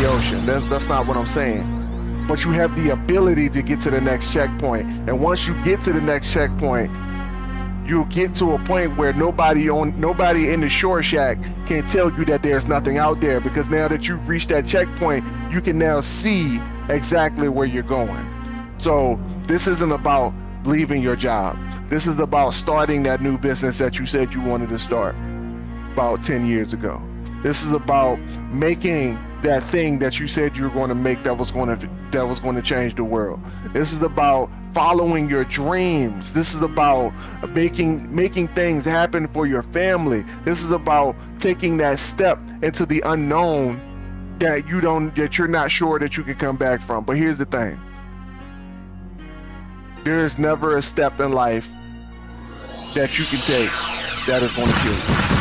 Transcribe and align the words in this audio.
the 0.00 0.08
ocean. 0.08 0.44
That's, 0.46 0.66
that's 0.70 0.88
not 0.88 1.06
what 1.06 1.16
I'm 1.16 1.26
saying. 1.26 1.62
But 2.26 2.44
you 2.44 2.52
have 2.52 2.74
the 2.74 2.90
ability 2.90 3.50
to 3.50 3.62
get 3.62 3.80
to 3.80 3.90
the 3.90 4.00
next 4.00 4.32
checkpoint. 4.32 4.88
And 5.08 5.20
once 5.20 5.46
you 5.46 5.60
get 5.62 5.82
to 5.82 5.92
the 5.92 6.00
next 6.00 6.32
checkpoint, 6.32 6.90
you'll 7.86 8.06
get 8.06 8.34
to 8.36 8.52
a 8.52 8.58
point 8.64 8.96
where 8.96 9.12
nobody 9.12 9.68
on 9.68 9.98
nobody 10.00 10.50
in 10.50 10.60
the 10.60 10.68
shore 10.68 11.02
shack 11.02 11.38
can 11.66 11.86
tell 11.86 12.10
you 12.12 12.24
that 12.26 12.42
there's 12.42 12.66
nothing 12.66 12.98
out 12.98 13.20
there 13.20 13.40
because 13.40 13.68
now 13.68 13.88
that 13.88 14.08
you've 14.08 14.26
reached 14.28 14.48
that 14.48 14.66
checkpoint, 14.66 15.24
you 15.52 15.60
can 15.60 15.78
now 15.78 16.00
see 16.00 16.60
exactly 16.88 17.48
where 17.48 17.66
you're 17.66 17.82
going. 17.82 18.26
So 18.78 19.20
this 19.46 19.66
isn't 19.66 19.92
about 19.92 20.32
leaving 20.64 21.02
your 21.02 21.16
job. 21.16 21.58
This 21.90 22.06
is 22.06 22.18
about 22.18 22.54
starting 22.54 23.02
that 23.02 23.20
new 23.20 23.36
business 23.36 23.76
that 23.78 23.98
you 23.98 24.06
said 24.06 24.32
you 24.32 24.40
wanted 24.40 24.70
to 24.70 24.78
start 24.78 25.14
about 25.92 26.22
10 26.22 26.46
years 26.46 26.72
ago. 26.72 27.02
This 27.42 27.62
is 27.62 27.72
about 27.72 28.18
making 28.52 29.18
that 29.42 29.62
thing 29.64 29.98
that 30.00 30.20
you 30.20 30.28
said 30.28 30.56
you 30.56 30.64
were 30.64 30.70
going 30.70 30.88
to 30.88 30.94
make 30.94 31.22
that 31.24 31.36
was 31.36 31.50
going 31.50 31.78
to 31.78 31.88
that 32.12 32.26
was 32.26 32.40
going 32.40 32.56
to 32.56 32.62
change 32.62 32.94
the 32.94 33.04
world. 33.04 33.40
This 33.72 33.92
is 33.92 34.02
about 34.02 34.50
following 34.72 35.28
your 35.30 35.44
dreams. 35.44 36.32
This 36.32 36.54
is 36.54 36.62
about 36.62 37.12
making 37.50 38.14
making 38.14 38.48
things 38.48 38.84
happen 38.84 39.26
for 39.28 39.46
your 39.46 39.62
family. 39.62 40.24
This 40.44 40.62
is 40.62 40.70
about 40.70 41.16
taking 41.38 41.78
that 41.78 41.98
step 41.98 42.38
into 42.62 42.84
the 42.84 43.02
unknown 43.06 43.80
that 44.40 44.68
you 44.68 44.80
don't 44.80 45.14
that 45.16 45.38
you're 45.38 45.48
not 45.48 45.70
sure 45.70 45.98
that 45.98 46.16
you 46.16 46.22
can 46.22 46.34
come 46.34 46.56
back 46.56 46.82
from. 46.82 47.04
But 47.04 47.16
here's 47.16 47.38
the 47.38 47.46
thing. 47.46 47.80
There 50.04 50.24
is 50.24 50.38
never 50.38 50.76
a 50.76 50.82
step 50.82 51.20
in 51.20 51.32
life 51.32 51.68
that 52.94 53.18
you 53.18 53.24
can 53.24 53.38
take 53.40 53.70
that 54.26 54.42
is 54.42 54.52
going 54.54 54.68
to 54.68 54.78
kill 54.80 55.36
you. 55.36 55.39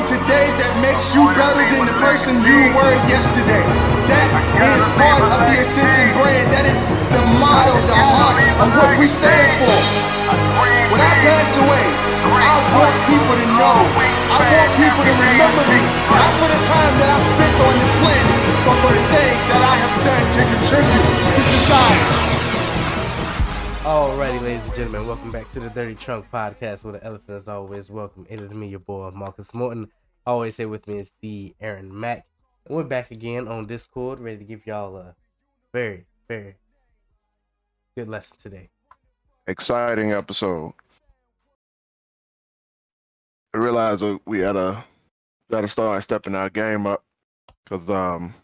Doing 0.00 0.20
today 0.20 0.48
that 0.56 0.72
makes 0.80 1.12
you 1.14 1.24
better 1.36 1.64
than 1.68 1.84
the 1.84 1.96
person 2.00 2.32
you 2.44 2.72
were 2.76 2.94
yesterday? 3.08 3.64
That 4.08 4.28
is 4.64 4.82
part 4.96 5.24
of 5.28 5.40
the 5.44 5.56
Ascension 5.60 6.08
brand. 6.16 6.48
That 6.52 6.64
is 6.64 6.78
the 7.12 7.22
motto, 7.40 7.74
the 7.84 7.96
heart 7.96 8.40
of 8.64 8.68
what 8.76 8.90
we 8.96 9.06
stand 9.08 9.48
for. 9.60 9.76
When 10.92 11.00
I 11.00 11.12
pass 11.24 11.56
away, 11.56 11.86
I 12.24 12.56
want 12.76 12.96
people 13.08 13.34
to 13.36 13.46
know. 13.60 13.78
I 14.30 14.40
want 14.40 14.70
people 14.78 15.02
to 15.04 15.14
remember 15.14 15.64
me. 15.68 15.82
Not 16.08 16.32
for 16.40 16.48
the 16.48 16.60
time 16.64 16.94
that 17.00 17.08
I've 17.10 17.26
spent 17.26 17.54
on 17.60 17.74
this 17.80 17.92
planet, 18.00 18.38
but 18.64 18.76
for 18.80 18.92
the 18.94 19.04
things 19.12 19.42
that 19.52 19.62
I 19.62 19.74
have 19.84 19.94
done 20.00 20.26
to 20.38 20.40
contribute 20.48 21.08
to 21.34 21.42
society. 21.44 22.29
Alrighty, 23.90 24.40
ladies 24.40 24.64
and 24.66 24.74
gentlemen, 24.76 25.08
welcome 25.08 25.32
back 25.32 25.50
to 25.50 25.58
the 25.58 25.68
Dirty 25.70 25.96
Trunk 25.96 26.30
Podcast 26.30 26.84
with 26.84 26.94
the 26.94 27.04
elephant 27.04 27.30
as 27.30 27.48
always. 27.48 27.90
Welcome. 27.90 28.24
It 28.30 28.38
is 28.38 28.52
me, 28.52 28.68
your 28.68 28.78
boy 28.78 29.10
Marcus 29.10 29.52
Morton. 29.52 29.90
Always 30.24 30.56
here 30.58 30.68
with 30.68 30.86
me 30.86 31.00
is 31.00 31.12
the 31.20 31.56
Aaron 31.60 31.98
Mac. 31.98 32.24
And 32.66 32.76
we're 32.76 32.84
back 32.84 33.10
again 33.10 33.48
on 33.48 33.66
Discord, 33.66 34.20
ready 34.20 34.38
to 34.38 34.44
give 34.44 34.64
y'all 34.64 34.96
a 34.96 35.16
very, 35.72 36.06
very 36.28 36.54
good 37.96 38.08
lesson 38.08 38.36
today. 38.40 38.68
Exciting 39.48 40.12
episode. 40.12 40.72
I 43.52 43.58
realized 43.58 44.02
that 44.02 44.20
we 44.24 44.38
had 44.38 44.52
to 44.52 44.84
got 45.50 45.62
to 45.62 45.68
start 45.68 46.00
stepping 46.04 46.36
our 46.36 46.48
game 46.48 46.86
up 46.86 47.02
because 47.64 47.90
um 47.90 48.34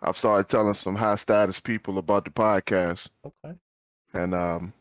I've 0.00 0.16
started 0.16 0.48
telling 0.48 0.74
some 0.74 0.94
high 0.94 1.16
status 1.16 1.58
people 1.58 1.98
about 1.98 2.24
the 2.24 2.30
podcast. 2.30 3.08
Okay. 3.26 3.56
And 4.12 4.34
um, 4.34 4.72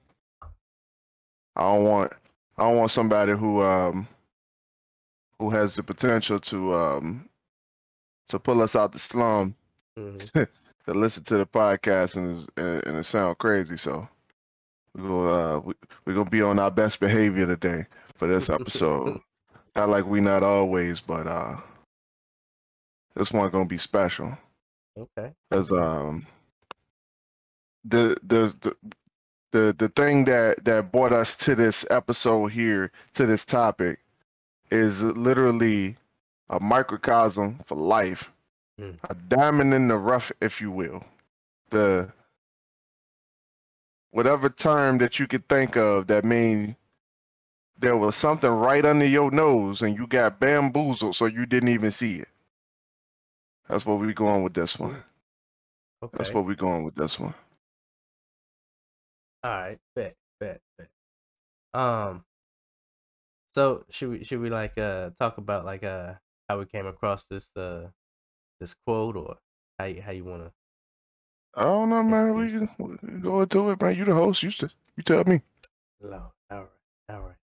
I 1.56 1.62
don't 1.62 1.84
want 1.84 2.14
I 2.58 2.64
don't 2.64 2.78
want 2.78 2.92
somebody 2.92 3.34
who 3.34 3.62
um 3.64 4.08
who 5.40 5.50
has 5.50 5.76
the 5.76 5.84
potential 5.84 6.40
to 6.40 6.74
um 6.74 7.30
to 8.30 8.40
pull 8.40 8.62
us 8.62 8.76
out 8.76 8.92
the 8.92 9.00
slum 9.00 9.56
Mhm. 9.98 10.48
to 10.86 10.94
listen 10.94 11.24
to 11.26 11.38
the 11.38 11.46
podcast 11.46 12.16
and 12.16 12.48
and, 12.58 12.98
it 12.98 13.04
sound 13.04 13.38
crazy. 13.38 13.78
So 13.78 14.08
we 14.96 15.02
go 15.04 15.28
uh 15.28 15.60
we, 15.60 15.74
we're 16.06 16.16
gonna 16.16 16.30
be 16.30 16.42
on 16.42 16.60
our 16.60 16.72
best 16.72 17.00
behavior 17.00 17.46
today 17.46 17.86
for 18.16 18.28
this 18.28 18.50
episode. 18.50 19.20
not 19.76 19.90
like 19.90 20.06
we 20.06 20.22
not 20.22 20.44
always, 20.44 21.02
but 21.02 21.28
uh 21.28 21.58
this 23.16 23.32
one 23.32 23.50
gonna 23.52 23.66
be 23.66 23.78
special. 23.78 24.38
Okay. 24.98 25.34
Cause 25.52 25.72
um 25.72 26.26
the 27.84 28.18
the 28.24 28.54
the 28.62 28.76
the 29.52 29.76
the 29.78 29.90
thing 29.90 30.26
that 30.26 30.64
that 30.66 30.92
brought 30.92 31.14
us 31.14 31.36
to 31.38 31.56
this 31.56 31.86
episode 31.90 32.48
here 32.48 32.92
to 33.14 33.26
this 33.26 33.46
topic 33.46 34.00
is 34.72 35.02
literally 35.04 35.98
a 36.50 36.60
microcosm 36.60 37.60
for 37.66 37.76
life, 37.76 38.32
Mm. 38.80 38.98
a 39.10 39.14
diamond 39.14 39.74
in 39.74 39.88
the 39.90 39.98
rough, 39.98 40.32
if 40.42 40.62
you 40.62 40.72
will. 40.72 41.04
The 41.70 42.12
whatever 44.12 44.50
term 44.50 44.98
that 45.00 45.20
you 45.20 45.28
could 45.28 45.48
think 45.50 45.76
of 45.76 46.08
that 46.08 46.24
mean 46.26 46.76
there 47.78 47.98
was 47.98 48.16
something 48.16 48.50
right 48.50 48.86
under 48.86 49.06
your 49.06 49.32
nose 49.32 49.82
and 49.82 49.98
you 49.98 50.08
got 50.08 50.40
bamboozled 50.40 51.16
so 51.16 51.26
you 51.26 51.46
didn't 51.46 51.70
even 51.70 51.92
see 51.92 52.16
it. 52.16 52.28
That's 53.68 53.86
what 53.86 54.00
we're 54.00 54.14
going 54.14 54.44
with 54.44 54.54
this 54.54 54.80
one. 54.80 55.04
Okay. 56.02 56.18
That's 56.18 56.34
what 56.34 56.46
we're 56.46 56.56
going 56.56 56.84
with 56.84 56.96
this 56.96 57.20
one. 57.20 57.34
All 59.44 59.52
right. 59.52 59.80
Bet. 59.96 60.16
Bet. 60.40 60.62
Bet. 60.78 60.90
Um. 61.74 62.24
So 63.50 63.86
should 63.90 64.10
we 64.10 64.24
should 64.24 64.40
we 64.40 64.50
like 64.50 64.78
uh 64.78 65.10
talk 65.18 65.38
about 65.38 65.66
like 65.66 65.84
uh 65.84 66.14
how 66.48 66.60
we 66.60 66.66
came 66.66 66.86
across 66.86 67.26
this 67.26 67.50
uh 67.56 67.90
this 68.60 68.76
quote 68.86 69.16
or 69.16 69.38
how 69.78 69.86
you, 69.86 70.02
how 70.02 70.12
you 70.12 70.24
want 70.24 70.44
to 70.44 70.52
I 71.56 71.64
don't 71.64 71.90
know, 71.90 72.04
man. 72.04 72.36
We 72.36 72.52
can, 72.52 72.70
we 72.78 72.98
can 72.98 73.22
go 73.22 73.42
into 73.42 73.70
it, 73.72 73.82
man. 73.82 73.96
You 73.96 74.06
the 74.06 74.14
host. 74.14 74.44
You 74.44 74.52
you 74.96 75.04
tell 75.04 75.24
me. 75.24 75.42
Low. 76.02 76.32
All 76.52 76.58
right. 76.58 76.68
All 77.10 77.22
right. 77.22 77.36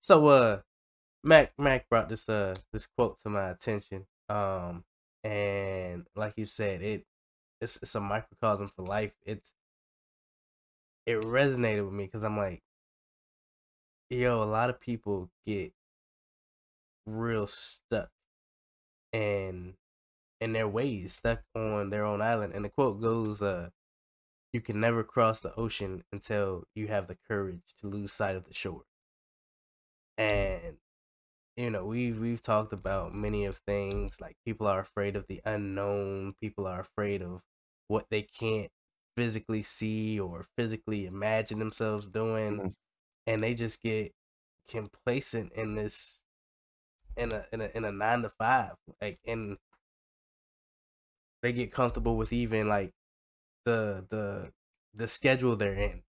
So 0.00 0.26
uh 0.28 0.60
Mac 1.22 1.52
Mac 1.58 1.88
brought 1.88 2.08
this 2.08 2.28
uh 2.28 2.54
this 2.72 2.86
quote 2.86 3.18
to 3.22 3.28
my 3.28 3.50
attention. 3.50 4.06
Um 4.28 4.84
and 5.22 6.06
like 6.16 6.34
you 6.36 6.46
said, 6.46 6.82
it 6.82 7.04
it's 7.60 7.76
it's 7.82 7.94
a 7.94 8.00
microcosm 8.00 8.68
for 8.68 8.82
life. 8.82 9.12
It's 9.24 9.52
it 11.10 11.22
resonated 11.22 11.84
with 11.84 11.94
me 11.94 12.04
because 12.04 12.24
I'm 12.24 12.36
like, 12.36 12.62
yo, 14.08 14.42
a 14.42 14.44
lot 14.44 14.70
of 14.70 14.80
people 14.80 15.30
get 15.46 15.72
real 17.06 17.46
stuck 17.46 18.10
and 19.12 19.74
in 20.40 20.52
their 20.52 20.68
ways, 20.68 21.14
stuck 21.14 21.42
on 21.54 21.90
their 21.90 22.04
own 22.04 22.22
island. 22.22 22.54
And 22.54 22.64
the 22.64 22.70
quote 22.70 23.00
goes, 23.00 23.42
uh, 23.42 23.70
you 24.52 24.60
can 24.60 24.80
never 24.80 25.04
cross 25.04 25.40
the 25.40 25.54
ocean 25.54 26.02
until 26.12 26.64
you 26.74 26.88
have 26.88 27.06
the 27.06 27.16
courage 27.28 27.74
to 27.80 27.88
lose 27.88 28.12
sight 28.12 28.36
of 28.36 28.46
the 28.46 28.54
shore. 28.54 28.82
And 30.18 30.78
you 31.56 31.70
know, 31.70 31.84
we've 31.84 32.18
we've 32.18 32.42
talked 32.42 32.72
about 32.72 33.14
many 33.14 33.44
of 33.44 33.58
things 33.66 34.20
like 34.20 34.36
people 34.46 34.66
are 34.66 34.80
afraid 34.80 35.16
of 35.16 35.26
the 35.26 35.40
unknown, 35.44 36.34
people 36.40 36.66
are 36.66 36.80
afraid 36.80 37.22
of 37.22 37.42
what 37.88 38.06
they 38.10 38.22
can't 38.22 38.70
physically 39.20 39.62
see 39.62 40.18
or 40.20 40.46
physically 40.58 41.06
imagine 41.06 41.60
themselves 41.60 42.08
doing 42.08 42.62
Mhm. 42.62 42.74
and 43.26 43.42
they 43.42 43.54
just 43.54 43.82
get 43.82 44.12
complacent 44.68 45.52
in 45.54 45.74
this 45.76 46.24
in 47.16 47.32
a 47.32 47.44
in 47.52 47.60
a 47.62 47.70
in 47.74 47.84
a 47.84 47.92
9 47.92 48.22
to 48.22 48.30
5 48.30 48.76
like 49.02 49.18
and 49.26 49.58
they 51.42 51.52
get 51.52 51.72
comfortable 51.72 52.16
with 52.16 52.32
even 52.32 52.68
like 52.68 52.92
the 53.64 54.06
the 54.10 54.52
the 54.94 55.08
schedule 55.08 55.56
they're 55.56 55.74
in 55.74 56.02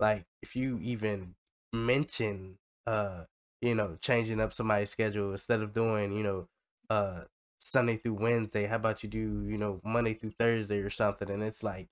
like 0.00 0.26
if 0.42 0.56
you 0.56 0.78
even 0.82 1.36
mention 1.72 2.58
uh 2.86 3.24
you 3.62 3.74
know 3.74 3.96
changing 4.00 4.40
up 4.40 4.52
somebody's 4.54 4.90
schedule 4.90 5.32
instead 5.32 5.62
of 5.62 5.72
doing 5.74 6.12
you 6.12 6.24
know 6.24 6.48
uh 6.90 7.22
sunday 7.60 7.96
through 7.96 8.14
wednesday 8.14 8.66
how 8.66 8.76
about 8.76 9.02
you 9.02 9.08
do 9.10 9.46
you 9.48 9.58
know 9.58 9.80
monday 9.84 10.14
through 10.14 10.32
thursday 10.32 10.78
or 10.80 10.90
something 10.90 11.30
and 11.30 11.42
it's 11.42 11.62
like 11.64 11.88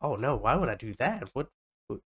oh 0.00 0.16
no 0.16 0.36
why 0.36 0.54
would 0.54 0.68
i 0.68 0.74
do 0.74 0.94
that 0.98 1.28
what, 1.32 1.48
what? 1.88 2.00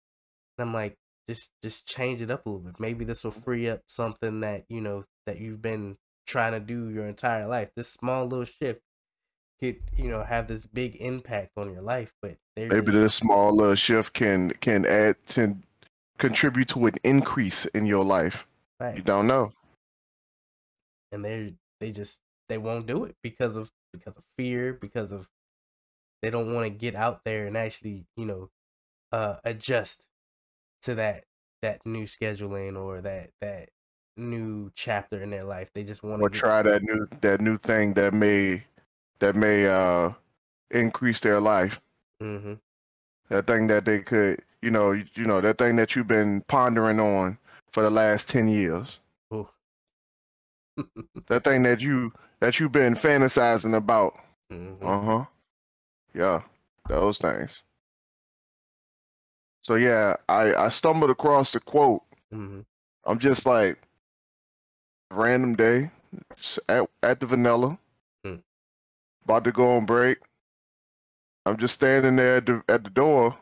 and 0.58 0.68
i'm 0.68 0.74
like 0.74 0.96
just 1.28 1.50
just 1.62 1.86
change 1.86 2.20
it 2.20 2.30
up 2.30 2.44
a 2.46 2.48
little 2.48 2.64
bit 2.64 2.80
maybe 2.80 3.04
this 3.04 3.24
will 3.24 3.30
free 3.30 3.68
up 3.68 3.80
something 3.86 4.40
that 4.40 4.64
you 4.68 4.80
know 4.80 5.04
that 5.26 5.40
you've 5.40 5.62
been 5.62 5.96
trying 6.26 6.52
to 6.52 6.60
do 6.60 6.88
your 6.88 7.06
entire 7.06 7.46
life 7.46 7.70
this 7.76 7.88
small 7.88 8.26
little 8.26 8.44
shift 8.44 8.80
could 9.60 9.76
you 9.96 10.08
know 10.08 10.22
have 10.24 10.48
this 10.48 10.66
big 10.66 10.96
impact 10.96 11.50
on 11.56 11.72
your 11.72 11.82
life 11.82 12.12
but 12.20 12.36
Maybe 12.56 12.74
just- 12.80 12.92
this 12.92 13.14
small 13.14 13.62
uh, 13.62 13.74
shift 13.74 14.12
can 14.12 14.50
can 14.60 14.84
add 14.84 15.16
to 15.28 15.56
contribute 16.18 16.68
to 16.68 16.84
an 16.86 16.94
increase 17.02 17.64
in 17.66 17.86
your 17.86 18.04
life. 18.04 18.46
Right. 18.78 18.94
You 18.96 19.02
don't 19.02 19.26
know. 19.26 19.50
and 21.12 21.24
they 21.24 21.54
they 21.80 21.92
just 21.92 22.20
they 22.48 22.58
won't 22.58 22.86
do 22.86 23.04
it 23.04 23.16
because 23.22 23.56
of 23.56 23.70
because 23.92 24.16
of 24.18 24.24
fear 24.36 24.72
because 24.74 25.12
of 25.12 25.28
they 26.22 26.30
don't 26.30 26.54
want 26.54 26.64
to 26.66 26.70
get 26.70 26.94
out 26.94 27.22
there 27.24 27.46
and 27.46 27.56
actually 27.56 28.06
you 28.16 28.26
know 28.26 28.50
uh 29.12 29.36
adjust 29.44 30.06
to 30.82 30.94
that 30.96 31.24
that 31.62 31.84
new 31.86 32.04
scheduling 32.04 32.76
or 32.78 33.00
that 33.02 33.30
that 33.40 33.70
new 34.16 34.70
chapter 34.76 35.22
in 35.22 35.30
their 35.30 35.44
life. 35.44 35.70
They 35.74 35.84
just 35.84 36.02
want 36.02 36.20
or 36.20 36.30
to 36.30 36.30
try 36.30 36.62
that 36.62 36.82
new 36.82 37.06
that 37.20 37.40
new 37.42 37.58
thing 37.58 37.92
that 37.94 38.14
may 38.14 38.64
that 39.20 39.36
may 39.36 39.66
uh 39.66 40.12
increase 40.70 41.20
their 41.20 41.40
life. 41.40 41.80
hmm 42.20 42.54
That 43.30 43.48
thing 43.48 43.66
that 43.66 43.84
they 43.84 43.98
could, 44.00 44.44
you 44.60 44.70
know, 44.70 44.92
you, 44.92 45.06
you 45.14 45.26
know, 45.26 45.40
that 45.40 45.58
thing 45.58 45.74
that 45.74 45.96
you've 45.96 46.06
been 46.06 46.42
pondering 46.42 47.00
on 47.00 47.36
for 47.72 47.82
the 47.82 47.90
last 47.90 48.28
ten 48.28 48.46
years. 48.46 49.00
That 51.26 51.42
thing 51.42 51.64
that 51.64 51.80
you 51.80 52.12
that 52.38 52.60
you've 52.60 52.70
been 52.72 52.94
fantasizing 52.94 53.76
about. 53.76 54.14
hmm 54.50 54.84
Uh 54.84 55.00
huh. 55.02 55.24
Yeah, 56.14 56.42
those 56.88 57.18
things. 57.18 57.64
So 59.62 59.74
yeah, 59.76 60.16
I 60.28 60.54
I 60.54 60.68
stumbled 60.68 61.10
across 61.10 61.52
the 61.52 61.60
quote. 61.60 62.02
hmm 62.30 62.60
I'm 63.04 63.18
just 63.18 63.46
like 63.46 63.78
random 65.10 65.54
day 65.56 65.90
at 66.68 66.88
at 67.02 67.20
the 67.20 67.26
vanilla, 67.26 67.78
Hmm. 68.24 68.36
about 69.24 69.44
to 69.44 69.52
go 69.52 69.72
on 69.76 69.86
break. 69.86 70.18
I'm 71.46 71.56
just 71.56 71.74
standing 71.74 72.16
there 72.16 72.36
at 72.36 72.46
the 72.46 72.62
at 72.68 72.84
the 72.84 72.90
door, 72.90 73.36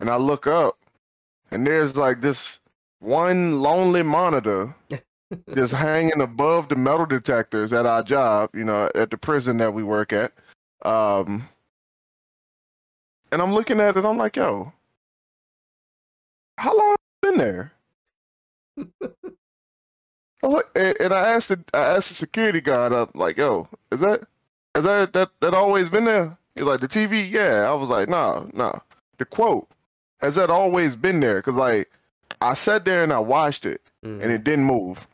and 0.00 0.10
I 0.10 0.16
look 0.16 0.46
up, 0.46 0.78
and 1.50 1.66
there's 1.66 1.96
like 1.96 2.20
this 2.20 2.60
one 3.00 3.60
lonely 3.60 4.02
monitor 4.02 4.74
just 5.54 5.72
hanging 5.74 6.20
above 6.20 6.68
the 6.68 6.76
metal 6.76 7.06
detectors 7.06 7.72
at 7.72 7.86
our 7.86 8.02
job, 8.02 8.50
you 8.54 8.64
know, 8.64 8.90
at 8.94 9.10
the 9.10 9.18
prison 9.18 9.58
that 9.58 9.74
we 9.74 9.82
work 9.82 10.12
at. 10.12 10.32
Um, 10.84 11.48
and 13.32 13.40
I'm 13.42 13.52
looking 13.54 13.80
at 13.80 13.96
it, 13.96 14.04
I'm 14.04 14.16
like, 14.18 14.36
yo, 14.36 14.72
how 16.58 16.76
long 16.76 16.90
have 16.90 16.98
you 17.22 17.30
been 17.30 17.38
there? 17.38 17.72
I 20.42 20.46
look- 20.46 20.70
and 20.76 20.96
and 21.00 21.12
I 21.14 21.28
asked 21.30 21.48
the 21.48 21.64
I 21.72 21.80
asked 21.96 22.08
the 22.08 22.14
security 22.14 22.60
guard, 22.60 22.92
I'm 22.92 23.08
like, 23.14 23.36
yo, 23.38 23.68
is 23.90 24.00
that 24.00 24.24
is 24.74 24.84
that 24.84 25.12
that 25.14 25.30
that 25.40 25.54
always 25.54 25.88
been 25.88 26.04
there? 26.04 26.36
He's 26.54 26.64
like, 26.64 26.80
the 26.80 26.88
TV, 26.88 27.28
yeah. 27.30 27.68
I 27.68 27.74
was 27.74 27.88
like, 27.88 28.08
nah, 28.08 28.44
nah. 28.52 28.78
The 29.18 29.24
quote, 29.24 29.68
has 30.20 30.34
that 30.36 30.50
always 30.50 30.96
been 30.96 31.20
there? 31.20 31.40
Cause 31.42 31.54
like 31.54 31.90
I 32.40 32.54
sat 32.54 32.84
there 32.84 33.02
and 33.02 33.12
I 33.12 33.18
watched 33.20 33.64
it 33.66 33.80
hmm 34.02 34.20
and 34.20 34.30
it 34.30 34.44
didn't 34.44 34.64
move. 34.64 35.06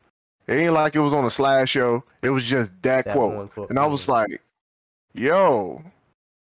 It 0.49 0.55
ain't 0.55 0.73
like 0.73 0.97
it 0.97 1.01
was 1.01 1.13
on 1.13 1.25
a 1.25 1.29
slideshow. 1.29 2.03
It 2.23 2.31
was 2.31 2.45
just 2.45 2.71
that, 2.83 3.05
That 3.05 3.13
quote. 3.13 3.53
quote, 3.53 3.71
And 3.71 3.79
I 3.79 3.87
was 3.87 4.09
like, 4.09 4.43
yo. 5.15 5.83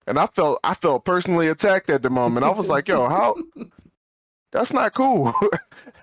And 0.06 0.19
I 0.19 0.26
felt 0.26 0.61
I 0.62 0.75
felt 0.75 1.05
personally 1.05 1.49
attacked 1.49 1.91
at 1.91 2.03
the 2.03 2.11
moment. 2.11 2.44
I 2.44 2.50
was 2.50 2.69
like, 2.69 2.88
yo, 2.88 3.08
how 3.08 3.37
that's 4.53 4.73
not 4.73 4.94
cool. 4.94 5.35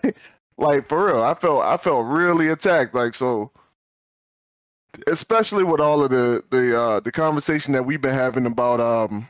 like 0.57 0.87
for 0.89 1.05
real. 1.07 1.23
I 1.23 1.33
felt 1.33 1.63
I 1.63 1.77
felt 1.77 2.05
really 2.07 2.49
attacked. 2.49 2.93
Like 2.93 3.15
so 3.15 3.51
especially 5.07 5.63
with 5.63 5.79
all 5.79 6.03
of 6.03 6.11
the 6.11 6.43
the 6.49 6.79
uh 6.79 6.99
the 6.99 7.11
conversation 7.11 7.73
that 7.73 7.83
we've 7.85 8.01
been 8.01 8.13
having 8.13 8.45
about 8.45 8.79
um 8.79 9.27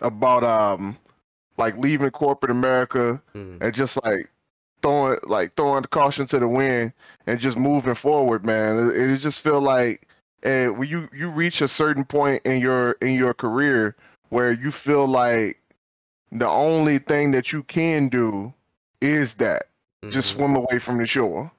about 0.00 0.44
um 0.44 0.96
like 1.56 1.76
leaving 1.76 2.10
corporate 2.10 2.50
America 2.50 3.22
Mhm. 3.34 3.62
and 3.62 3.74
just 3.74 4.02
like 4.04 4.30
throwing 4.82 5.18
like 5.24 5.54
throwing 5.54 5.82
the 5.82 5.88
caution 5.88 6.26
to 6.26 6.38
the 6.38 6.48
wind 6.48 6.92
and 7.26 7.40
just 7.40 7.56
moving 7.56 7.94
forward, 7.94 8.44
man. 8.44 8.90
It, 8.90 8.96
it 8.96 9.16
just 9.18 9.40
feel 9.40 9.60
like 9.60 10.06
and 10.42 10.76
when 10.78 10.88
you 10.88 11.08
you 11.14 11.30
reach 11.30 11.60
a 11.60 11.68
certain 11.68 12.04
point 12.04 12.42
in 12.44 12.60
your 12.60 12.92
in 13.00 13.14
your 13.14 13.34
career 13.34 13.94
where 14.30 14.52
you 14.52 14.70
feel 14.70 15.06
like 15.06 15.58
the 16.30 16.48
only 16.48 16.98
thing 16.98 17.30
that 17.32 17.52
you 17.52 17.62
can 17.64 18.08
do 18.08 18.52
is 19.00 19.34
that 19.34 19.64
just 20.08 20.32
Mhm. 20.32 20.36
swim 20.36 20.56
away 20.56 20.78
from 20.78 20.98
the 20.98 21.06
shore 21.06 21.50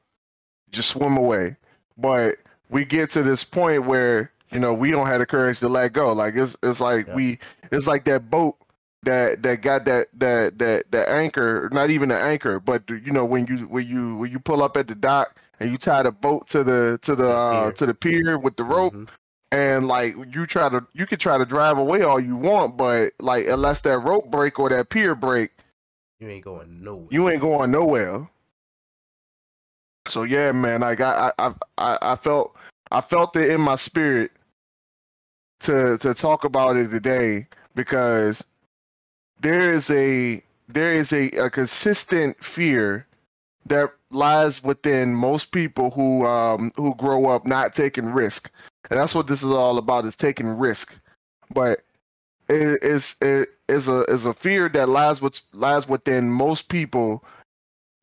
just 0.71 0.89
swim 0.89 1.17
away 1.17 1.55
but 1.97 2.37
we 2.69 2.83
get 2.85 3.09
to 3.11 3.23
this 3.23 3.43
point 3.43 3.85
where 3.85 4.31
you 4.51 4.59
know 4.59 4.73
we 4.73 4.91
don't 4.91 5.07
have 5.07 5.19
the 5.19 5.25
courage 5.25 5.59
to 5.59 5.69
let 5.69 5.93
go 5.93 6.11
like 6.13 6.35
it's 6.35 6.55
it's 6.63 6.81
like 6.81 7.07
Yeah. 7.07 7.15
we 7.15 7.39
it's 7.71 7.87
like 7.87 8.05
that 8.05 8.29
boat 8.29 8.57
that 9.03 9.43
that 9.43 9.61
got 9.61 9.85
that 9.85 10.07
that 10.13 10.57
that 10.59 10.89
that 10.91 11.09
anchor 11.09 11.69
not 11.71 11.89
even 11.89 12.09
the 12.09 12.17
anchor 12.19 12.59
but 12.59 12.89
you 12.89 13.11
know 13.11 13.25
when 13.25 13.45
you 13.47 13.57
when 13.67 13.87
you 13.87 14.15
when 14.17 14.31
you 14.31 14.39
pull 14.39 14.63
up 14.63 14.77
at 14.77 14.87
the 14.87 14.95
dock 14.95 15.35
and 15.63 15.71
you 15.71 15.77
tie 15.77 16.03
the 16.03 16.11
boat 16.11 16.47
to 16.49 16.63
the 16.63 16.99
to 17.01 17.15
the 17.15 17.29
uh, 17.29 17.71
to 17.71 17.85
the 17.85 17.93
pier 17.93 18.37
with 18.37 18.55
the 18.55 18.63
rope 18.63 18.93
Mhm. 18.93 19.07
and 19.51 19.87
like 19.87 20.15
you 20.33 20.45
try 20.45 20.69
to 20.69 20.85
you 20.93 21.05
can 21.05 21.17
try 21.19 21.37
to 21.37 21.45
drive 21.45 21.77
away 21.77 22.01
all 22.01 22.19
you 22.19 22.35
want 22.35 22.77
but 22.77 23.13
like 23.19 23.47
unless 23.47 23.81
that 23.81 23.99
rope 23.99 24.29
break 24.29 24.59
or 24.59 24.69
that 24.69 24.89
pier 24.89 25.15
break 25.15 25.51
You 26.19 26.29
ain't 26.29 26.43
going 26.45 26.83
nowhere. 26.83 27.07
you 27.09 27.29
ain't 27.29 27.41
going 27.41 27.71
nowhere. 27.71 28.27
So 30.07 30.23
yeah, 30.23 30.51
man, 30.51 30.81
like 30.81 30.99
I, 30.99 31.31
I, 31.39 31.53
I, 31.77 31.97
I 32.01 32.15
felt, 32.17 32.55
I 32.91 32.99
felt 32.99 33.35
it 33.37 33.49
in 33.49 33.61
my 33.61 33.75
spirit 33.77 34.31
to 35.61 35.97
to 35.99 36.13
talk 36.13 36.43
about 36.43 36.75
it 36.75 36.89
today 36.89 37.47
because 37.73 38.43
there 39.39 39.71
is 39.71 39.89
a 39.91 40.41
there 40.67 40.93
is 40.93 41.13
a, 41.13 41.29
a 41.31 41.49
consistent 41.49 42.41
fear 42.43 43.05
that 43.65 43.93
lies 44.11 44.63
within 44.63 45.15
most 45.15 45.51
people 45.51 45.91
who 45.91 46.25
um 46.25 46.71
who 46.75 46.95
grow 46.95 47.27
up 47.27 47.45
not 47.45 47.73
taking 47.73 48.07
risk, 48.07 48.51
and 48.89 48.99
that's 48.99 49.15
what 49.15 49.27
this 49.27 49.43
is 49.43 49.51
all 49.51 49.77
about 49.77 50.05
is 50.05 50.15
taking 50.15 50.47
risk. 50.47 50.97
But 51.53 51.83
it 52.49 52.83
is 52.83 53.15
it 53.21 53.49
is 53.67 53.87
a 53.87 54.01
is 54.03 54.25
a 54.25 54.33
fear 54.33 54.69
that 54.69 54.89
lies 54.89 55.21
with 55.21 55.41
lies 55.53 55.87
within 55.87 56.29
most 56.29 56.69
people 56.69 57.23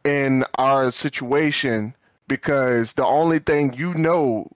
in 0.05 0.45
our 0.59 0.91
situation 0.91 1.95
because 2.27 2.95
the 2.95 3.05
only 3.05 3.39
thing 3.39 3.73
you 3.75 3.93
know 3.95 4.51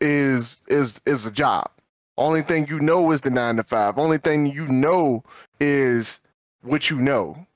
is 0.00 0.58
is 0.68 1.00
is 1.06 1.26
a 1.26 1.30
job. 1.30 1.70
Only 2.18 2.42
thing 2.42 2.66
you 2.68 2.80
know 2.80 3.10
is 3.12 3.20
the 3.20 3.30
nine 3.30 3.56
to 3.56 3.62
five. 3.64 3.98
Only 3.98 4.18
thing 4.18 4.46
you 4.46 4.66
know 4.68 5.22
is 5.60 6.20
what 6.62 6.88
you 6.88 6.98
know. 6.98 7.46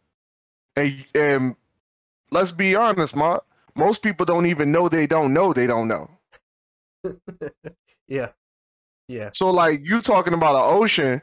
And 0.77 1.05
and 1.15 1.57
let's 2.31 2.53
be 2.53 2.75
honest, 2.75 3.17
Ma, 3.17 3.39
most 3.75 4.03
people 4.03 4.27
don't 4.27 4.47
even 4.47 4.73
know 4.73 4.89
they 4.89 5.07
don't 5.07 5.33
know 5.33 5.53
they 5.53 5.67
don't 5.67 5.89
know. 5.89 6.11
yeah. 8.09 8.31
Yeah. 9.09 9.31
So 9.35 9.51
like 9.51 9.81
you 9.85 10.03
talking 10.03 10.35
about 10.35 10.57
an 10.57 10.77
ocean, 10.83 11.23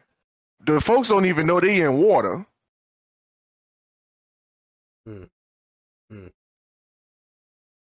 the 0.66 0.82
folks 0.82 1.10
don't 1.10 1.26
even 1.26 1.48
know 1.48 1.60
they 1.60 1.82
in 1.82 1.98
water. 1.98 2.46
Hmm. 5.06 5.24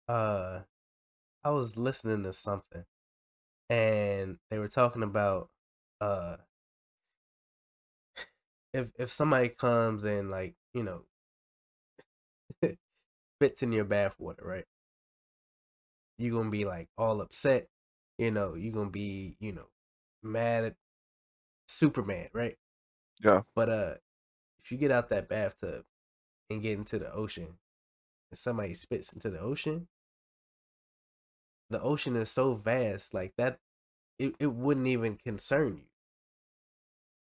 uh 0.07 0.61
I 1.43 1.49
was 1.51 1.77
listening 1.77 2.23
to 2.23 2.33
something 2.33 2.85
and 3.69 4.37
they 4.49 4.59
were 4.59 4.67
talking 4.69 5.03
about 5.03 5.49
uh 6.01 6.37
if 8.73 8.91
if 8.99 9.11
somebody 9.11 9.49
comes 9.49 10.03
and 10.05 10.29
like, 10.31 10.55
you 10.73 10.83
know, 10.83 11.03
fits 13.39 13.63
in 13.63 13.71
your 13.71 13.85
bath 13.85 14.15
water, 14.19 14.43
right? 14.45 14.65
You're 16.17 16.37
gonna 16.37 16.49
be 16.49 16.65
like 16.65 16.89
all 16.97 17.21
upset, 17.21 17.67
you 18.17 18.31
know, 18.31 18.55
you're 18.55 18.73
gonna 18.73 18.89
be, 18.89 19.37
you 19.39 19.51
know, 19.53 19.69
mad 20.23 20.65
at 20.65 20.75
Superman, 21.67 22.29
right? 22.33 22.57
Yeah. 23.23 23.41
But 23.55 23.69
uh 23.69 23.95
if 24.59 24.71
you 24.71 24.77
get 24.77 24.91
out 24.91 25.09
that 25.09 25.29
bathtub 25.29 25.85
and 26.49 26.61
get 26.61 26.77
into 26.79 26.99
the 26.99 27.11
ocean 27.13 27.59
and 28.31 28.39
somebody 28.39 28.73
spits 28.75 29.13
into 29.13 29.29
the 29.31 29.39
ocean, 29.39 29.89
the 31.69 31.81
ocean 31.81 32.15
is 32.17 32.29
so 32.29 32.55
vast, 32.55 33.13
like 33.13 33.33
that 33.37 33.59
it, 34.19 34.35
it 34.39 34.47
wouldn't 34.47 34.87
even 34.87 35.17
concern 35.17 35.77
you. 35.77 35.85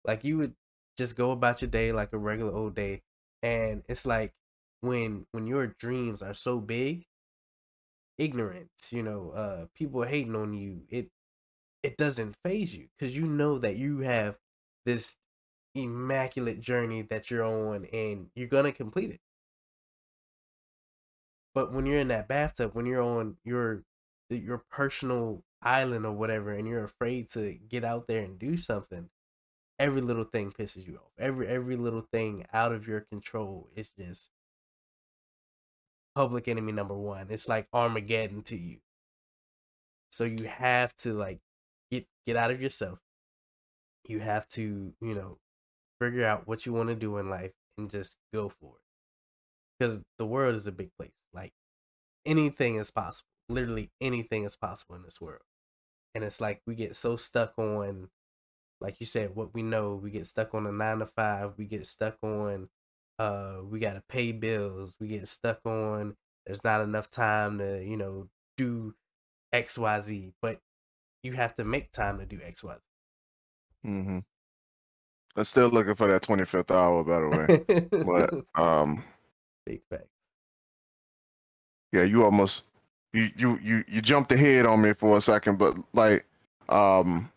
Like 0.03 0.23
you 0.23 0.37
would 0.37 0.55
just 0.97 1.15
go 1.15 1.31
about 1.31 1.61
your 1.61 1.69
day 1.69 1.91
like 1.91 2.13
a 2.13 2.17
regular 2.17 2.53
old 2.53 2.75
day. 2.75 3.03
And 3.43 3.83
it's 3.87 4.05
like 4.05 4.33
when 4.81 5.25
when 5.31 5.47
your 5.47 5.67
dreams 5.67 6.21
are 6.21 6.33
so 6.33 6.59
big, 6.59 7.05
ignorance, 8.17 8.91
you 8.91 9.03
know, 9.03 9.31
uh 9.31 9.65
people 9.75 10.03
hating 10.03 10.35
on 10.35 10.53
you, 10.53 10.83
it 10.89 11.09
it 11.83 11.97
doesn't 11.97 12.35
phase 12.43 12.75
you 12.75 12.87
because 12.97 13.15
you 13.15 13.25
know 13.25 13.59
that 13.59 13.77
you 13.77 13.99
have 13.99 14.37
this 14.85 15.17
immaculate 15.75 16.61
journey 16.61 17.03
that 17.03 17.31
you're 17.31 17.45
on 17.45 17.85
and 17.87 18.29
you're 18.35 18.47
gonna 18.47 18.71
complete 18.73 19.11
it. 19.11 19.21
But 21.53 21.73
when 21.73 21.85
you're 21.85 21.99
in 21.99 22.07
that 22.09 22.27
bathtub, 22.27 22.73
when 22.73 22.85
you're 22.85 23.01
on 23.01 23.37
your 23.43 23.83
your 24.29 24.59
personal 24.69 25.43
island 25.61 26.05
or 26.05 26.11
whatever, 26.13 26.51
and 26.53 26.67
you're 26.67 26.83
afraid 26.83 27.29
to 27.29 27.55
get 27.55 27.83
out 27.83 28.07
there 28.07 28.23
and 28.23 28.37
do 28.39 28.57
something, 28.57 29.09
every 29.79 30.01
little 30.01 30.25
thing 30.25 30.51
pisses 30.51 30.87
you 30.87 30.97
off. 30.97 31.11
Every 31.17 31.47
every 31.47 31.77
little 31.77 32.01
thing 32.03 32.45
out 32.53 32.73
of 32.73 32.87
your 32.87 33.01
control 33.01 33.69
is 33.75 33.89
just 33.91 34.31
public 36.17 36.47
enemy 36.49 36.73
number 36.73 36.95
one. 36.95 37.27
It's 37.29 37.47
like 37.49 37.67
Armageddon 37.73 38.43
to 38.43 38.57
you. 38.57 38.79
So 40.11 40.23
you 40.25 40.45
have 40.47 40.95
to 40.97 41.13
like 41.13 41.39
get 41.91 42.07
get 42.25 42.35
out 42.35 42.51
of 42.51 42.61
yourself. 42.61 42.99
You 44.07 44.19
have 44.21 44.47
to, 44.49 44.95
you 45.01 45.13
know, 45.15 45.37
figure 46.01 46.25
out 46.25 46.47
what 46.47 46.65
you 46.65 46.73
want 46.73 46.89
to 46.89 46.95
do 46.95 47.17
in 47.17 47.29
life 47.29 47.53
and 47.77 47.89
just 47.91 48.17
go 48.33 48.49
for 48.49 48.77
it. 48.77 48.83
because 49.79 49.99
the 50.17 50.25
world 50.25 50.55
is 50.55 50.67
a 50.67 50.71
big 50.71 50.91
place. 50.97 51.11
Like 51.33 51.53
anything 52.25 52.75
is 52.77 52.91
possible. 52.91 53.27
Literally 53.49 53.91
anything 54.01 54.43
is 54.45 54.55
possible 54.55 54.95
in 54.95 55.03
this 55.03 55.21
world. 55.21 55.43
And 56.15 56.23
it's 56.23 56.41
like 56.41 56.61
we 56.67 56.75
get 56.75 56.95
so 56.95 57.17
stuck 57.17 57.53
on, 57.59 58.09
like 58.81 58.99
you 59.01 59.07
said, 59.07 59.35
what 59.35 59.53
we 59.53 59.63
know. 59.63 59.95
We 59.95 60.11
get 60.11 60.27
stuck 60.27 60.53
on 60.55 60.67
a 60.67 60.73
nine 60.73 60.99
to 60.99 61.07
five. 61.07 61.53
We 61.57 61.65
get 61.65 61.87
stuck 61.87 62.17
on, 62.23 62.69
uh, 63.19 63.57
we 63.63 63.79
gotta 63.79 64.03
pay 64.07 64.31
bills. 64.31 64.93
We 64.99 65.07
get 65.07 65.27
stuck 65.27 65.65
on. 65.65 66.15
There's 66.45 66.63
not 66.63 66.81
enough 66.81 67.09
time 67.09 67.57
to, 67.59 67.83
you 67.83 67.97
know, 67.97 68.29
do 68.57 68.93
X, 69.51 69.77
Y, 69.77 70.01
Z. 70.01 70.33
But 70.41 70.59
you 71.23 71.33
have 71.33 71.55
to 71.55 71.63
make 71.63 71.91
time 71.91 72.19
to 72.19 72.25
do 72.25 72.39
X, 72.43 72.63
Y, 72.63 72.73
Z. 72.73 73.89
Mm-hmm. 73.89 74.19
I'm 75.35 75.45
still 75.45 75.69
looking 75.69 75.95
for 75.95 76.07
that 76.07 76.23
25th 76.23 76.71
hour, 76.71 77.03
by 77.03 77.21
the 77.21 77.29
way. 77.29 78.03
but 78.03 78.45
um, 78.61 79.03
big 79.65 79.81
facts. 79.89 80.07
Yeah, 81.91 82.03
you 82.03 82.23
almost 82.23 82.63
you 83.13 83.29
you 83.37 83.59
you 83.63 83.83
you 83.87 84.01
jumped 84.01 84.31
ahead 84.31 84.65
on 84.65 84.81
me 84.81 84.93
for 84.93 85.17
a 85.17 85.21
second, 85.21 85.57
but 85.57 85.75
like 85.93 86.25
um, 86.69 87.31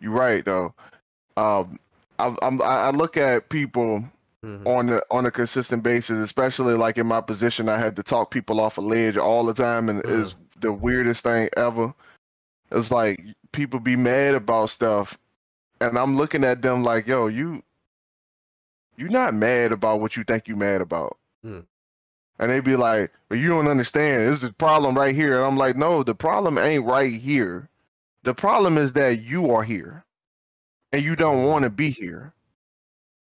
you're 0.00 0.12
right 0.12 0.44
though. 0.44 0.74
Um, 1.36 1.78
I 2.18 2.34
I'm, 2.40 2.62
I 2.62 2.90
look 2.90 3.16
at 3.16 3.48
people 3.48 4.04
mm-hmm. 4.44 4.66
on 4.68 4.88
a, 4.90 5.00
on 5.10 5.26
a 5.26 5.30
consistent 5.30 5.82
basis, 5.82 6.18
especially 6.18 6.74
like 6.74 6.98
in 6.98 7.06
my 7.06 7.20
position, 7.20 7.68
I 7.68 7.78
had 7.78 7.96
to 7.96 8.02
talk 8.02 8.30
people 8.30 8.60
off 8.60 8.78
a 8.78 8.80
ledge 8.80 9.16
all 9.16 9.44
the 9.44 9.54
time, 9.54 9.88
and 9.88 10.02
mm-hmm. 10.02 10.22
it's 10.22 10.36
the 10.60 10.72
weirdest 10.72 11.24
thing 11.24 11.48
ever. 11.56 11.94
It's 12.70 12.90
like 12.90 13.24
people 13.52 13.80
be 13.80 13.96
mad 13.96 14.34
about 14.34 14.70
stuff, 14.70 15.18
and 15.80 15.98
I'm 15.98 16.16
looking 16.16 16.44
at 16.44 16.62
them 16.62 16.82
like, 16.82 17.06
yo, 17.06 17.26
you 17.26 17.62
you're 18.96 19.08
not 19.08 19.34
mad 19.34 19.72
about 19.72 20.00
what 20.00 20.16
you 20.16 20.24
think 20.24 20.46
you're 20.46 20.56
mad 20.56 20.80
about. 20.80 21.16
Mm. 21.44 21.64
And 22.38 22.50
they 22.50 22.60
be 22.60 22.76
like, 22.76 23.12
but 23.28 23.38
you 23.38 23.48
don't 23.48 23.68
understand. 23.68 24.28
This 24.28 24.42
is 24.42 24.50
a 24.50 24.52
problem 24.52 24.96
right 24.96 25.14
here. 25.14 25.38
And 25.38 25.46
I'm 25.46 25.56
like, 25.56 25.76
no, 25.76 26.02
the 26.02 26.14
problem 26.14 26.58
ain't 26.58 26.84
right 26.84 27.12
here. 27.12 27.68
The 28.22 28.34
problem 28.34 28.78
is 28.78 28.92
that 28.94 29.22
you 29.22 29.50
are 29.50 29.62
here 29.62 30.04
and 30.92 31.02
you 31.02 31.16
don't 31.16 31.36
mm-hmm. 31.36 31.48
want 31.48 31.64
to 31.64 31.70
be 31.70 31.90
here. 31.90 32.32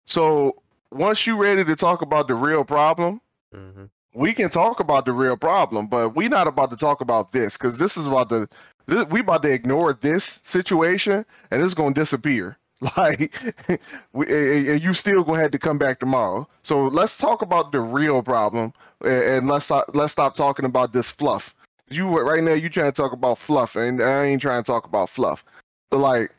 So 0.05 0.61
once 0.93 1.25
you're 1.25 1.37
ready 1.37 1.63
to 1.63 1.75
talk 1.75 2.01
about 2.01 2.27
the 2.27 2.35
real 2.35 2.63
problem, 2.63 3.21
mm-hmm. 3.53 3.85
we 4.13 4.33
can 4.33 4.49
talk 4.49 4.79
about 4.79 5.05
the 5.05 5.11
real 5.11 5.37
problem, 5.37 5.87
but 5.87 6.15
we're 6.15 6.29
not 6.29 6.47
about 6.47 6.69
to 6.71 6.77
talk 6.77 7.01
about 7.01 7.31
this 7.31 7.57
because 7.57 7.79
this 7.79 7.97
is 7.97 8.05
about 8.05 8.29
the 8.29 8.47
this, 8.85 9.05
we 9.07 9.21
about 9.21 9.43
to 9.43 9.51
ignore 9.51 9.93
this 9.93 10.23
situation 10.23 11.25
and 11.51 11.61
it's 11.61 11.73
going 11.73 11.93
to 11.93 11.99
disappear. 11.99 12.57
Like, 12.97 13.33
we, 14.11 14.25
and 14.27 14.83
you 14.83 14.93
still 14.93 15.23
gonna 15.23 15.41
have 15.41 15.51
to 15.51 15.59
come 15.59 15.77
back 15.77 15.99
tomorrow. 15.99 16.45
So 16.63 16.87
let's 16.87 17.17
talk 17.17 17.41
about 17.41 17.71
the 17.71 17.79
real 17.79 18.21
problem, 18.21 18.73
and 19.05 19.47
let's 19.47 19.71
let's 19.93 20.11
stop 20.11 20.35
talking 20.35 20.65
about 20.65 20.91
this 20.91 21.09
fluff. 21.09 21.55
You 21.89 22.09
right 22.19 22.43
now, 22.43 22.51
you 22.51 22.67
trying 22.67 22.91
to 22.91 23.01
talk 23.01 23.13
about 23.13 23.37
fluff, 23.37 23.77
and 23.77 24.03
I 24.03 24.25
ain't 24.25 24.41
trying 24.41 24.61
to 24.61 24.69
talk 24.69 24.85
about 24.85 25.09
fluff. 25.09 25.45
But 25.91 25.99
like, 25.99 26.31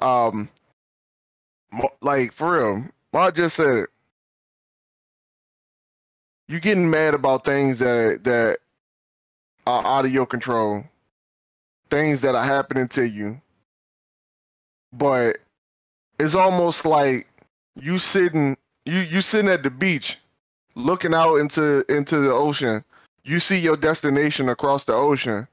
um, 0.00 0.50
like 2.02 2.30
for 2.30 2.58
real, 2.58 2.84
I 3.14 3.30
just 3.30 3.56
said 3.56 3.76
it. 3.78 3.90
You 6.48 6.60
getting 6.60 6.90
mad 6.90 7.14
about 7.14 7.44
things 7.44 7.80
that 7.80 8.24
that 8.24 8.58
are 9.66 9.84
out 9.84 10.04
of 10.04 10.12
your 10.12 10.26
control, 10.26 10.84
things 11.90 12.20
that 12.20 12.34
are 12.34 12.44
happening 12.44 12.88
to 12.88 13.06
you, 13.06 13.40
but 14.92 15.38
it's 16.18 16.34
almost 16.34 16.84
like 16.84 17.26
you 17.74 17.98
sitting 17.98 18.56
you 18.84 19.00
you 19.00 19.20
sitting 19.20 19.50
at 19.50 19.62
the 19.62 19.70
beach 19.70 20.18
looking 20.76 21.14
out 21.14 21.36
into 21.36 21.84
into 21.88 22.18
the 22.18 22.32
ocean. 22.32 22.84
You 23.24 23.40
see 23.40 23.58
your 23.58 23.76
destination 23.76 24.48
across 24.48 24.84
the 24.84 24.94
ocean. 24.94 25.48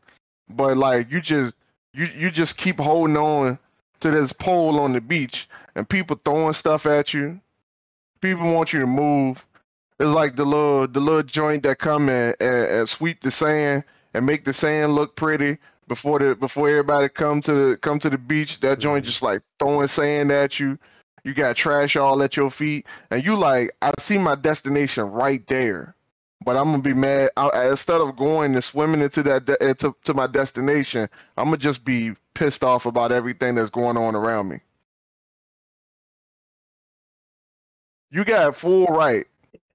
But 0.49 0.77
like 0.77 1.11
you 1.11 1.21
just 1.21 1.55
you 1.93 2.05
you 2.15 2.29
just 2.29 2.57
keep 2.57 2.79
holding 2.79 3.17
on 3.17 3.57
to 4.01 4.11
this 4.11 4.33
pole 4.33 4.79
on 4.79 4.93
the 4.93 5.01
beach 5.01 5.49
and 5.75 5.89
people 5.89 6.19
throwing 6.23 6.53
stuff 6.53 6.85
at 6.85 7.13
you. 7.13 7.39
People 8.21 8.53
want 8.53 8.71
you 8.73 8.79
to 8.79 8.87
move 8.87 9.45
it's 10.03 10.11
like 10.11 10.35
the 10.35 10.43
little 10.43 10.85
the 10.85 10.99
little 10.99 11.23
joint 11.23 11.63
that 11.63 11.79
come 11.79 12.09
and, 12.09 12.35
and, 12.41 12.65
and 12.65 12.89
sweep 12.89 13.21
the 13.21 13.31
sand 13.31 13.85
and 14.13 14.25
make 14.25 14.43
the 14.43 14.51
sand 14.51 14.95
look 14.95 15.15
pretty 15.15 15.57
before 15.87 16.19
the 16.19 16.35
before 16.35 16.69
everybody 16.69 17.07
come 17.07 17.39
to 17.41 17.53
the 17.53 17.77
come 17.77 17.99
to 17.99 18.09
the 18.09 18.17
beach. 18.17 18.59
That 18.59 18.79
joint 18.79 19.03
mm-hmm. 19.03 19.09
just 19.09 19.23
like 19.23 19.41
throwing 19.59 19.87
sand 19.87 20.29
at 20.31 20.59
you. 20.59 20.77
You 21.23 21.33
got 21.33 21.55
trash 21.55 21.95
all 21.95 22.21
at 22.21 22.35
your 22.35 22.51
feet, 22.51 22.85
and 23.09 23.23
you 23.23 23.37
like 23.37 23.71
I 23.81 23.93
see 23.97 24.17
my 24.17 24.35
destination 24.35 25.05
right 25.05 25.45
there, 25.47 25.95
but 26.43 26.57
I'm 26.57 26.65
gonna 26.65 26.81
be 26.81 26.93
mad. 26.93 27.29
I, 27.37 27.69
instead 27.69 28.01
of 28.01 28.17
going 28.17 28.55
and 28.55 28.63
swimming 28.63 28.99
into 29.01 29.23
that 29.23 29.45
de- 29.45 29.65
into 29.65 29.95
to 30.03 30.13
my 30.13 30.27
destination, 30.27 31.07
I'm 31.37 31.45
gonna 31.45 31.57
just 31.57 31.85
be 31.85 32.11
pissed 32.33 32.61
off 32.61 32.85
about 32.85 33.13
everything 33.13 33.55
that's 33.55 33.69
going 33.69 33.95
on 33.95 34.15
around 34.15 34.49
me. 34.49 34.57
You 38.11 38.25
got 38.25 38.53
full 38.53 38.87
right. 38.87 39.25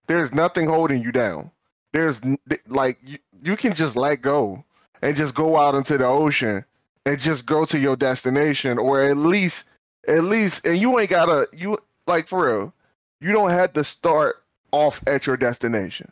There's 0.09 0.35
nothing 0.35 0.67
holding 0.67 1.03
you 1.03 1.13
down. 1.13 1.51
There's 1.93 2.23
like 2.67 2.99
you, 3.05 3.19
you 3.43 3.57
can 3.57 3.75
just 3.75 3.95
let 3.95 4.23
go 4.23 4.65
and 5.03 5.15
just 5.15 5.35
go 5.35 5.59
out 5.59 5.75
into 5.75 5.99
the 5.99 6.07
ocean 6.07 6.65
and 7.05 7.21
just 7.21 7.47
go 7.47 7.65
to 7.67 7.79
your 7.79 7.95
destination 7.95 8.79
or 8.79 9.03
at 9.03 9.19
least 9.19 9.69
at 10.09 10.25
least 10.25 10.67
and 10.67 10.79
you 10.79 10.99
ain't 10.99 11.11
gotta 11.11 11.47
you 11.53 11.79
like 12.07 12.27
for 12.27 12.47
real 12.47 12.73
you 13.21 13.33
don't 13.33 13.51
have 13.51 13.75
to 13.75 13.85
start 13.85 14.43
off 14.73 15.03
at 15.07 15.27
your 15.27 15.37
destination. 15.37 16.11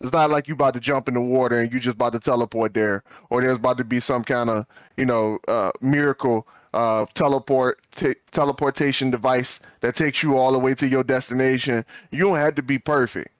It's 0.00 0.12
not 0.12 0.30
like 0.30 0.46
you 0.46 0.54
about 0.54 0.74
to 0.74 0.80
jump 0.80 1.08
in 1.08 1.14
the 1.14 1.20
water 1.20 1.58
and 1.58 1.72
you 1.72 1.80
just 1.80 1.94
about 1.94 2.12
to 2.12 2.20
teleport 2.20 2.74
there 2.74 3.02
or 3.30 3.40
there's 3.40 3.56
about 3.56 3.78
to 3.78 3.84
be 3.84 3.98
some 3.98 4.24
kind 4.24 4.50
of 4.50 4.66
you 4.98 5.06
know 5.06 5.38
uh, 5.48 5.72
miracle 5.80 6.46
uh, 6.74 7.06
teleport 7.14 7.80
t- 7.96 8.14
teleportation 8.30 9.10
device 9.10 9.60
that 9.80 9.96
takes 9.96 10.22
you 10.22 10.36
all 10.36 10.52
the 10.52 10.58
way 10.58 10.74
to 10.74 10.86
your 10.86 11.02
destination. 11.02 11.82
You 12.10 12.24
don't 12.24 12.36
have 12.36 12.54
to 12.56 12.62
be 12.62 12.78
perfect 12.78 13.30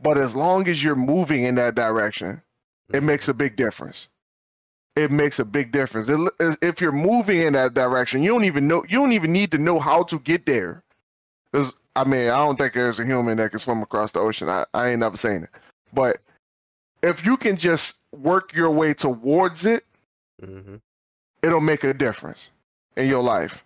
but 0.00 0.18
as 0.18 0.36
long 0.36 0.68
as 0.68 0.82
you're 0.82 0.96
moving 0.96 1.44
in 1.44 1.54
that 1.54 1.74
direction 1.74 2.40
it 2.88 2.96
mm-hmm. 2.96 3.06
makes 3.06 3.28
a 3.28 3.34
big 3.34 3.56
difference 3.56 4.08
it 4.96 5.10
makes 5.10 5.38
a 5.38 5.44
big 5.44 5.72
difference. 5.72 6.08
If 6.62 6.80
you're 6.80 6.90
moving 6.90 7.42
in 7.42 7.52
that 7.52 7.74
direction, 7.74 8.22
you 8.22 8.30
don't 8.30 8.44
even 8.44 8.66
know. 8.66 8.82
You 8.88 8.98
don't 8.98 9.12
even 9.12 9.30
need 9.30 9.52
to 9.52 9.58
know 9.58 9.78
how 9.78 10.02
to 10.04 10.18
get 10.18 10.46
there. 10.46 10.82
Because 11.52 11.74
I 11.94 12.04
mean, 12.04 12.30
I 12.30 12.38
don't 12.38 12.56
think 12.56 12.72
there's 12.72 12.98
a 12.98 13.04
human 13.04 13.36
that 13.36 13.50
can 13.50 13.60
swim 13.60 13.82
across 13.82 14.12
the 14.12 14.20
ocean. 14.20 14.48
I, 14.48 14.64
I 14.72 14.88
ain't 14.88 15.00
never 15.00 15.16
seen 15.16 15.44
it. 15.44 15.50
But 15.92 16.20
if 17.02 17.24
you 17.24 17.36
can 17.36 17.56
just 17.56 18.02
work 18.12 18.54
your 18.54 18.70
way 18.70 18.94
towards 18.94 19.66
it, 19.66 19.84
mm-hmm. 20.42 20.76
it'll 21.42 21.60
make 21.60 21.84
a 21.84 21.92
difference 21.92 22.50
in 22.96 23.06
your 23.06 23.22
life. 23.22 23.64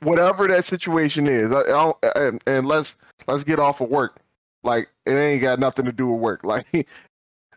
Whatever 0.00 0.48
that 0.48 0.64
situation 0.64 1.26
is, 1.26 1.52
I, 1.52 1.60
I 1.60 1.92
and, 2.16 2.42
and 2.46 2.66
let's 2.66 2.96
let's 3.26 3.44
get 3.44 3.58
off 3.58 3.82
of 3.82 3.90
work. 3.90 4.16
Like 4.62 4.88
it 5.06 5.14
ain't 5.14 5.42
got 5.42 5.58
nothing 5.58 5.84
to 5.86 5.92
do 5.92 6.08
with 6.08 6.20
work. 6.20 6.42
Like 6.52 6.88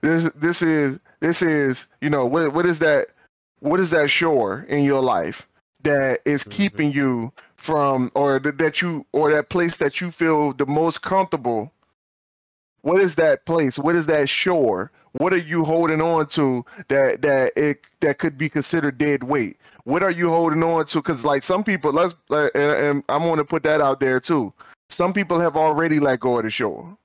this 0.01 0.31
this 0.35 0.61
is 0.61 0.99
this 1.19 1.41
is 1.41 1.87
you 2.01 2.09
know 2.09 2.25
what 2.25 2.53
what 2.53 2.65
is 2.65 2.79
that 2.79 3.07
what 3.59 3.79
is 3.79 3.89
that 3.91 4.09
shore 4.09 4.65
in 4.69 4.83
your 4.83 5.01
life 5.01 5.47
that 5.83 6.19
is 6.25 6.43
mm-hmm. 6.43 6.51
keeping 6.51 6.91
you 6.91 7.31
from 7.55 8.11
or 8.13 8.39
that 8.39 8.81
you 8.81 9.05
or 9.11 9.33
that 9.33 9.49
place 9.49 9.77
that 9.77 9.99
you 10.01 10.11
feel 10.11 10.53
the 10.53 10.65
most 10.65 11.01
comfortable? 11.01 11.71
What 12.81 13.01
is 13.01 13.15
that 13.15 13.45
place? 13.45 13.79
What 13.79 13.95
is 13.95 14.05
that 14.05 14.29
shore? 14.29 14.91
What 15.13 15.33
are 15.33 15.37
you 15.37 15.63
holding 15.63 16.01
on 16.01 16.27
to 16.27 16.63
that 16.89 17.21
that 17.23 17.53
it 17.55 17.85
that 18.01 18.19
could 18.19 18.37
be 18.37 18.49
considered 18.49 18.97
dead 18.97 19.23
weight? 19.23 19.57
What 19.85 20.03
are 20.03 20.11
you 20.11 20.29
holding 20.29 20.63
on 20.63 20.85
to? 20.85 20.99
Because 20.99 21.25
like 21.25 21.41
some 21.41 21.63
people 21.63 21.91
let's 21.91 22.15
and, 22.29 22.51
and 22.55 23.03
i'm 23.09 23.21
going 23.21 23.37
to 23.37 23.45
put 23.45 23.63
that 23.63 23.81
out 23.81 23.99
there 23.99 24.19
too. 24.19 24.53
Some 24.89 25.13
people 25.13 25.39
have 25.39 25.57
already 25.57 25.99
let 25.99 26.19
go 26.19 26.37
of 26.37 26.43
the 26.43 26.51
shore 26.51 26.95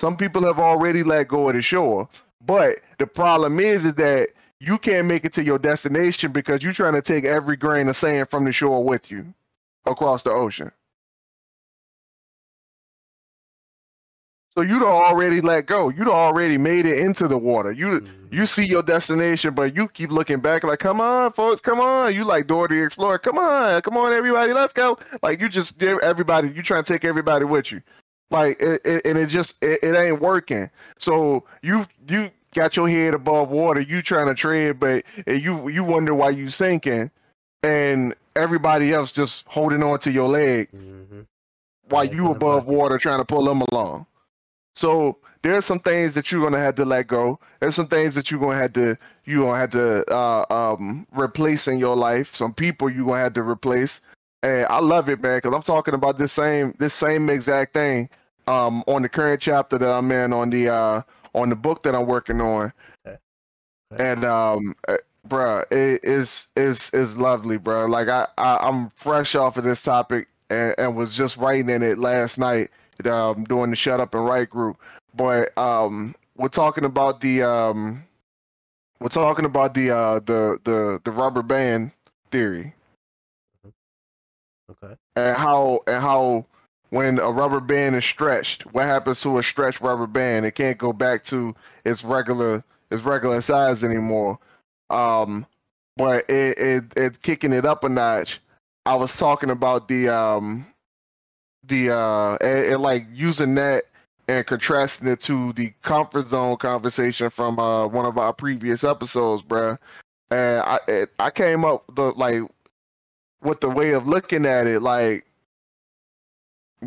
some 0.00 0.16
people 0.16 0.42
have 0.44 0.58
already 0.58 1.02
let 1.02 1.28
go 1.28 1.50
of 1.50 1.54
the 1.54 1.60
shore. 1.60 2.08
But 2.46 2.78
the 2.96 3.06
problem 3.06 3.60
is, 3.60 3.84
is 3.84 3.94
that 3.96 4.30
you 4.58 4.78
can't 4.78 5.06
make 5.06 5.26
it 5.26 5.32
to 5.34 5.44
your 5.44 5.58
destination 5.58 6.32
because 6.32 6.62
you're 6.62 6.72
trying 6.72 6.94
to 6.94 7.02
take 7.02 7.26
every 7.26 7.54
grain 7.54 7.86
of 7.86 7.94
sand 7.94 8.30
from 8.30 8.46
the 8.46 8.52
shore 8.52 8.82
with 8.82 9.10
you 9.10 9.26
across 9.84 10.22
the 10.22 10.30
ocean. 10.30 10.72
So 14.54 14.62
you'd 14.62 14.82
already 14.82 15.42
let 15.42 15.66
go. 15.66 15.90
You'd 15.90 16.08
already 16.08 16.56
made 16.56 16.86
it 16.86 16.98
into 16.98 17.28
the 17.28 17.36
water. 17.36 17.70
You 17.70 18.00
mm-hmm. 18.00 18.34
you 18.34 18.46
see 18.46 18.64
your 18.64 18.82
destination, 18.82 19.52
but 19.54 19.76
you 19.76 19.86
keep 19.86 20.10
looking 20.10 20.40
back 20.40 20.64
like, 20.64 20.78
come 20.78 21.02
on, 21.02 21.30
folks, 21.32 21.60
come 21.60 21.78
on. 21.78 22.14
You 22.14 22.24
like 22.24 22.46
Dora 22.46 22.68
the 22.68 22.82
Explorer. 22.82 23.18
Come 23.18 23.36
on, 23.36 23.82
come 23.82 23.98
on, 23.98 24.14
everybody, 24.14 24.54
let's 24.54 24.72
go. 24.72 24.98
Like 25.22 25.42
you 25.42 25.50
just 25.50 25.78
give 25.78 25.98
everybody, 25.98 26.48
you 26.48 26.62
trying 26.62 26.84
to 26.84 26.92
take 26.92 27.04
everybody 27.04 27.44
with 27.44 27.70
you. 27.70 27.82
Like 28.30 28.60
it, 28.60 28.80
it, 28.84 29.06
and 29.06 29.18
it 29.18 29.26
just 29.26 29.62
it, 29.62 29.80
it 29.82 29.96
ain't 29.96 30.20
working. 30.20 30.70
So 30.98 31.44
you 31.62 31.86
you 32.08 32.30
got 32.54 32.76
your 32.76 32.88
head 32.88 33.14
above 33.14 33.50
water. 33.50 33.80
You 33.80 34.02
trying 34.02 34.28
to 34.28 34.34
tread, 34.34 34.78
but 34.78 35.04
you 35.26 35.68
you 35.68 35.84
wonder 35.84 36.14
why 36.14 36.30
you 36.30 36.50
sinking, 36.50 37.10
and 37.62 38.14
everybody 38.36 38.92
else 38.92 39.12
just 39.12 39.46
holding 39.48 39.82
on 39.82 39.98
to 40.00 40.12
your 40.12 40.28
leg. 40.28 40.68
Mm-hmm. 40.74 41.20
while 41.88 42.04
Yeah, 42.04 42.12
you 42.12 42.30
above 42.30 42.66
water 42.66 42.98
trying 42.98 43.18
to 43.18 43.24
pull 43.24 43.44
them 43.44 43.62
along. 43.72 44.06
So 44.74 45.18
there's 45.42 45.64
some 45.64 45.80
things 45.80 46.14
that 46.14 46.30
you're 46.30 46.42
gonna 46.42 46.58
have 46.58 46.76
to 46.76 46.84
let 46.84 47.08
go. 47.08 47.38
There's 47.60 47.74
some 47.74 47.88
things 47.88 48.14
that 48.14 48.30
you're 48.30 48.40
gonna 48.40 48.56
have 48.56 48.72
to 48.74 48.96
you 49.24 49.40
gonna 49.40 49.58
have 49.58 49.70
to 49.72 50.04
uh, 50.12 50.44
um, 50.50 51.06
replace 51.12 51.66
in 51.68 51.78
your 51.78 51.96
life. 51.96 52.34
Some 52.34 52.54
people 52.54 52.88
you're 52.88 53.06
gonna 53.06 53.22
have 53.22 53.34
to 53.34 53.42
replace. 53.42 54.00
And 54.42 54.66
I 54.66 54.80
love 54.80 55.08
it, 55.10 55.20
man, 55.20 55.38
because 55.38 55.54
I'm 55.54 55.62
talking 55.62 55.94
about 55.94 56.18
this 56.18 56.32
same 56.32 56.74
this 56.78 56.94
same 56.94 57.28
exact 57.28 57.74
thing 57.74 58.08
um, 58.50 58.84
on 58.86 59.02
the 59.02 59.08
current 59.08 59.40
chapter 59.40 59.78
that 59.78 59.90
I'm 59.90 60.10
in 60.10 60.32
on 60.32 60.50
the 60.50 60.68
uh, 60.68 61.02
on 61.34 61.50
the 61.50 61.56
book 61.56 61.82
that 61.84 61.94
I'm 61.94 62.06
working 62.06 62.40
on. 62.40 62.72
Okay. 63.06 63.18
Okay. 63.92 64.10
And 64.10 64.24
um, 64.24 64.74
uh, 64.88 64.98
bruh, 65.28 65.62
it 65.70 66.04
is 66.04 66.48
is 66.56 66.90
is 66.94 67.16
lovely, 67.16 67.58
bruh. 67.58 67.88
Like 67.88 68.08
I, 68.08 68.26
I 68.38 68.58
I'm 68.68 68.90
fresh 68.90 69.34
off 69.34 69.56
of 69.56 69.64
this 69.64 69.82
topic 69.82 70.28
and, 70.50 70.74
and 70.78 70.96
was 70.96 71.16
just 71.16 71.36
writing 71.36 71.70
in 71.70 71.82
it 71.82 71.98
last 71.98 72.38
night 72.38 72.70
um, 73.06 73.44
doing 73.44 73.70
the 73.70 73.76
Shut 73.76 74.00
Up 74.00 74.14
and 74.14 74.24
Write 74.24 74.50
group. 74.50 74.76
But 75.14 75.56
um, 75.58 76.14
we're 76.36 76.48
talking 76.48 76.84
about 76.84 77.20
the 77.20 77.42
um, 77.42 78.04
we're 79.00 79.08
talking 79.08 79.44
about 79.44 79.74
the 79.74 79.90
uh, 79.90 80.20
the 80.20 80.58
the 80.64 81.00
the 81.04 81.10
rubber 81.12 81.42
band 81.42 81.92
theory 82.30 82.74
Okay. 84.70 84.96
and 85.16 85.36
how 85.36 85.80
and 85.86 86.02
how 86.02 86.46
when 86.90 87.18
a 87.18 87.30
rubber 87.30 87.60
band 87.60 87.96
is 87.96 88.04
stretched, 88.04 88.62
what 88.74 88.84
happens 88.84 89.20
to 89.22 89.38
a 89.38 89.42
stretched 89.42 89.80
rubber 89.80 90.06
band? 90.06 90.44
It 90.44 90.54
can't 90.56 90.78
go 90.78 90.92
back 90.92 91.24
to 91.24 91.54
its 91.84 92.04
regular 92.04 92.62
its 92.90 93.02
regular 93.02 93.40
size 93.40 93.84
anymore. 93.84 94.38
Um, 94.90 95.46
but 95.96 96.28
it, 96.28 96.58
it 96.58 96.84
it's 96.96 97.18
kicking 97.18 97.52
it 97.52 97.64
up 97.64 97.84
a 97.84 97.88
notch. 97.88 98.40
I 98.86 98.96
was 98.96 99.16
talking 99.16 99.50
about 99.50 99.88
the 99.88 100.08
um 100.08 100.66
the 101.64 101.90
uh 101.96 102.34
it, 102.40 102.72
it 102.72 102.78
like 102.78 103.06
using 103.12 103.54
that 103.54 103.84
and 104.26 104.46
contrasting 104.46 105.08
it 105.08 105.20
to 105.20 105.52
the 105.52 105.72
comfort 105.82 106.26
zone 106.26 106.56
conversation 106.56 107.30
from 107.30 107.58
uh 107.60 107.86
one 107.86 108.06
of 108.06 108.18
our 108.18 108.32
previous 108.32 108.82
episodes, 108.82 109.42
bruh. 109.44 109.78
And 110.32 110.62
I 110.62 110.78
it, 110.88 111.10
I 111.20 111.30
came 111.30 111.64
up 111.64 111.84
the 111.94 112.12
like 112.12 112.42
with 113.42 113.60
the 113.60 113.70
way 113.70 113.92
of 113.92 114.08
looking 114.08 114.44
at 114.44 114.66
it, 114.66 114.80
like 114.80 115.24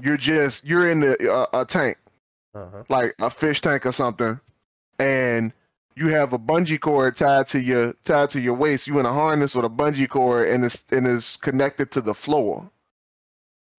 you're 0.02 0.18
just 0.18 0.66
you're 0.66 0.90
in 0.90 1.02
the, 1.02 1.32
uh, 1.32 1.62
a 1.62 1.66
tank, 1.66 1.98
Uh 2.56 2.66
huh. 2.72 2.84
like 2.90 3.16
a 3.20 3.30
fish 3.30 3.62
tank 3.62 3.86
or 3.86 3.92
something, 3.92 4.40
and 5.00 5.54
you 5.96 6.08
have 6.08 6.34
a 6.34 6.40
bungee 6.40 6.80
cord 6.80 7.16
tied 7.16 7.48
to 7.48 7.60
your 7.62 7.94
tied 8.04 8.30
to 8.32 8.42
your 8.42 8.56
waist. 8.56 8.88
You 8.88 9.00
in 9.00 9.06
a 9.06 9.14
harness 9.14 9.56
with 9.56 9.66
a 9.66 9.70
bungee 9.70 10.10
cord, 10.10 10.50
and 10.50 10.66
it's 10.66 10.86
and 10.92 11.06
it's 11.08 11.38
connected 11.38 11.92
to 11.92 12.02
the 12.02 12.14
floor. 12.16 12.70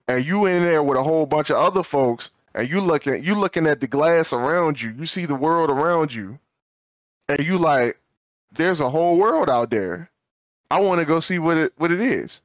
And 0.06 0.24
you 0.24 0.46
in 0.46 0.62
there 0.62 0.82
with 0.82 0.98
a 0.98 1.02
whole 1.02 1.26
bunch 1.26 1.50
of 1.50 1.56
other 1.56 1.82
folks, 1.82 2.30
and 2.54 2.68
you 2.68 2.80
looking 2.80 3.24
you 3.24 3.34
looking 3.34 3.66
at 3.66 3.80
the 3.80 3.88
glass 3.88 4.32
around 4.32 4.80
you. 4.80 4.90
You 4.98 5.06
see 5.06 5.26
the 5.26 5.34
world 5.34 5.70
around 5.70 6.12
you, 6.14 6.38
and 7.28 7.40
you 7.40 7.58
like, 7.58 7.98
there's 8.52 8.80
a 8.80 8.90
whole 8.90 9.16
world 9.16 9.48
out 9.50 9.70
there. 9.70 10.10
I 10.70 10.80
want 10.80 11.00
to 11.00 11.06
go 11.06 11.20
see 11.20 11.38
what 11.38 11.56
it 11.56 11.72
what 11.76 11.90
it 11.90 12.00
is. 12.00 12.42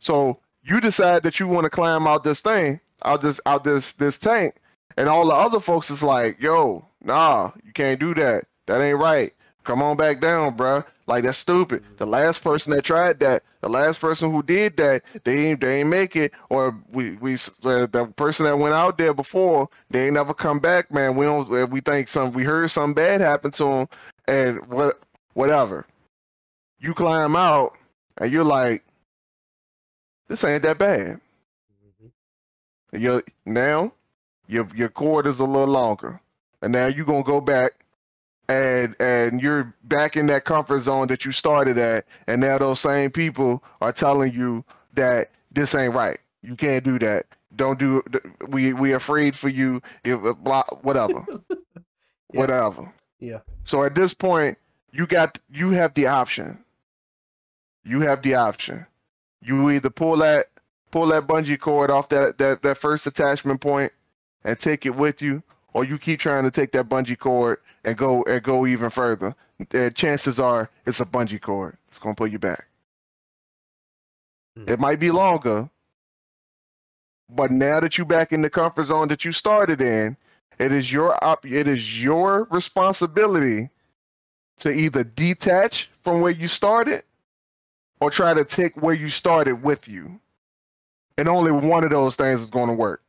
So 0.00 0.38
you 0.62 0.80
decide 0.80 1.22
that 1.22 1.40
you 1.40 1.48
want 1.48 1.64
to 1.64 1.70
climb 1.70 2.06
out 2.06 2.24
this 2.24 2.40
thing, 2.40 2.80
out 3.04 3.22
this 3.22 3.40
out 3.46 3.64
this 3.64 3.92
this 3.92 4.18
tank, 4.18 4.56
and 4.96 5.08
all 5.08 5.26
the 5.26 5.34
other 5.34 5.60
folks 5.60 5.90
is 5.90 6.02
like, 6.02 6.40
"Yo, 6.40 6.84
nah, 7.02 7.50
you 7.64 7.72
can't 7.72 8.00
do 8.00 8.14
that. 8.14 8.44
That 8.66 8.80
ain't 8.80 8.98
right. 8.98 9.32
Come 9.64 9.82
on 9.82 9.96
back 9.96 10.20
down, 10.20 10.56
bruh. 10.56 10.84
Like 11.06 11.24
that's 11.24 11.38
stupid. 11.38 11.82
The 11.96 12.06
last 12.06 12.42
person 12.42 12.72
that 12.72 12.84
tried 12.84 13.18
that, 13.20 13.42
the 13.62 13.68
last 13.68 14.00
person 14.00 14.30
who 14.30 14.42
did 14.42 14.76
that, 14.76 15.02
they 15.24 15.48
ain't 15.48 15.60
they 15.60 15.80
ain't 15.80 15.88
make 15.88 16.16
it. 16.16 16.32
Or 16.50 16.76
we 16.92 17.12
we 17.12 17.34
uh, 17.34 17.86
the 17.86 18.12
person 18.16 18.44
that 18.44 18.58
went 18.58 18.74
out 18.74 18.98
there 18.98 19.14
before, 19.14 19.68
they 19.90 20.06
ain't 20.06 20.14
never 20.14 20.34
come 20.34 20.58
back, 20.58 20.92
man. 20.92 21.16
We 21.16 21.24
don't. 21.24 21.70
We 21.70 21.80
think 21.80 22.08
some 22.08 22.32
we 22.32 22.44
heard 22.44 22.70
something 22.70 22.94
bad 22.94 23.20
happen 23.20 23.50
to 23.52 23.64
them, 23.64 23.88
and 24.26 24.66
what 24.68 25.00
whatever. 25.32 25.86
You 26.78 26.94
climb 26.94 27.34
out, 27.34 27.76
and 28.18 28.30
you're 28.30 28.44
like, 28.44 28.84
this 30.28 30.44
ain't 30.44 30.62
that 30.64 30.78
bad. 30.78 31.20
Mhm. 31.84 32.12
And 32.92 33.02
Your 33.02 33.22
now 33.46 33.92
your 34.46 34.68
your 34.74 34.88
cord 34.88 35.26
is 35.26 35.40
a 35.40 35.44
little 35.44 35.66
longer, 35.68 36.20
and 36.62 36.72
now 36.72 36.86
you're 36.86 37.04
gonna 37.06 37.22
go 37.24 37.40
back, 37.40 37.72
and 38.48 38.94
and 39.00 39.40
you're 39.42 39.74
back 39.84 40.16
in 40.16 40.26
that 40.28 40.44
comfort 40.44 40.80
zone 40.80 41.08
that 41.08 41.24
you 41.24 41.32
started 41.32 41.78
at, 41.78 42.06
and 42.26 42.40
now 42.40 42.58
those 42.58 42.80
same 42.80 43.10
people 43.10 43.62
are 43.80 43.92
telling 43.92 44.32
you 44.32 44.64
that 44.94 45.30
this 45.52 45.74
ain't 45.74 45.94
right. 45.94 46.20
You 46.42 46.56
can't 46.56 46.84
do 46.84 46.98
that. 47.00 47.26
Don't 47.56 47.78
do. 47.78 48.02
We 48.48 48.72
we 48.74 48.92
afraid 48.92 49.36
for 49.36 49.48
you. 49.48 49.82
If 50.04 50.20
blah 50.38 50.64
whatever, 50.82 51.26
Yeah. 52.32 52.40
whatever. 52.40 52.92
Yeah. 53.20 53.40
So 53.64 53.84
at 53.84 53.94
this 53.94 54.14
point, 54.14 54.58
you 54.92 55.06
got 55.06 55.40
you 55.50 55.70
have 55.70 55.94
the 55.94 56.08
option. 56.08 56.64
You 57.84 58.00
have 58.02 58.22
the 58.22 58.34
option. 58.36 58.86
You 59.40 59.70
either 59.70 59.90
pull 59.90 60.16
that 60.18 60.48
pull 60.90 61.06
that 61.06 61.26
bungee 61.26 61.58
cord 61.58 61.90
off 61.90 62.08
that, 62.08 62.38
that, 62.38 62.62
that 62.62 62.78
first 62.78 63.06
attachment 63.06 63.60
point 63.60 63.92
and 64.44 64.58
take 64.58 64.86
it 64.86 64.94
with 64.94 65.20
you, 65.20 65.42
or 65.72 65.84
you 65.84 65.98
keep 65.98 66.20
trying 66.20 66.44
to 66.44 66.50
take 66.50 66.72
that 66.72 66.88
bungee 66.88 67.18
cord 67.18 67.58
and 67.84 67.96
go 67.96 68.22
and 68.24 68.42
go 68.42 68.66
even 68.66 68.90
further. 68.90 69.34
Uh, 69.74 69.90
chances 69.90 70.38
are 70.38 70.70
it's 70.86 71.00
a 71.00 71.04
bungee 71.04 71.40
cord. 71.40 71.76
It's 71.88 71.98
gonna 71.98 72.14
pull 72.14 72.26
you 72.26 72.38
back. 72.38 72.68
Mm. 74.58 74.70
It 74.70 74.80
might 74.80 75.00
be 75.00 75.10
longer, 75.10 75.68
but 77.28 77.50
now 77.50 77.80
that 77.80 77.98
you're 77.98 78.06
back 78.06 78.32
in 78.32 78.42
the 78.42 78.50
comfort 78.50 78.84
zone 78.84 79.08
that 79.08 79.24
you 79.24 79.32
started 79.32 79.80
in, 79.80 80.16
it 80.58 80.72
is 80.72 80.90
your 80.90 81.22
op- 81.24 81.46
it 81.46 81.66
is 81.66 82.02
your 82.02 82.44
responsibility 82.50 83.68
to 84.58 84.70
either 84.70 85.04
detach 85.04 85.90
from 86.02 86.20
where 86.20 86.32
you 86.32 86.48
started 86.48 87.04
or 88.00 88.10
try 88.10 88.34
to 88.34 88.44
take 88.44 88.76
where 88.80 88.94
you 88.94 89.10
started 89.10 89.62
with 89.62 89.88
you. 89.88 90.20
And 91.16 91.28
only 91.28 91.52
one 91.52 91.84
of 91.84 91.90
those 91.90 92.16
things 92.16 92.42
is 92.42 92.50
going 92.50 92.68
to 92.68 92.74
work. 92.74 93.02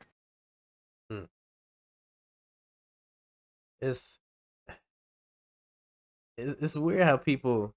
it's 3.82 4.19
it's 6.38 6.62
it's 6.62 6.75
weird 6.75 7.04
how 7.04 7.17
people 7.17 7.73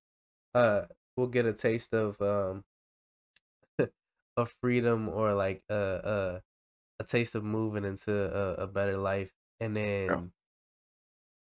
uh 0.54 0.82
will 1.16 1.26
get 1.26 1.46
a 1.46 1.52
taste 1.52 1.94
of 1.94 2.20
um 2.20 2.64
of 4.36 4.54
freedom 4.60 5.08
or 5.08 5.34
like 5.34 5.62
uh 5.70 5.72
uh 5.72 6.40
a 7.00 7.04
taste 7.04 7.34
of 7.34 7.44
moving 7.44 7.84
into 7.84 8.12
a, 8.12 8.64
a 8.64 8.66
better 8.66 8.96
life 8.96 9.32
and 9.60 9.76
then 9.76 10.32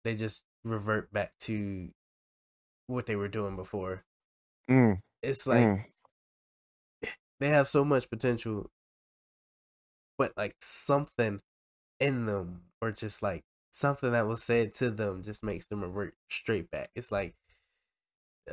they 0.04 0.16
just 0.16 0.44
revert 0.64 1.12
back 1.12 1.34
to 1.40 1.90
what 2.88 3.06
they 3.06 3.16
were 3.16 3.28
doing 3.28 3.56
before 3.56 4.04
Mm, 4.70 5.02
it's 5.24 5.48
like 5.48 5.66
mm. 5.66 5.84
they 7.40 7.50
have 7.50 7.68
so 7.68 7.84
much 7.84 8.10
potential 8.10 8.70
but 10.18 10.34
like 10.38 10.56
something 10.62 11.42
in 12.00 12.26
them 12.26 12.62
or 12.82 12.92
just 12.92 13.24
like 13.24 13.44
something 13.72 14.12
that 14.12 14.28
was 14.28 14.44
said 14.44 14.74
to 14.74 14.92
them 14.92 15.24
just 15.24 15.44
makes 15.44 15.68
them 15.68 15.82
revert 15.82 16.14
straight 16.30 16.70
back. 16.70 16.90
It's 16.96 17.12
like 17.12 17.34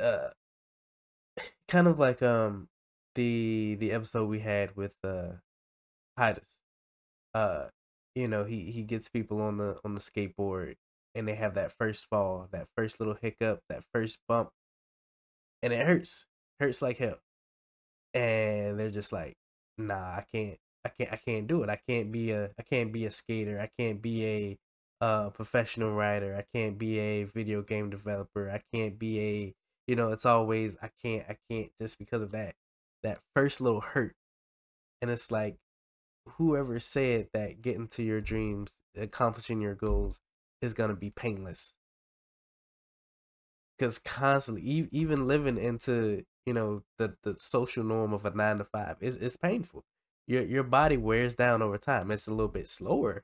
uh 0.01 0.29
kind 1.67 1.87
of 1.87 1.99
like 1.99 2.21
um 2.21 2.67
the 3.15 3.75
the 3.79 3.91
episode 3.91 4.29
we 4.29 4.39
had 4.39 4.75
with 4.75 4.93
uh 5.03 5.33
Titus. 6.17 6.57
Uh 7.33 7.65
you 8.15 8.27
know 8.27 8.43
he 8.43 8.71
he 8.71 8.83
gets 8.83 9.09
people 9.09 9.41
on 9.41 9.57
the 9.57 9.77
on 9.85 9.95
the 9.95 10.01
skateboard 10.01 10.75
and 11.15 11.27
they 11.27 11.35
have 11.35 11.55
that 11.55 11.71
first 11.77 12.07
fall 12.09 12.47
that 12.51 12.67
first 12.75 12.99
little 12.99 13.17
hiccup 13.21 13.61
that 13.69 13.83
first 13.93 14.19
bump 14.27 14.49
and 15.63 15.71
it 15.71 15.85
hurts 15.85 16.25
hurts 16.61 16.81
like 16.81 16.97
hell. 16.97 17.17
And 18.13 18.79
they're 18.79 18.91
just 18.91 19.11
like 19.13 19.35
nah 19.77 19.95
i 19.95 20.25
can't 20.33 20.57
i 20.85 20.89
can't 20.89 21.13
i 21.13 21.15
can't 21.15 21.47
do 21.47 21.63
it. 21.63 21.69
I 21.69 21.79
can't 21.87 22.11
be 22.11 22.31
a 22.31 22.51
i 22.59 22.63
can't 22.63 22.93
be 22.93 23.05
a 23.05 23.11
skater. 23.11 23.59
I 23.59 23.69
can't 23.79 24.01
be 24.01 24.25
a 24.25 24.57
uh 25.01 25.29
professional 25.31 25.93
writer. 25.93 26.35
I 26.35 26.45
can't 26.55 26.77
be 26.77 26.99
a 26.99 27.23
video 27.23 27.61
game 27.61 27.89
developer. 27.89 28.49
I 28.49 28.61
can't 28.73 28.99
be 28.99 29.19
a 29.19 29.53
you 29.87 29.95
know 29.95 30.11
it's 30.11 30.25
always 30.25 30.75
i 30.81 30.89
can't 31.03 31.25
i 31.27 31.37
can't 31.49 31.71
just 31.81 31.97
because 31.97 32.21
of 32.23 32.31
that 32.31 32.55
that 33.03 33.19
first 33.35 33.61
little 33.61 33.81
hurt. 33.81 34.13
And 35.01 35.09
it's 35.09 35.31
like 35.31 35.57
whoever 36.37 36.79
said 36.79 37.29
that 37.33 37.61
getting 37.61 37.87
to 37.89 38.03
your 38.03 38.21
dreams 38.21 38.73
accomplishing 38.95 39.61
your 39.61 39.75
goals 39.75 40.19
is 40.61 40.73
to 40.89 40.95
be 40.95 41.09
painless. 41.09 41.73
Because 43.77 43.97
constantly 43.97 44.87
even 44.91 45.27
living 45.27 45.57
into 45.57 46.23
you 46.45 46.53
know 46.53 46.83
the 46.97 47.15
the 47.23 47.35
social 47.39 47.83
norm 47.83 48.13
of 48.13 48.25
a 48.25 48.31
nine 48.31 48.57
to 48.57 48.63
five 48.63 48.97
is 48.99 49.15
it's 49.21 49.37
painful 49.37 49.83
your 50.27 50.43
your 50.43 50.63
body 50.63 50.97
wears 50.97 51.35
down 51.35 51.61
over 51.61 51.77
time 51.77 52.11
it's 52.11 52.27
a 52.27 52.31
little 52.31 52.47
bit 52.47 52.67
slower 52.67 53.23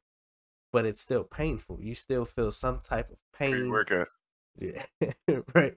but 0.71 0.85
it's 0.85 1.01
still 1.01 1.23
painful 1.23 1.79
you 1.81 1.95
still 1.95 2.25
feel 2.25 2.51
some 2.51 2.79
type 2.79 3.09
of 3.09 3.17
pain 3.37 3.51
Pre-workout. 3.53 4.07
yeah, 4.59 4.83
right. 5.55 5.75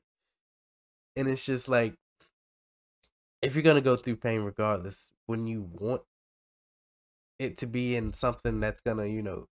And 1.17 1.29
it's 1.29 1.45
just 1.45 1.69
like 1.69 1.95
if 3.43 3.55
you're 3.55 3.63
gonna 3.63 3.81
go 3.81 3.97
through 3.97 4.17
pain 4.17 4.43
regardless, 4.43 5.11
when 5.27 5.47
you 5.47 5.63
want 5.63 6.03
it 7.39 7.57
to 7.59 7.67
be 7.67 7.97
in 7.97 8.13
something 8.13 8.61
that's 8.61 8.81
gonna, 8.81 9.07
you 9.07 9.23
know, 9.23 9.49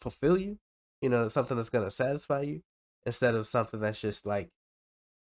fulfill 0.00 0.36
you, 0.36 0.58
you 1.00 1.08
know, 1.08 1.28
something 1.28 1.56
that's 1.56 1.70
gonna 1.70 1.90
satisfy 1.90 2.42
you, 2.42 2.62
instead 3.06 3.34
of 3.34 3.46
something 3.46 3.80
that's 3.80 4.00
just 4.00 4.26
like, 4.26 4.50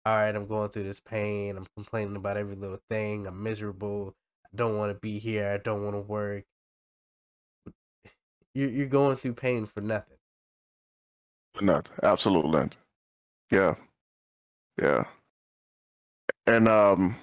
all 0.07 0.15
right, 0.15 0.33
I'm 0.33 0.47
going 0.47 0.69
through 0.69 0.85
this 0.85 1.01
pain, 1.01 1.57
I'm 1.57 1.67
complaining 1.75 2.15
about 2.15 2.37
every 2.37 2.55
little 2.55 2.79
thing, 2.89 3.27
I'm 3.27 3.43
miserable, 3.43 4.15
I 4.45 4.55
don't 4.55 4.77
want 4.77 4.89
to 4.93 4.97
be 4.97 5.19
here, 5.19 5.51
I 5.51 5.57
don't 5.57 5.83
want 5.83 5.97
to 5.97 5.99
work. 5.99 6.45
You're 8.53 8.69
you're 8.69 8.87
going 8.87 9.17
through 9.17 9.33
pain 9.33 9.65
for 9.65 9.81
nothing. 9.81 10.17
Nothing. 11.59 11.93
Absolutely. 12.03 12.69
Yeah. 13.51 13.75
Yeah. 14.81 15.03
And 16.45 16.69
um, 16.69 17.15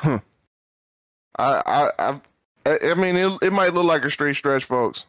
hmm. 0.00 0.16
I 1.38 1.62
I 1.64 1.90
I 2.00 2.20
I 2.66 2.94
mean 2.94 3.14
it. 3.14 3.38
It 3.40 3.52
might 3.52 3.72
look 3.72 3.84
like 3.84 4.04
a 4.04 4.10
straight 4.10 4.34
stretch, 4.34 4.64
folks, 4.64 5.06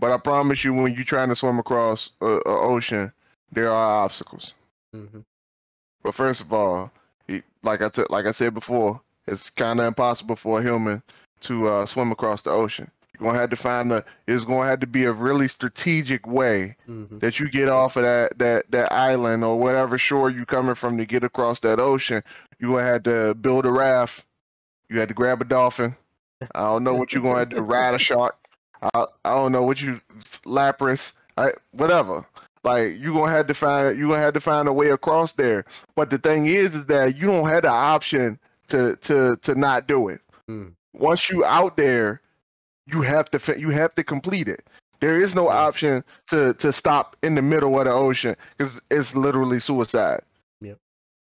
but 0.00 0.10
I 0.10 0.18
promise 0.18 0.64
you, 0.64 0.74
when 0.74 0.92
you're 0.92 1.04
trying 1.04 1.28
to 1.28 1.36
swim 1.36 1.60
across 1.60 2.10
a, 2.20 2.26
a 2.26 2.40
ocean, 2.46 3.12
there 3.52 3.70
are 3.70 4.04
obstacles. 4.04 4.52
Mm-hmm. 4.92 5.20
But 6.06 6.14
first 6.14 6.40
of 6.40 6.52
all, 6.52 6.92
like 7.64 7.82
I 7.82 7.88
t- 7.88 8.04
like 8.10 8.26
I 8.26 8.30
said 8.30 8.54
before, 8.54 9.00
it's 9.26 9.50
kind 9.50 9.80
of 9.80 9.86
impossible 9.86 10.36
for 10.36 10.60
a 10.60 10.62
human 10.62 11.02
to 11.40 11.66
uh, 11.68 11.84
swim 11.86 12.12
across 12.12 12.42
the 12.42 12.50
ocean. 12.50 12.88
You're 13.18 13.26
gonna 13.28 13.40
have 13.40 13.50
to 13.50 13.56
find 13.56 13.90
a. 13.90 14.04
It's 14.28 14.44
gonna 14.44 14.68
have 14.68 14.78
to 14.80 14.86
be 14.86 15.02
a 15.04 15.12
really 15.12 15.48
strategic 15.48 16.24
way 16.24 16.76
Mm-hmm. 16.88 17.18
that 17.18 17.40
you 17.40 17.48
get 17.48 17.68
off 17.68 17.96
of 17.96 18.04
that 18.04 18.38
that 18.38 18.70
that 18.70 18.92
island 18.92 19.42
or 19.42 19.58
whatever 19.58 19.98
shore 19.98 20.30
you're 20.30 20.44
coming 20.44 20.76
from 20.76 20.96
to 20.98 21.06
get 21.06 21.24
across 21.24 21.58
that 21.60 21.80
ocean. 21.80 22.22
You 22.60 22.68
gonna 22.68 22.84
have 22.84 23.02
to 23.02 23.34
build 23.34 23.66
a 23.66 23.72
raft. 23.72 24.24
You 24.88 25.00
had 25.00 25.08
to 25.08 25.14
grab 25.14 25.40
a 25.40 25.44
dolphin. 25.44 25.96
I 26.54 26.60
don't 26.66 26.84
know 26.84 26.94
what 26.94 27.12
you're 27.12 27.22
gonna 27.24 27.40
have 27.40 27.48
to 27.48 27.62
ride 27.62 27.94
a 27.94 27.98
shark. 27.98 28.36
I 28.80 29.06
I 29.24 29.34
don't 29.34 29.50
know 29.50 29.64
what 29.64 29.82
you 29.82 30.00
lapras. 30.44 31.14
I 31.36 31.50
whatever. 31.72 32.24
Like 32.66 32.98
you 32.98 33.14
gonna 33.14 33.30
have 33.30 33.46
to 33.46 33.54
find 33.54 33.96
you 33.96 34.08
gonna 34.08 34.18
have 34.20 34.34
to 34.34 34.40
find 34.40 34.66
a 34.66 34.72
way 34.72 34.88
across 34.90 35.34
there. 35.34 35.64
But 35.94 36.10
the 36.10 36.18
thing 36.18 36.46
is, 36.46 36.74
is 36.74 36.86
that 36.86 37.16
you 37.16 37.28
don't 37.28 37.48
have 37.48 37.62
the 37.62 37.70
option 37.70 38.40
to 38.68 38.96
to 39.02 39.36
to 39.42 39.54
not 39.54 39.86
do 39.86 40.08
it. 40.08 40.20
Mm. 40.50 40.72
Once 40.92 41.30
you 41.30 41.44
out 41.44 41.76
there, 41.76 42.20
you 42.88 43.02
have 43.02 43.30
to 43.30 43.60
you 43.60 43.70
have 43.70 43.94
to 43.94 44.02
complete 44.02 44.48
it. 44.48 44.66
There 44.98 45.20
is 45.20 45.36
no 45.36 45.44
Yeah. 45.44 45.54
option 45.68 46.04
to 46.26 46.54
to 46.54 46.72
stop 46.72 47.14
in 47.22 47.36
the 47.36 47.42
middle 47.42 47.78
of 47.78 47.84
the 47.84 47.92
ocean 47.92 48.34
because 48.58 48.80
it's 48.90 49.14
literally 49.14 49.60
suicide. 49.60 50.22
Yep. 50.60 50.78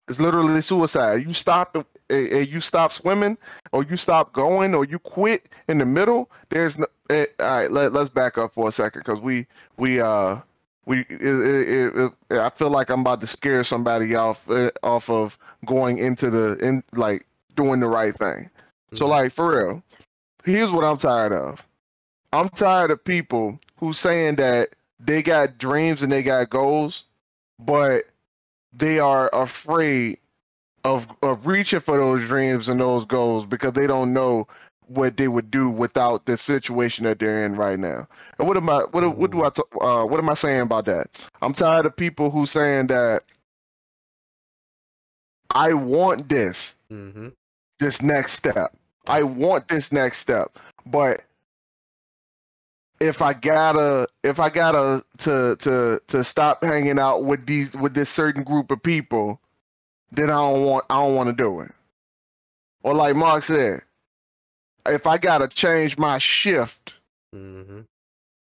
It's 0.08 0.20
literally 0.20 0.62
suicide. 0.62 1.26
You 1.26 1.34
stop 1.34 1.76
and 1.76 1.88
and 2.28 2.48
you 2.48 2.62
stop 2.62 2.92
swimming, 2.92 3.40
or 3.72 3.84
you 3.84 3.98
stop 3.98 4.34
going, 4.34 4.76
or 4.76 4.86
you 4.86 5.00
quit 5.00 5.50
in 5.68 5.80
the 5.80 5.86
middle. 5.86 6.30
There's 6.50 6.78
no. 6.78 6.86
eh, 7.10 7.26
all 7.40 7.48
right, 7.48 7.72
let, 7.72 7.92
let's 7.94 8.12
back 8.12 8.38
up 8.38 8.54
for 8.54 8.70
a 8.70 8.72
second 8.72 9.00
because 9.04 9.20
we 9.20 9.48
we 9.78 10.00
uh 10.00 10.38
we 10.86 11.00
it, 11.02 11.22
it, 11.22 12.14
it, 12.30 12.40
I 12.40 12.50
feel 12.50 12.70
like 12.70 12.90
I'm 12.90 13.02
about 13.02 13.22
to 13.22 13.28
scare 13.28 13.64
somebody 13.64 14.16
off 14.16 14.50
uh, 14.50 14.72
off 14.84 15.10
of 15.10 15.38
going 15.66 15.98
into 15.98 16.30
the 16.30 16.58
in 16.58 16.84
like 16.94 17.26
doing 17.56 17.80
the 17.80 17.88
right 17.88 18.16
thing. 18.16 18.50
So 18.94 19.06
Mhm. 19.06 19.10
like 19.10 19.32
for 19.32 19.56
real, 19.56 19.84
here's 20.44 20.72
what 20.72 20.84
I'm 20.84 20.98
tired 20.98 21.34
of. 21.34 21.66
I'm 22.34 22.50
tired 22.50 22.92
of 22.92 23.04
people 23.04 23.60
who 23.78 23.94
saying 23.94 24.36
that 24.36 24.70
they 25.00 25.22
got 25.22 25.58
dreams 25.58 26.02
and 26.02 26.12
they 26.12 26.24
got 26.24 26.50
goals, 26.50 27.06
but 27.60 28.06
they 28.74 29.00
are 29.00 29.30
afraid 29.34 30.18
of 30.84 31.08
of 31.22 31.46
reaching 31.48 31.80
for 31.80 31.98
those 31.98 32.28
dreams 32.28 32.68
and 32.68 32.80
those 32.80 33.06
goals 33.06 33.46
because 33.46 33.74
they 33.74 33.88
don't 33.88 34.14
know 34.14 34.48
what 34.88 35.18
they 35.18 35.28
would 35.28 35.52
do 35.52 35.70
without 35.70 36.26
the 36.26 36.38
situation 36.38 37.06
that 37.06 37.20
they're 37.20 37.46
in 37.46 37.56
right 37.56 37.80
now. 37.80 38.08
And 38.40 38.48
what 38.48 38.58
am 38.58 38.70
I 38.70 38.80
what 38.92 39.18
what 39.18 39.32
do 39.32 39.44
I 39.44 39.50
t- 39.50 39.62
uh, 39.82 40.06
what 40.06 40.20
am 40.20 40.30
I 40.30 40.34
saying 40.34 40.62
about 40.62 40.86
that? 40.86 41.08
I'm 41.42 41.54
tired 41.54 41.86
of 41.86 41.96
people 41.96 42.30
who 42.32 42.46
saying 42.46 42.88
that 42.88 43.24
I 45.54 45.74
want 45.74 46.30
this 46.30 46.76
Mm-hmm. 46.92 47.30
this 47.80 48.02
next 48.02 48.34
step. 48.34 48.76
I 49.08 49.24
want 49.24 49.68
this 49.68 49.92
next 49.92 50.20
step. 50.20 50.58
But 50.86 51.24
if 53.00 53.22
I 53.22 53.34
gotta 53.34 54.08
if 54.24 54.40
I 54.40 54.50
gotta 54.50 55.04
to 55.20 55.56
to 55.60 56.00
to 56.08 56.24
stop 56.24 56.64
hanging 56.64 57.00
out 57.00 57.24
with 57.26 57.46
these 57.46 57.74
with 57.74 57.94
this 57.94 58.10
certain 58.10 58.44
group 58.44 58.72
of 58.72 58.82
people, 58.82 59.40
then 60.12 60.30
I 60.30 60.36
don't 60.38 60.66
want 60.66 60.86
I 60.90 60.96
don't 61.04 61.16
want 61.16 61.30
to 61.30 61.36
do 61.36 61.62
it. 61.62 61.72
Or 62.84 62.94
like 62.94 63.16
Mark 63.16 63.44
said, 63.44 63.82
if 64.88 65.08
I 65.08 65.18
gotta 65.18 65.48
change 65.48 65.98
my 65.98 66.18
shift 66.18 66.96
Mm-hmm. 67.36 67.82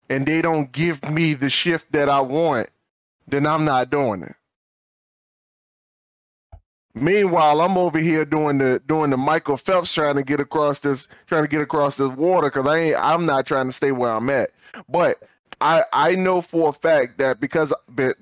and 0.09 0.25
they 0.25 0.41
don't 0.41 0.71
give 0.71 1.07
me 1.09 1.33
the 1.33 1.49
shift 1.49 1.91
that 1.91 2.09
I 2.09 2.21
want, 2.21 2.69
then 3.27 3.45
I'm 3.45 3.65
not 3.65 3.89
doing 3.89 4.23
it. 4.23 4.35
Meanwhile, 6.95 7.61
I'm 7.61 7.77
over 7.77 7.99
here 7.99 8.25
doing 8.25 8.57
the 8.57 8.81
doing 8.85 9.11
the 9.11 9.17
Michael 9.17 9.57
Phelps 9.57 9.93
trying 9.93 10.15
to 10.15 10.23
get 10.23 10.39
across 10.39 10.79
this 10.79 11.07
trying 11.27 11.43
to 11.43 11.47
get 11.49 11.61
across 11.61 11.97
this 11.97 12.09
water 12.09 12.47
because 12.47 12.65
I 12.65 12.77
ain't 12.77 12.97
I'm 12.97 13.25
not 13.25 13.45
trying 13.45 13.67
to 13.67 13.71
stay 13.71 13.91
where 13.91 14.11
I'm 14.11 14.29
at. 14.29 14.51
But 14.89 15.21
I 15.61 15.83
I 15.93 16.15
know 16.15 16.41
for 16.41 16.69
a 16.69 16.73
fact 16.73 17.17
that 17.19 17.39
because 17.39 17.73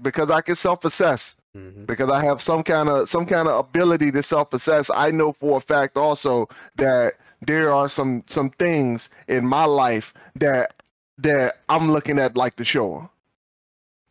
because 0.01 0.29
I 0.31 0.41
can 0.41 0.55
self 0.55 0.83
assess 0.85 1.35
Mm-hmm. 1.55 1.85
because 1.85 2.09
I 2.09 2.23
have 2.23 2.41
some 2.41 2.63
kind 2.63 2.89
of 2.89 3.09
some 3.09 3.25
kind 3.25 3.47
of 3.47 3.65
ability 3.65 4.11
to 4.11 4.21
self 4.21 4.53
assess. 4.53 4.89
I 4.93 5.11
know 5.11 5.31
for 5.33 5.57
a 5.57 5.61
fact 5.61 5.97
also 5.97 6.47
that 6.75 7.13
there 7.41 7.73
are 7.73 7.89
some 7.89 8.23
some 8.27 8.49
things 8.51 9.09
in 9.27 9.45
my 9.45 9.65
life 9.65 10.13
that 10.35 10.73
that 11.19 11.53
I'm 11.69 11.91
looking 11.91 12.19
at 12.19 12.37
like 12.37 12.55
the 12.55 12.65
shore. 12.65 13.09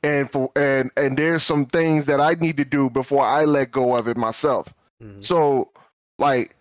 And 0.03 0.31
for 0.31 0.51
and 0.57 0.91
and 0.97 1.17
there's 1.17 1.43
some 1.43 1.67
things 1.67 2.07
that 2.07 2.21
I 2.21 2.35
need 2.35 2.57
to 2.59 2.65
do 2.65 2.91
before 2.91 3.25
I 3.25 3.45
let 3.45 3.73
go 3.73 3.97
of 3.97 4.09
it 4.09 4.17
myself. 4.17 4.73
Mm-hmm. 5.03 5.21
So 5.23 5.71
like 6.19 6.57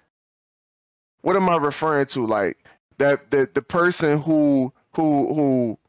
what 1.21 1.35
am 1.35 1.49
I 1.49 1.57
referring 1.57 2.05
to? 2.07 2.25
Like 2.25 2.57
that 2.97 3.31
the 3.31 3.49
the 3.53 3.61
person 3.61 4.19
who 4.19 4.73
who 4.95 5.33
who 5.33 5.79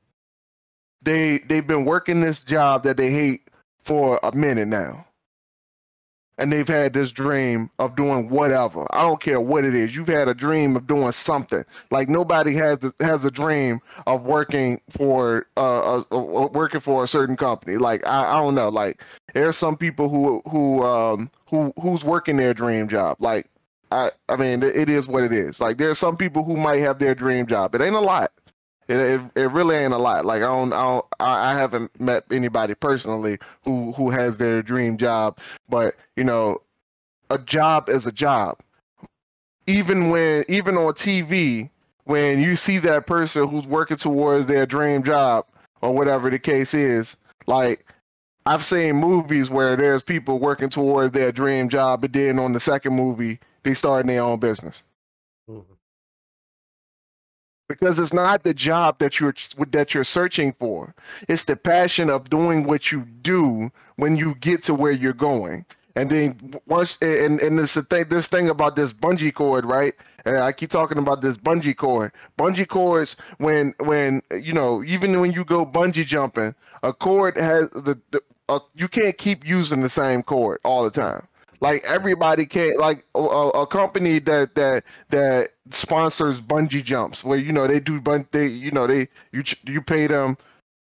they 1.03 1.39
they've 1.39 1.67
been 1.67 1.85
working 1.85 2.21
this 2.21 2.43
job 2.43 2.83
that 2.85 2.97
they 2.97 3.11
hate 3.11 3.49
for 3.83 4.21
a 4.23 4.35
minute 4.35 4.69
now. 4.69 5.06
And 6.39 6.53
they've 6.53 6.69
had 6.69 6.93
this 6.93 7.11
dream 7.13 7.71
of 7.79 7.97
doing 7.97 8.29
whatever. 8.29 8.87
I 8.91 9.03
don't 9.03 9.21
care 9.21 9.41
what 9.41 9.65
it 9.65 9.75
is. 9.75 9.97
You've 9.97 10.09
had 10.09 10.29
a 10.29 10.35
dream 10.35 10.77
of 10.77 10.87
doing 10.87 11.13
something. 11.13 11.65
Like 11.91 12.09
nobody 12.09 12.55
has 12.55 12.79
the, 12.81 12.95
has 13.01 13.25
a 13.25 13.31
dream 13.31 13.81
of 14.07 14.25
working 14.25 14.81
for 14.91 15.47
uh, 15.57 16.01
uh, 16.01 16.03
uh 16.13 16.49
working 16.53 16.81
for 16.81 17.03
a 17.03 17.07
certain 17.07 17.37
company. 17.37 17.79
Like 17.79 18.07
I, 18.07 18.35
I 18.35 18.37
don't 18.39 18.55
know. 18.55 18.69
Like 18.69 19.03
there's 19.33 19.57
some 19.57 19.77
people 19.77 20.09
who 20.09 20.43
who 20.51 20.85
um 20.85 21.31
who 21.49 21.73
who's 21.81 22.05
working 22.05 22.37
their 22.37 22.55
dream 22.55 22.89
job. 22.89 23.17
Like 23.21 23.49
I 23.91 24.11
I 24.29 24.37
mean 24.37 24.63
it, 24.63 24.89
is 24.91 25.09
what 25.09 25.23
it 25.23 25.33
is. 25.33 25.61
Like 25.61 25.79
there's 25.79 25.99
some 25.99 26.17
people 26.17 26.45
who 26.45 26.57
might 26.57 26.81
have 26.81 26.99
their 26.99 27.15
dream 27.15 27.47
job. 27.47 27.75
It 27.75 27.83
ain't 27.83 27.95
a 27.95 28.01
lot. 28.01 28.33
It, 28.89 28.97
it, 28.97 29.21
it 29.35 29.51
really 29.51 29.77
ain't 29.77 29.93
a 29.93 29.99
lot. 29.99 30.25
Like 30.25 30.43
I 30.43 30.47
don't, 30.47 30.73
I 30.73 30.83
don't 30.83 31.07
I, 31.19 31.55
haven't 31.55 32.01
met 32.01 32.25
anybody 32.31 32.75
personally 32.75 33.39
who 33.65 33.93
who 33.93 34.11
has 34.11 34.39
their 34.39 34.63
dream 34.63 34.97
job, 34.97 35.39
but 35.69 35.97
you 36.17 36.25
know, 36.25 36.61
a 37.31 37.39
job 37.39 37.89
is 37.89 38.07
a 38.07 38.13
job. 38.13 38.61
Even 39.67 40.11
when 40.11 40.45
even 40.49 40.77
on 40.77 40.95
TV, 40.95 41.69
when 42.05 42.41
you 42.41 42.55
see 42.55 42.79
that 42.79 43.07
person 43.07 43.49
who's 43.49 43.67
working 43.67 43.97
towards 43.97 44.47
their 44.47 44.67
dream 44.67 45.03
job 45.03 45.47
or 45.83 45.93
whatever 45.93 46.31
the 46.31 46.39
case 46.39 46.73
is, 46.73 47.17
like 47.47 47.85
I've 48.47 48.65
seen 48.65 48.95
movies 48.97 49.51
where 49.51 49.75
there's 49.75 50.05
people 50.05 50.39
working 50.39 50.71
toward 50.71 51.13
their 51.13 51.33
dream 51.33 51.69
job, 51.69 52.03
but 52.03 52.13
then 52.13 52.39
on 52.39 52.53
the 52.53 52.61
second 52.61 52.95
movie 52.95 53.41
they 53.65 53.75
starting 53.75 54.07
their 54.07 54.23
own 54.23 54.39
business. 54.39 54.85
Because 57.69 57.99
it's 57.99 58.13
not 58.13 58.43
the 58.43 58.55
job 58.55 58.99
that 58.99 59.19
you're 59.19 59.35
that 59.71 59.95
you're 59.95 60.05
searching 60.05 60.53
for. 60.53 60.95
It's 61.29 61.45
the 61.45 61.57
passion 61.57 62.11
of 62.11 62.31
doing 62.31 62.65
what 62.65 62.93
you 62.93 63.03
do 63.23 63.71
when 63.97 64.17
you 64.17 64.35
get 64.37 64.63
to 64.65 64.75
where 64.75 64.93
you're 64.93 65.13
going. 65.13 65.65
And 65.97 66.11
then 66.11 66.55
once 66.67 67.01
and 67.01 67.41
and 67.41 67.59
this 67.59 67.75
thing 67.75 68.05
this 68.09 68.29
thing 68.29 68.49
about 68.49 68.77
this 68.77 68.93
bungee 68.93 69.33
cord 69.33 69.65
right? 69.65 69.95
And 70.25 70.39
i 70.39 70.53
keep 70.53 70.71
talking 70.71 70.99
about 70.99 71.23
this 71.23 71.39
bungee 71.39 71.77
cord. 71.77 72.13
Bungee 72.39 72.69
cords 72.69 73.17
when 73.39 73.75
when 73.81 74.23
you 74.41 74.53
know 74.53 74.85
even 74.85 75.19
when 75.21 75.33
you 75.33 75.45
go 75.45 75.65
bungee 75.65 76.07
jumping 76.07 76.55
a 76.83 76.93
cord 76.93 77.37
has 77.37 77.69
the, 77.71 77.99
the 78.11 78.21
uh, 78.49 78.61
you 78.77 78.87
can't 78.87 79.19
keep 79.19 79.47
using 79.47 79.81
the 79.83 79.89
same 79.89 80.23
cord 80.23 80.61
all 80.65 80.85
the 80.85 80.91
time 80.91 81.27
like 81.61 81.85
everybody 81.85 82.47
can't 82.47 82.79
like 82.79 83.05
a, 83.15 83.19
a 83.21 83.49
a 83.51 83.67
company 83.67 84.19
that 84.21 84.55
that 84.55 84.85
that 85.11 85.53
sponsors 85.71 86.41
bungee 86.41 86.85
jumps 86.85 87.25
where 87.25 87.39
you 87.39 87.53
know 87.53 87.67
they 87.67 87.81
do 87.81 88.01
bun 88.01 88.27
they 88.33 88.47
you 88.47 88.71
know 88.71 88.87
they 88.87 89.09
you 89.33 89.43
you 89.65 89.81
pay 89.81 90.07
them 90.07 90.37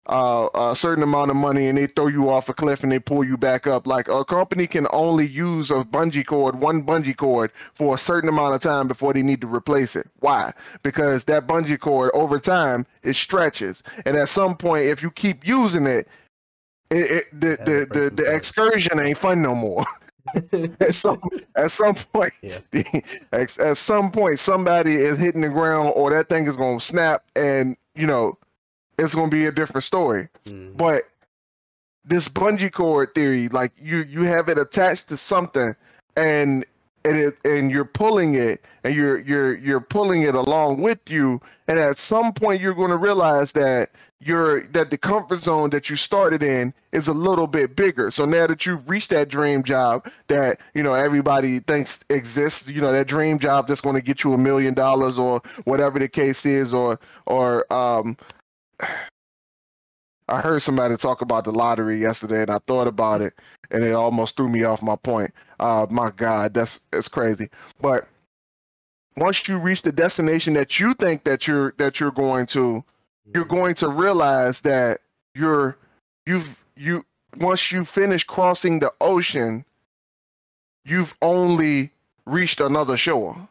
uh, 0.06 0.48
a 0.54 0.74
certain 0.74 1.04
amount 1.04 1.30
of 1.30 1.36
money 1.36 1.68
and 1.68 1.78
they 1.78 1.86
throw 1.86 2.08
you 2.08 2.28
off 2.28 2.48
a 2.48 2.54
cliff 2.54 2.82
and 2.82 2.90
they 2.90 2.98
pull 2.98 3.22
you 3.22 3.36
back 3.36 3.66
up. 3.66 3.86
Like 3.86 4.08
a 4.08 4.24
company 4.24 4.66
can 4.66 4.86
only 4.92 5.26
use 5.26 5.70
a 5.70 5.84
bungee 5.84 6.26
cord, 6.26 6.60
one 6.60 6.82
bungee 6.82 7.16
cord, 7.16 7.52
for 7.74 7.94
a 7.94 7.98
certain 7.98 8.28
amount 8.28 8.54
of 8.54 8.60
time 8.60 8.88
before 8.88 9.12
they 9.12 9.22
need 9.22 9.40
to 9.42 9.46
replace 9.46 9.94
it. 9.94 10.08
Why? 10.20 10.52
Because 10.82 11.24
that 11.24 11.46
bungee 11.46 11.78
cord 11.78 12.10
over 12.14 12.38
time 12.38 12.86
it 13.02 13.14
stretches, 13.14 13.82
and 14.04 14.16
at 14.16 14.28
some 14.28 14.56
point, 14.56 14.84
if 14.84 15.02
you 15.02 15.10
keep 15.10 15.46
using 15.46 15.86
it, 15.86 16.08
it, 16.90 17.10
it 17.10 17.24
the, 17.32 17.58
the, 17.64 17.98
the, 17.98 18.10
the 18.10 18.34
excursion 18.34 18.98
ain't 18.98 19.18
fun 19.18 19.40
no 19.40 19.54
more. 19.54 19.84
at 20.80 20.94
some 20.94 21.20
at 21.56 21.70
some 21.70 21.94
point 21.94 22.32
yeah. 22.42 22.58
at, 23.32 23.58
at 23.58 23.76
some 23.76 24.10
point 24.10 24.38
somebody 24.38 24.94
is 24.94 25.18
hitting 25.18 25.40
the 25.40 25.48
ground 25.48 25.92
or 25.96 26.10
that 26.10 26.28
thing 26.28 26.46
is 26.46 26.56
going 26.56 26.78
to 26.78 26.84
snap 26.84 27.24
and 27.34 27.76
you 27.94 28.06
know 28.06 28.38
it's 28.98 29.14
gonna 29.14 29.30
be 29.30 29.46
a 29.46 29.52
different 29.52 29.84
story. 29.84 30.28
Mm. 30.46 30.76
But 30.76 31.08
this 32.04 32.28
bungee 32.28 32.72
cord 32.72 33.14
theory, 33.14 33.48
like 33.48 33.72
you 33.80 34.04
you 34.08 34.22
have 34.22 34.48
it 34.48 34.58
attached 34.58 35.08
to 35.08 35.16
something, 35.16 35.74
and 36.16 36.64
and 37.04 37.16
it 37.16 37.34
and 37.44 37.70
you're 37.70 37.84
pulling 37.84 38.34
it, 38.34 38.64
and 38.84 38.94
you're 38.94 39.18
you're 39.20 39.56
you're 39.56 39.80
pulling 39.80 40.22
it 40.22 40.34
along 40.34 40.80
with 40.80 40.98
you, 41.08 41.40
and 41.68 41.78
at 41.78 41.98
some 41.98 42.32
point 42.32 42.60
you're 42.60 42.74
going 42.74 42.90
to 42.90 42.96
realize 42.96 43.52
that 43.52 43.90
you're 44.24 44.62
that 44.68 44.90
the 44.90 44.98
comfort 44.98 45.38
zone 45.38 45.70
that 45.70 45.90
you 45.90 45.96
started 45.96 46.42
in 46.42 46.72
is 46.92 47.08
a 47.08 47.12
little 47.12 47.46
bit 47.46 47.76
bigger. 47.76 48.10
So 48.10 48.24
now 48.24 48.46
that 48.46 48.66
you've 48.66 48.88
reached 48.88 49.10
that 49.10 49.28
dream 49.28 49.62
job 49.62 50.10
that 50.28 50.60
you 50.74 50.82
know 50.82 50.94
everybody 50.94 51.60
thinks 51.60 52.04
exists, 52.10 52.68
you 52.68 52.80
know 52.80 52.92
that 52.92 53.06
dream 53.08 53.38
job 53.38 53.68
that's 53.68 53.80
going 53.80 53.96
to 53.96 54.02
get 54.02 54.24
you 54.24 54.32
a 54.32 54.38
million 54.38 54.74
dollars 54.74 55.18
or 55.18 55.42
whatever 55.64 55.98
the 55.98 56.08
case 56.08 56.46
is, 56.46 56.72
or 56.72 57.00
or 57.26 57.70
um, 57.72 58.16
I 60.28 60.40
heard 60.40 60.62
somebody 60.62 60.96
talk 60.96 61.20
about 61.20 61.44
the 61.44 61.52
lottery 61.52 61.98
yesterday, 61.98 62.42
and 62.42 62.50
I 62.50 62.58
thought 62.66 62.86
about 62.86 63.20
it, 63.20 63.34
and 63.70 63.84
it 63.84 63.92
almost 63.92 64.36
threw 64.36 64.48
me 64.48 64.64
off 64.64 64.82
my 64.82 64.96
point. 64.96 65.32
Uh, 65.60 65.86
my 65.90 66.10
God, 66.10 66.54
that's 66.54 66.86
it's 66.92 67.08
crazy. 67.08 67.48
But 67.80 68.08
once 69.16 69.46
you 69.48 69.58
reach 69.58 69.82
the 69.82 69.92
destination 69.92 70.54
that 70.54 70.80
you 70.80 70.94
think 70.94 71.24
that 71.24 71.46
you're 71.46 71.74
that 71.78 72.00
you're 72.00 72.12
going 72.12 72.46
to, 72.46 72.84
you're 73.34 73.44
going 73.44 73.74
to 73.76 73.88
realize 73.88 74.60
that 74.62 75.00
you're 75.34 75.76
you've 76.26 76.62
you 76.76 77.04
once 77.38 77.72
you 77.72 77.84
finish 77.84 78.24
crossing 78.24 78.78
the 78.78 78.92
ocean, 79.00 79.64
you've 80.84 81.16
only 81.22 81.90
reached 82.26 82.60
another 82.60 82.96
shore. 82.96 83.48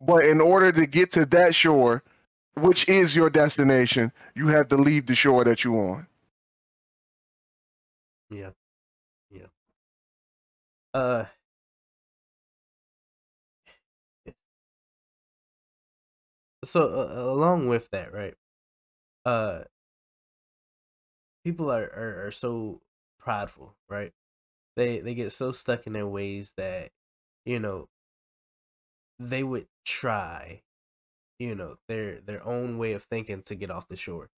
But 0.00 0.24
in 0.26 0.40
order 0.40 0.72
to 0.72 0.86
get 0.86 1.12
to 1.12 1.24
that 1.26 1.54
shore, 1.54 2.02
which 2.54 2.88
is 2.88 3.14
your 3.14 3.30
destination, 3.30 4.12
you 4.34 4.48
have 4.48 4.68
to 4.68 4.76
leave 4.76 5.06
the 5.06 5.14
shore 5.14 5.44
that 5.44 5.64
you're 5.64 5.94
on. 5.94 6.06
Yeah. 8.30 8.50
Yeah. 9.30 9.46
Uh 10.94 11.24
so 16.64 16.82
uh, 17.08 17.30
along 17.32 17.68
with 17.68 17.88
that, 17.90 18.12
right? 18.12 18.34
Uh 19.26 19.64
people 21.44 21.70
are, 21.70 21.84
are 21.94 22.26
are 22.26 22.30
so 22.32 22.80
prideful, 23.18 23.76
right? 23.88 24.12
They 24.76 25.00
they 25.00 25.14
get 25.14 25.32
so 25.32 25.52
stuck 25.52 25.86
in 25.86 25.92
their 25.92 26.06
ways 26.06 26.54
that 26.56 26.90
you 27.44 27.60
know 27.60 27.88
they 29.18 29.42
would 29.42 29.66
try, 29.84 30.62
you 31.38 31.54
know, 31.54 31.76
their 31.88 32.20
their 32.20 32.44
own 32.46 32.78
way 32.78 32.92
of 32.94 33.04
thinking 33.04 33.42
to 33.44 33.54
get 33.54 33.70
off 33.70 33.88
the 33.88 33.96
shore. 33.96 34.30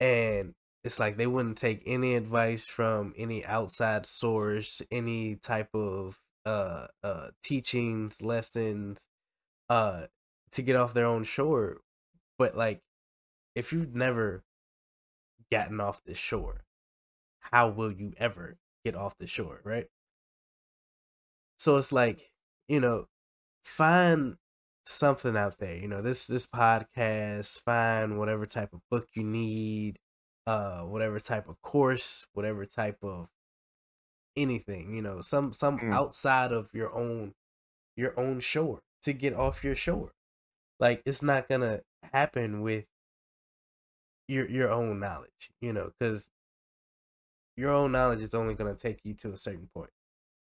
And 0.00 0.54
it's 0.84 1.00
like 1.00 1.16
they 1.18 1.28
wouldn't 1.28 1.58
take 1.58 1.82
any 1.86 2.16
advice 2.16 2.68
from 2.68 3.14
any 3.16 3.44
outside 3.46 4.06
source, 4.06 4.82
any 4.90 5.36
type 5.36 5.70
of 5.74 6.20
uh 6.46 6.88
uh 7.04 7.30
teachings, 7.44 8.22
lessons, 8.22 9.06
uh 9.70 10.06
to 10.52 10.62
get 10.62 10.76
off 10.76 10.94
their 10.94 11.06
own 11.06 11.24
shore. 11.24 11.78
But 12.38 12.56
like 12.56 12.80
if 13.54 13.72
you've 13.72 13.94
never 13.94 14.44
gotten 15.50 15.80
off 15.80 16.02
the 16.04 16.14
shore, 16.14 16.64
how 17.40 17.68
will 17.68 17.92
you 17.92 18.12
ever 18.16 18.56
get 18.84 18.94
off 18.94 19.18
the 19.18 19.26
shore, 19.26 19.60
right? 19.64 19.86
So 21.58 21.76
it's 21.76 21.92
like, 21.92 22.32
you 22.68 22.80
know, 22.80 23.06
find 23.64 24.36
something 24.86 25.36
out 25.36 25.58
there. 25.58 25.76
You 25.76 25.88
know, 25.88 26.02
this 26.02 26.26
this 26.26 26.46
podcast, 26.46 27.60
find 27.60 28.18
whatever 28.18 28.46
type 28.46 28.72
of 28.72 28.80
book 28.90 29.08
you 29.14 29.22
need, 29.22 29.98
uh, 30.46 30.80
whatever 30.80 31.20
type 31.20 31.48
of 31.48 31.60
course, 31.62 32.26
whatever 32.32 32.66
type 32.66 32.98
of 33.02 33.28
anything, 34.36 34.94
you 34.94 35.02
know, 35.02 35.20
some 35.20 35.52
some 35.52 35.78
mm. 35.78 35.92
outside 35.92 36.52
of 36.52 36.70
your 36.72 36.94
own 36.94 37.34
your 37.96 38.18
own 38.18 38.40
shore 38.40 38.80
to 39.02 39.12
get 39.12 39.34
off 39.34 39.62
your 39.62 39.74
shore. 39.74 40.12
Like 40.80 41.02
it's 41.06 41.22
not 41.22 41.48
gonna 41.48 41.80
happen 42.12 42.62
with 42.62 42.86
your 44.28 44.48
your 44.48 44.70
own 44.70 45.00
knowledge, 45.00 45.50
you 45.60 45.72
know, 45.72 45.90
because 45.98 46.30
your 47.56 47.70
own 47.72 47.92
knowledge 47.92 48.20
is 48.20 48.34
only 48.34 48.54
gonna 48.54 48.74
take 48.74 49.00
you 49.04 49.14
to 49.14 49.32
a 49.32 49.36
certain 49.36 49.68
point. 49.74 49.90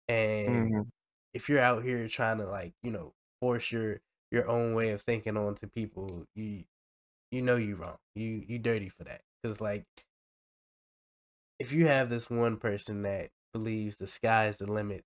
And 0.09 0.73
mm-hmm 0.73 0.83
if 1.35 1.49
you're 1.49 1.61
out 1.61 1.85
here 1.85 2.09
trying 2.09 2.39
to 2.39 2.47
like 2.47 2.75
you 2.83 2.91
know 2.91 3.13
force 3.41 3.71
your 3.73 4.01
your 4.31 4.49
own 4.49 4.75
way 4.75 4.91
of 4.91 5.03
thinking 5.03 5.37
onto 5.37 5.67
people, 5.69 6.27
you 6.35 6.65
you 7.31 7.43
know 7.43 7.57
you 7.57 7.77
wrong. 7.77 7.99
You 8.15 8.45
you 8.49 8.59
dirty 8.59 8.89
for 8.89 9.05
that. 9.05 9.23
Cause 9.45 9.61
like 9.61 9.87
if 11.59 11.73
you 11.73 11.87
have 11.87 12.11
this 12.11 12.29
one 12.31 12.57
person 12.57 13.03
that 13.03 13.31
believes 13.53 13.97
the 13.97 14.07
sky 14.09 14.47
is 14.49 14.57
the 14.57 14.71
limit 14.71 15.05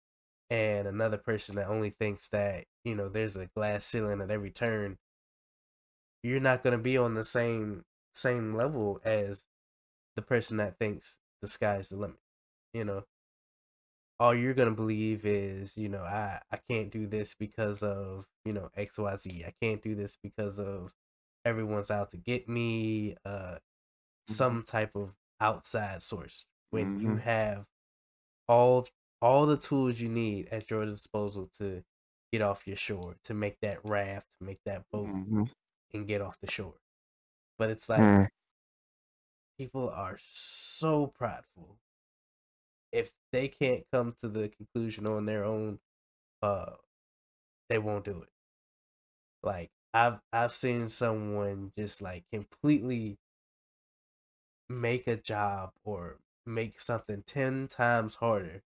and 0.50 0.86
another 0.86 1.18
person 1.18 1.56
that 1.56 1.68
only 1.68 1.90
thinks 1.90 2.28
that, 2.28 2.64
you 2.84 2.94
know, 2.94 3.08
there's 3.08 3.36
a 3.36 3.46
glass 3.46 3.84
ceiling 3.84 4.20
at 4.20 4.30
every 4.30 4.50
turn, 4.50 4.98
you're 6.22 6.40
not 6.40 6.62
gonna 6.62 6.78
be 6.78 6.96
on 6.96 7.14
the 7.14 7.24
same 7.24 7.84
same 8.14 8.54
level 8.54 9.00
as 9.04 9.44
the 10.16 10.22
person 10.22 10.56
that 10.56 10.78
thinks 10.78 11.18
the 11.42 11.48
sky 11.48 11.76
is 11.76 11.88
the 11.88 11.96
limit. 11.96 12.18
You 12.72 12.84
know? 12.84 13.04
all 14.18 14.34
you're 14.34 14.54
gonna 14.54 14.70
believe 14.70 15.26
is, 15.26 15.76
you 15.76 15.88
know, 15.88 16.02
I 16.02 16.40
I 16.50 16.58
can't 16.68 16.90
do 16.90 17.06
this 17.06 17.34
because 17.34 17.82
of 17.82 18.26
you 18.44 18.52
know 18.52 18.70
X 18.76 18.98
Y 18.98 19.16
Z. 19.16 19.44
I 19.46 19.52
can't 19.60 19.82
do 19.82 19.94
this 19.94 20.16
because 20.22 20.58
of 20.58 20.92
everyone's 21.44 21.90
out 21.90 22.10
to 22.10 22.16
get 22.16 22.48
me. 22.48 23.16
Uh, 23.24 23.58
mm-hmm. 23.58 24.34
some 24.34 24.62
type 24.62 24.92
of 24.94 25.12
outside 25.40 26.02
source. 26.02 26.46
When 26.70 26.96
mm-hmm. 26.96 27.06
you 27.06 27.16
have 27.16 27.66
all 28.48 28.86
all 29.20 29.46
the 29.46 29.56
tools 29.56 30.00
you 30.00 30.08
need 30.08 30.48
at 30.50 30.70
your 30.70 30.84
disposal 30.84 31.50
to 31.58 31.82
get 32.32 32.42
off 32.42 32.66
your 32.66 32.76
shore, 32.76 33.16
to 33.24 33.34
make 33.34 33.56
that 33.62 33.78
raft, 33.84 34.26
make 34.40 34.60
that 34.66 34.82
boat, 34.92 35.06
mm-hmm. 35.06 35.44
and 35.94 36.06
get 36.06 36.20
off 36.20 36.38
the 36.40 36.50
shore. 36.50 36.74
But 37.58 37.70
it's 37.70 37.88
like 37.88 38.00
mm. 38.00 38.28
people 39.58 39.88
are 39.88 40.18
so 40.20 41.06
prideful 41.06 41.78
if 42.92 43.12
they 43.32 43.48
can't 43.48 43.84
come 43.92 44.14
to 44.20 44.28
the 44.28 44.48
conclusion 44.48 45.06
on 45.06 45.26
their 45.26 45.44
own, 45.44 45.78
uh, 46.42 46.72
they 47.68 47.78
won't 47.78 48.04
do 48.04 48.22
it. 48.22 48.28
Like 49.42 49.70
I've 49.92 50.20
I've 50.32 50.54
seen 50.54 50.88
someone 50.88 51.72
just 51.76 52.00
like 52.00 52.24
completely 52.32 53.18
make 54.68 55.06
a 55.06 55.16
job 55.16 55.70
or 55.84 56.16
make 56.46 56.80
something 56.80 57.22
10 57.26 57.68
times 57.68 58.16
harder 58.16 58.62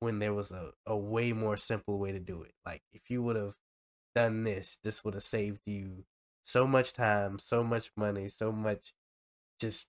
when 0.00 0.18
there 0.18 0.34
was 0.34 0.50
a, 0.50 0.72
a 0.86 0.96
way 0.96 1.32
more 1.32 1.56
simple 1.56 1.98
way 1.98 2.12
to 2.12 2.18
do 2.18 2.42
it. 2.42 2.52
Like 2.66 2.82
if 2.92 3.10
you 3.10 3.22
would 3.22 3.36
have 3.36 3.56
done 4.14 4.42
this, 4.42 4.78
this 4.82 5.04
would 5.04 5.14
have 5.14 5.22
saved 5.22 5.60
you 5.66 6.04
so 6.44 6.66
much 6.66 6.92
time, 6.92 7.38
so 7.38 7.62
much 7.62 7.90
money, 7.96 8.28
so 8.28 8.50
much 8.50 8.92
just 9.60 9.88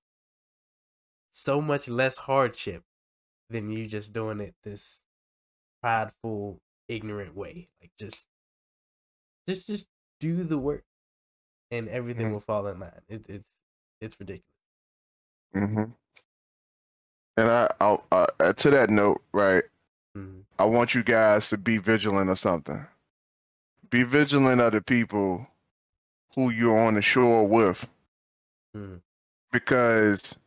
so 1.31 1.61
much 1.61 1.87
less 1.87 2.17
hardship 2.17 2.83
than 3.49 3.69
you 3.69 3.87
just 3.87 4.13
doing 4.13 4.41
it 4.41 4.53
this 4.63 5.03
prideful, 5.81 6.59
ignorant 6.87 7.35
way. 7.35 7.69
Like 7.81 7.91
just, 7.97 8.27
just, 9.47 9.67
just 9.67 9.85
do 10.19 10.43
the 10.43 10.57
work, 10.57 10.83
and 11.71 11.87
everything 11.87 12.25
mm-hmm. 12.25 12.33
will 12.33 12.41
fall 12.41 12.67
in 12.67 12.79
line. 12.79 13.01
It, 13.07 13.25
it's 13.27 13.45
it's 14.01 14.19
ridiculous. 14.19 14.45
Mm-hmm. 15.55 15.91
And 17.37 17.49
I, 17.49 17.69
I'll, 17.79 18.05
uh, 18.11 18.27
uh, 18.39 18.53
to 18.53 18.69
that 18.71 18.89
note, 18.89 19.21
right? 19.31 19.63
Mm-hmm. 20.17 20.41
I 20.59 20.65
want 20.65 20.95
you 20.95 21.03
guys 21.03 21.49
to 21.49 21.57
be 21.57 21.77
vigilant 21.77 22.29
of 22.29 22.39
something. 22.39 22.85
Be 23.89 24.03
vigilant 24.03 24.61
of 24.61 24.73
the 24.73 24.81
people 24.81 25.47
who 26.35 26.49
you're 26.49 26.79
on 26.87 26.95
the 26.95 27.01
shore 27.01 27.47
with, 27.47 27.87
mm-hmm. 28.75 28.97
because 29.51 30.37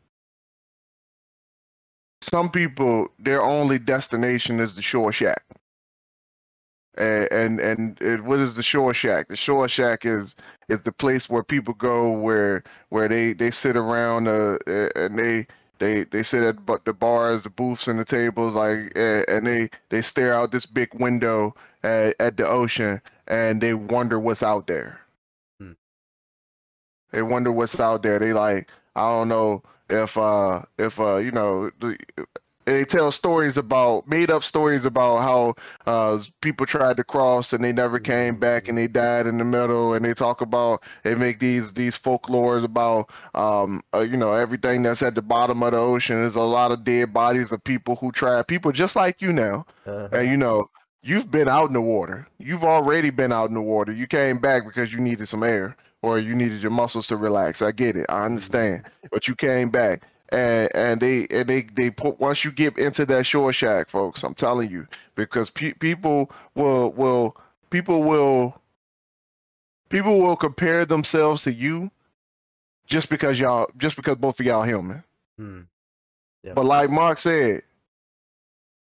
some 2.23 2.51
people 2.51 3.09
their 3.19 3.43
only 3.43 3.79
destination 3.79 4.61
is 4.61 4.75
the 4.75 4.83
shore 4.83 5.13
shack. 5.13 5.43
and 6.97 7.29
and, 7.33 7.61
and 7.61 8.03
it, 8.03 8.23
what 8.25 8.41
is 8.41 8.57
the 8.57 8.63
shore 8.63 8.95
shack? 8.95 9.29
The 9.29 9.37
shore 9.37 9.69
shack 9.69 10.05
is 10.07 10.37
is 10.69 10.81
the 10.83 10.93
place 10.93 11.29
where 11.31 11.43
people 11.43 11.75
go 11.75 12.13
where 12.13 12.63
where 12.91 13.09
they 13.09 13.33
they 13.33 13.51
sit 13.51 13.77
around 13.77 14.29
uh, 14.29 14.59
and 14.97 15.19
they 15.19 15.47
they 15.79 16.05
they 16.05 16.23
sit 16.23 16.43
at 16.43 16.65
but 16.67 16.85
the 16.85 16.93
bars, 16.93 17.43
the 17.43 17.51
booths, 17.51 17.89
and 17.89 17.99
the 17.99 18.05
tables, 18.05 18.55
like, 18.55 18.93
and 18.97 19.47
they 19.47 19.71
they 19.91 20.03
stare 20.03 20.35
out 20.35 20.53
this 20.53 20.67
big 20.67 20.95
window 20.95 21.55
at, 21.83 22.15
at 22.21 22.37
the 22.37 22.47
ocean, 22.47 23.01
and 23.27 23.61
they 23.61 23.75
wonder 23.75 24.19
what's 24.19 24.43
out 24.43 24.67
there. 24.67 25.01
Hmm. 25.59 25.73
They 27.11 27.23
wonder 27.23 27.53
what's 27.53 27.79
out 27.81 28.03
there. 28.03 28.19
They 28.19 28.33
like, 28.33 28.69
I 28.97 29.09
don't 29.09 29.29
know 29.29 29.63
if 29.91 30.17
uh 30.17 30.63
if 30.79 30.99
uh 31.01 31.17
you 31.17 31.31
know 31.31 31.71
the 32.65 32.73
they 32.73 32.85
tell 32.85 33.13
stories 33.13 33.57
about 33.57 34.07
made 34.09 34.31
up 34.31 34.43
stories 34.43 34.85
about 34.85 35.19
how 35.19 35.55
uh, 35.87 36.23
people 36.41 36.67
tried 36.67 36.97
to 36.97 37.05
cross 37.05 37.53
and 37.53 37.65
they 37.65 37.73
never 37.73 37.99
came 37.99 38.37
back 38.37 38.69
and 38.69 38.77
they 38.77 38.87
died 38.87 39.27
in 39.27 39.39
the 39.39 39.45
middle 39.45 39.95
and 39.95 40.05
they 40.05 40.15
talk 40.15 40.41
about 40.41 40.83
they 41.03 41.15
make 41.15 41.39
these 41.39 41.73
these 41.73 41.99
folklores 41.99 42.65
about 42.65 43.11
um, 43.35 43.83
uh, 43.95 44.01
you 44.01 44.17
know 44.17 44.33
everything 44.33 44.83
that's 44.83 45.03
at 45.03 45.15
the 45.15 45.23
bottom 45.23 45.63
of 45.63 45.73
the 45.73 45.79
ocean. 45.79 46.17
There's 46.17 46.37
a 46.37 46.41
lot 46.41 46.73
of 46.73 46.85
dead 46.85 47.13
bodies 47.13 47.53
of 47.53 47.63
people 47.65 47.97
who 47.97 48.13
tried 48.13 48.47
people 48.47 48.73
just 48.73 48.97
like 48.97 49.23
you 49.23 49.33
now. 49.33 49.67
Uh-huh. 49.87 50.09
and 50.13 50.29
you 50.29 50.37
know 50.37 50.71
you've 51.03 51.31
been 51.31 51.49
out 51.49 51.69
in 51.69 51.75
the 51.75 51.81
water. 51.81 52.27
You've 52.39 52.65
already 52.65 53.11
been 53.11 53.33
out 53.33 53.49
in 53.49 53.55
the 53.55 53.63
water. 53.63 53.93
You 53.93 54.07
came 54.07 54.39
back 54.39 54.65
because 54.65 54.93
you 54.93 55.01
needed 55.01 55.29
some 55.29 55.43
air 55.43 55.77
or 56.03 56.19
you 56.19 56.35
needed 56.35 56.63
your 56.63 56.71
muscles 56.71 57.07
to 57.09 57.17
relax. 57.17 57.63
I 57.63 57.73
get 57.73 57.97
it. 57.97 58.07
I 58.09 58.25
understand. 58.25 58.85
But 59.11 59.29
you 59.29 59.35
came 59.35 59.71
back 59.71 60.03
and 60.35 60.75
and 60.75 61.01
they 61.01 61.27
and 61.31 61.49
they 61.49 61.63
they 61.63 61.91
put 61.91 62.19
once 62.19 62.45
you 62.45 62.51
get 62.51 62.77
into 62.77 63.07
that 63.07 63.25
shore 63.25 63.53
shack, 63.53 63.89
folks. 63.89 64.25
I'm 64.25 64.35
telling 64.35 64.69
you, 64.69 64.87
because 65.15 65.49
pe- 65.49 65.75
people 65.75 66.31
will 66.57 66.93
will 66.93 67.37
people 67.71 68.03
will 68.03 68.61
people 69.89 70.21
will 70.21 70.37
compare 70.37 70.85
themselves 70.85 71.45
to 71.45 71.53
you 71.53 71.91
just 72.87 73.11
because 73.11 73.39
y'all 73.39 73.71
just 73.79 73.95
because 73.95 74.17
both 74.17 74.41
of 74.41 74.47
y'all 74.47 74.65
human. 74.65 75.05
Hmm. 75.39 75.61
Yeah. 76.43 76.55
But 76.55 76.65
like 76.65 76.91
Mark 76.91 77.19
said, 77.19 77.63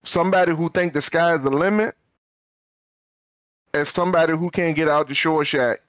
somebody 0.03 0.55
who 0.55 0.69
think 0.69 0.93
the 0.93 1.01
sky 1.01 1.33
is 1.33 1.41
the 1.41 1.49
limit, 1.49 1.95
and 3.73 3.87
somebody 3.87 4.33
who 4.33 4.51
can't 4.51 4.75
get 4.75 4.87
out 4.87 5.07
the 5.07 5.15
shore 5.15 5.43
shack, 5.43 5.81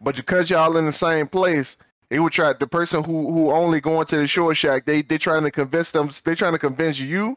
but 0.00 0.14
because 0.14 0.50
y'all 0.50 0.76
in 0.76 0.86
the 0.86 0.92
same 0.92 1.26
place, 1.26 1.76
they 2.14 2.20
would 2.20 2.32
try 2.32 2.52
the 2.52 2.66
person 2.68 3.02
who 3.02 3.32
who 3.32 3.50
only 3.50 3.80
going 3.80 4.06
to 4.06 4.18
the 4.18 4.28
shore 4.28 4.54
shack. 4.54 4.86
They 4.86 5.02
they 5.02 5.18
trying 5.18 5.42
to 5.42 5.50
convince 5.50 5.90
them. 5.90 6.12
They 6.24 6.36
trying 6.36 6.52
to 6.52 6.60
convince 6.60 7.00
you 7.00 7.36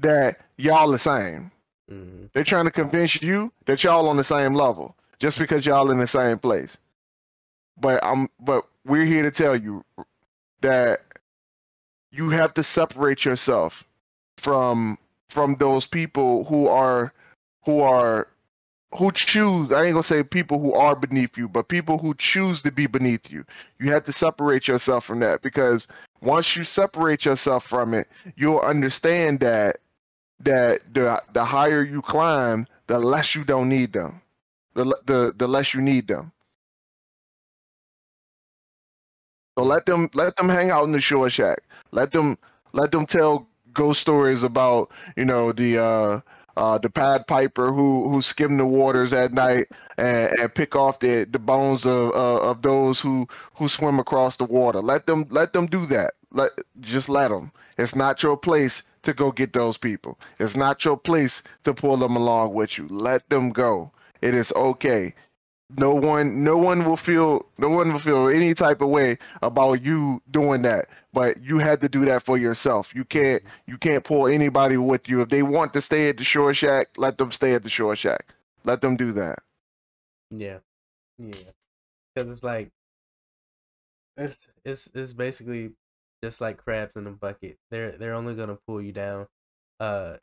that 0.00 0.38
y'all 0.58 0.90
the 0.90 0.98
same. 0.98 1.50
Mm-hmm. 1.90 2.26
They're 2.34 2.44
trying 2.44 2.66
to 2.66 2.70
convince 2.70 3.22
you 3.22 3.50
that 3.64 3.82
y'all 3.82 4.10
on 4.10 4.18
the 4.18 4.22
same 4.22 4.52
level 4.52 4.94
just 5.18 5.38
because 5.38 5.64
y'all 5.64 5.90
in 5.90 5.98
the 5.98 6.06
same 6.06 6.38
place. 6.38 6.76
But 7.80 8.04
I'm 8.04 8.28
but 8.38 8.66
we're 8.84 9.06
here 9.06 9.22
to 9.22 9.30
tell 9.30 9.56
you 9.56 9.82
that 10.60 11.00
you 12.12 12.28
have 12.28 12.52
to 12.52 12.62
separate 12.62 13.24
yourself 13.24 13.82
from 14.36 14.98
from 15.30 15.54
those 15.54 15.86
people 15.86 16.44
who 16.44 16.68
are 16.68 17.14
who 17.64 17.80
are 17.80 18.28
who 18.94 19.10
choose 19.12 19.70
i 19.72 19.84
ain't 19.84 19.94
gonna 19.94 20.02
say 20.02 20.22
people 20.22 20.58
who 20.60 20.72
are 20.74 20.96
beneath 20.96 21.36
you 21.36 21.48
but 21.48 21.68
people 21.68 21.98
who 21.98 22.14
choose 22.14 22.62
to 22.62 22.70
be 22.70 22.86
beneath 22.86 23.30
you. 23.30 23.44
You 23.78 23.90
have 23.92 24.04
to 24.04 24.12
separate 24.12 24.68
yourself 24.68 25.04
from 25.04 25.20
that 25.20 25.42
because 25.42 25.88
once 26.20 26.56
you 26.56 26.64
separate 26.64 27.24
yourself 27.24 27.64
from 27.64 27.94
it 27.94 28.08
you'll 28.36 28.60
understand 28.60 29.40
that 29.40 29.78
that 30.40 30.92
the 30.94 31.22
the 31.32 31.44
higher 31.44 31.82
you 31.82 32.02
climb 32.02 32.66
the 32.86 32.98
less 32.98 33.34
you 33.34 33.44
don't 33.44 33.68
need 33.68 33.92
them. 33.92 34.20
The 34.74 34.84
the, 35.06 35.34
the 35.36 35.48
less 35.48 35.74
you 35.74 35.80
need 35.80 36.08
them. 36.08 36.32
So 39.58 39.64
let 39.64 39.86
them 39.86 40.08
let 40.14 40.36
them 40.36 40.48
hang 40.48 40.70
out 40.70 40.84
in 40.84 40.92
the 40.92 41.00
shore 41.00 41.30
shack. 41.30 41.60
Let 41.92 42.12
them 42.12 42.38
let 42.72 42.92
them 42.92 43.06
tell 43.06 43.48
ghost 43.72 44.00
stories 44.00 44.42
about 44.42 44.90
you 45.16 45.24
know 45.24 45.52
the 45.52 45.82
uh 45.82 46.20
uh, 46.56 46.78
the 46.78 46.90
Pied 46.90 47.26
Piper 47.26 47.72
who 47.72 48.08
who 48.08 48.22
skim 48.22 48.56
the 48.56 48.66
waters 48.66 49.12
at 49.12 49.32
night 49.32 49.68
and, 49.98 50.38
and 50.38 50.54
pick 50.54 50.74
off 50.74 51.00
the, 51.00 51.24
the 51.24 51.38
bones 51.38 51.86
of 51.86 52.10
uh, 52.14 52.38
of 52.50 52.62
those 52.62 53.00
who 53.00 53.28
who 53.54 53.68
swim 53.68 53.98
across 53.98 54.36
the 54.36 54.44
water. 54.44 54.80
Let 54.80 55.06
them 55.06 55.26
let 55.30 55.52
them 55.52 55.66
do 55.66 55.86
that. 55.86 56.14
Let 56.32 56.52
just 56.80 57.08
let 57.08 57.28
them. 57.28 57.52
It's 57.78 57.94
not 57.94 58.22
your 58.22 58.36
place 58.36 58.82
to 59.02 59.12
go 59.12 59.30
get 59.30 59.52
those 59.52 59.76
people. 59.76 60.18
It's 60.38 60.56
not 60.56 60.84
your 60.84 60.96
place 60.96 61.42
to 61.64 61.74
pull 61.74 61.96
them 61.96 62.16
along 62.16 62.54
with 62.54 62.78
you. 62.78 62.86
Let 62.88 63.28
them 63.28 63.50
go. 63.50 63.92
It 64.22 64.34
is 64.34 64.52
okay 64.56 65.14
no 65.70 65.90
one 65.90 66.44
no 66.44 66.56
one 66.56 66.84
will 66.84 66.96
feel 66.96 67.44
no 67.58 67.68
one 67.68 67.92
will 67.92 67.98
feel 67.98 68.28
any 68.28 68.54
type 68.54 68.80
of 68.80 68.88
way 68.88 69.18
about 69.42 69.82
you 69.82 70.22
doing 70.30 70.62
that. 70.62 70.88
But 71.12 71.42
you 71.42 71.58
had 71.58 71.80
to 71.80 71.88
do 71.88 72.04
that 72.04 72.22
for 72.22 72.38
yourself. 72.38 72.94
You 72.94 73.04
can't 73.04 73.42
you 73.66 73.76
can't 73.76 74.04
pull 74.04 74.28
anybody 74.28 74.76
with 74.76 75.08
you. 75.08 75.22
If 75.22 75.28
they 75.28 75.42
want 75.42 75.72
to 75.74 75.80
stay 75.80 76.08
at 76.08 76.18
the 76.18 76.24
shore 76.24 76.54
shack 76.54 76.90
let 76.96 77.18
them 77.18 77.32
stay 77.32 77.54
at 77.54 77.62
the 77.64 77.70
shore 77.70 77.96
shack. 77.96 78.34
Let 78.64 78.80
them 78.80 78.96
do 78.96 79.12
that. 79.12 79.40
Yeah. 80.30 80.58
Yeah. 81.18 81.50
Because 82.14 82.30
it's 82.30 82.42
like 82.44 82.70
it's 84.16 84.38
it's 84.64 84.90
it's 84.94 85.12
basically 85.12 85.72
just 86.22 86.40
like 86.40 86.58
crabs 86.58 86.96
in 86.96 87.06
a 87.06 87.12
bucket. 87.12 87.58
They're 87.70 87.92
they're 87.92 88.14
only 88.14 88.34
gonna 88.34 88.58
pull 88.68 88.80
you 88.80 88.92
down 88.92 89.26
uh 89.80 90.16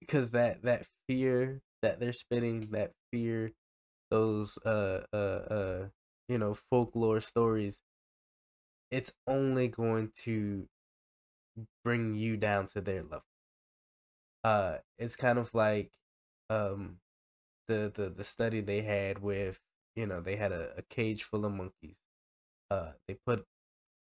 because 0.00 0.30
that 0.30 0.62
that 0.62 0.86
fear 1.06 1.60
that 1.82 2.00
they're 2.00 2.12
spinning 2.12 2.68
that 2.72 2.92
fear 3.12 3.52
those 4.10 4.58
uh 4.66 5.02
uh 5.12 5.16
uh 5.16 5.88
you 6.28 6.38
know 6.38 6.54
folklore 6.54 7.20
stories 7.20 7.82
it's 8.90 9.12
only 9.26 9.68
going 9.68 10.10
to 10.14 10.68
bring 11.84 12.14
you 12.14 12.36
down 12.36 12.66
to 12.68 12.80
their 12.80 13.02
level. 13.02 13.24
Uh 14.44 14.78
it's 14.98 15.16
kind 15.16 15.38
of 15.38 15.52
like 15.54 15.92
um 16.48 16.98
the 17.68 17.92
the 17.94 18.10
the 18.10 18.24
study 18.24 18.60
they 18.60 18.82
had 18.82 19.20
with 19.20 19.60
you 19.96 20.06
know 20.06 20.20
they 20.20 20.36
had 20.36 20.52
a, 20.52 20.74
a 20.78 20.82
cage 20.82 21.24
full 21.24 21.46
of 21.46 21.52
monkeys. 21.52 21.98
Uh 22.70 22.92
they 23.08 23.16
put 23.26 23.46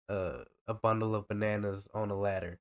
a, 0.09 0.45
a 0.69 0.75
bundle 0.75 1.15
of 1.17 1.29
bananas 1.29 1.89
on 1.95 2.11
a 2.11 2.17
ladder 2.19 2.59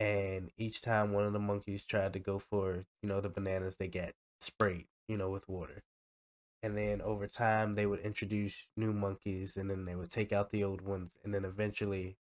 and 0.00 0.50
each 0.58 0.80
time 0.82 1.12
one 1.12 1.24
of 1.24 1.32
the 1.34 1.40
monkeys 1.40 1.84
tried 1.86 2.12
to 2.14 2.20
go 2.20 2.38
for 2.38 2.86
you 3.02 3.08
know 3.08 3.20
the 3.20 3.30
bananas 3.30 3.76
they 3.78 3.88
get 3.88 4.14
sprayed 4.40 4.86
you 5.08 5.16
know 5.18 5.30
with 5.30 5.48
water 5.48 5.82
and 6.62 6.76
then 6.76 7.00
over 7.02 7.26
time 7.26 7.74
they 7.74 7.86
would 7.86 8.00
introduce 8.00 8.66
new 8.76 8.92
monkeys 8.92 9.56
and 9.56 9.70
then 9.70 9.84
they 9.84 9.94
would 9.94 10.10
take 10.10 10.32
out 10.32 10.50
the 10.50 10.64
old 10.64 10.80
ones 10.80 11.14
and 11.24 11.34
then 11.34 11.44
eventually 11.44 12.16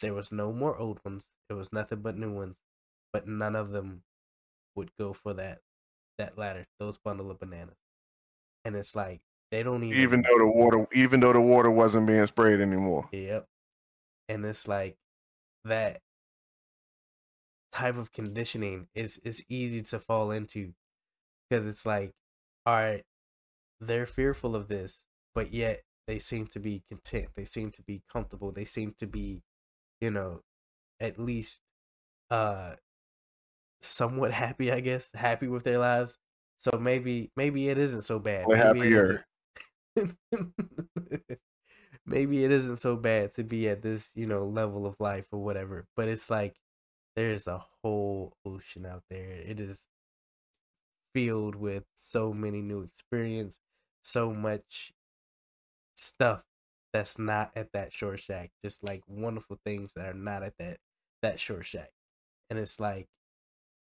there 0.00 0.14
was 0.14 0.32
no 0.32 0.50
more 0.52 0.78
old 0.78 0.98
ones. 1.04 1.36
It 1.50 1.54
was 1.54 1.72
nothing 1.72 2.00
but 2.00 2.16
new 2.16 2.32
ones 2.32 2.58
but 3.12 3.26
none 3.26 3.56
of 3.56 3.70
them 3.70 4.02
would 4.76 4.90
go 4.98 5.12
for 5.12 5.34
that 5.34 5.60
that 6.18 6.36
ladder 6.36 6.66
those 6.78 6.98
bundle 6.98 7.30
of 7.30 7.40
bananas. 7.40 7.76
And 8.64 8.76
it's 8.76 8.94
like 8.94 9.20
they 9.50 9.62
don't 9.62 9.82
even 9.82 10.00
even 10.00 10.22
though 10.22 10.38
the 10.38 10.50
water 10.50 10.86
even 10.92 11.20
though 11.20 11.32
the 11.32 11.40
water 11.40 11.70
wasn't 11.70 12.06
being 12.06 12.26
sprayed 12.26 12.60
anymore. 12.60 13.08
Yep. 13.12 13.46
And 14.28 14.44
it's 14.44 14.68
like 14.68 14.96
that 15.64 16.00
type 17.72 17.96
of 17.96 18.12
conditioning 18.12 18.88
is 18.94 19.18
is 19.18 19.44
easy 19.48 19.82
to 19.82 19.98
fall 19.98 20.30
into 20.30 20.72
because 21.48 21.66
it's 21.66 21.86
like 21.86 22.12
all 22.66 22.74
right 22.74 23.04
they're 23.80 24.06
fearful 24.06 24.54
of 24.54 24.68
this, 24.68 25.04
but 25.34 25.52
yet 25.52 25.82
they 26.06 26.18
seem 26.18 26.46
to 26.48 26.60
be 26.60 26.82
content. 26.88 27.28
They 27.36 27.44
seem 27.44 27.70
to 27.72 27.82
be 27.82 28.02
comfortable. 28.12 28.52
They 28.52 28.64
seem 28.64 28.94
to 28.98 29.06
be, 29.06 29.42
you 30.00 30.10
know, 30.10 30.42
at 30.98 31.18
least 31.18 31.60
uh 32.30 32.74
somewhat 33.80 34.32
happy, 34.44 34.70
I 34.72 34.80
guess, 34.80 35.10
happy 35.14 35.48
with 35.48 35.64
their 35.64 35.78
lives. 35.78 36.18
So 36.58 36.78
maybe 36.78 37.30
maybe 37.36 37.68
it 37.68 37.78
isn't 37.78 38.02
so 38.02 38.18
bad. 38.18 38.46
We're 38.46 38.56
happier. 38.56 39.24
maybe 42.06 42.44
it 42.44 42.50
isn't 42.50 42.76
so 42.76 42.96
bad 42.96 43.32
to 43.32 43.44
be 43.44 43.68
at 43.68 43.82
this, 43.82 44.10
you 44.14 44.26
know, 44.26 44.46
level 44.46 44.86
of 44.86 44.96
life 45.00 45.26
or 45.32 45.42
whatever. 45.42 45.86
But 45.96 46.08
it's 46.08 46.28
like 46.28 46.56
there's 47.16 47.46
a 47.46 47.64
whole 47.82 48.36
ocean 48.44 48.86
out 48.86 49.04
there. 49.08 49.30
It 49.30 49.58
is 49.58 49.80
filled 51.14 51.54
with 51.54 51.84
so 51.96 52.32
many 52.32 52.60
new 52.62 52.82
experience, 52.82 53.58
so 54.02 54.32
much 54.32 54.92
stuff 55.96 56.42
that's 56.92 57.18
not 57.18 57.52
at 57.56 57.72
that 57.72 57.92
shore 57.92 58.16
shack. 58.16 58.50
Just 58.64 58.82
like 58.82 59.02
wonderful 59.06 59.58
things 59.64 59.92
that 59.94 60.06
are 60.06 60.14
not 60.14 60.42
at 60.42 60.56
that 60.58 60.78
that 61.22 61.38
shore 61.40 61.62
shack. 61.62 61.90
And 62.50 62.58
it's 62.58 62.80
like 62.80 63.08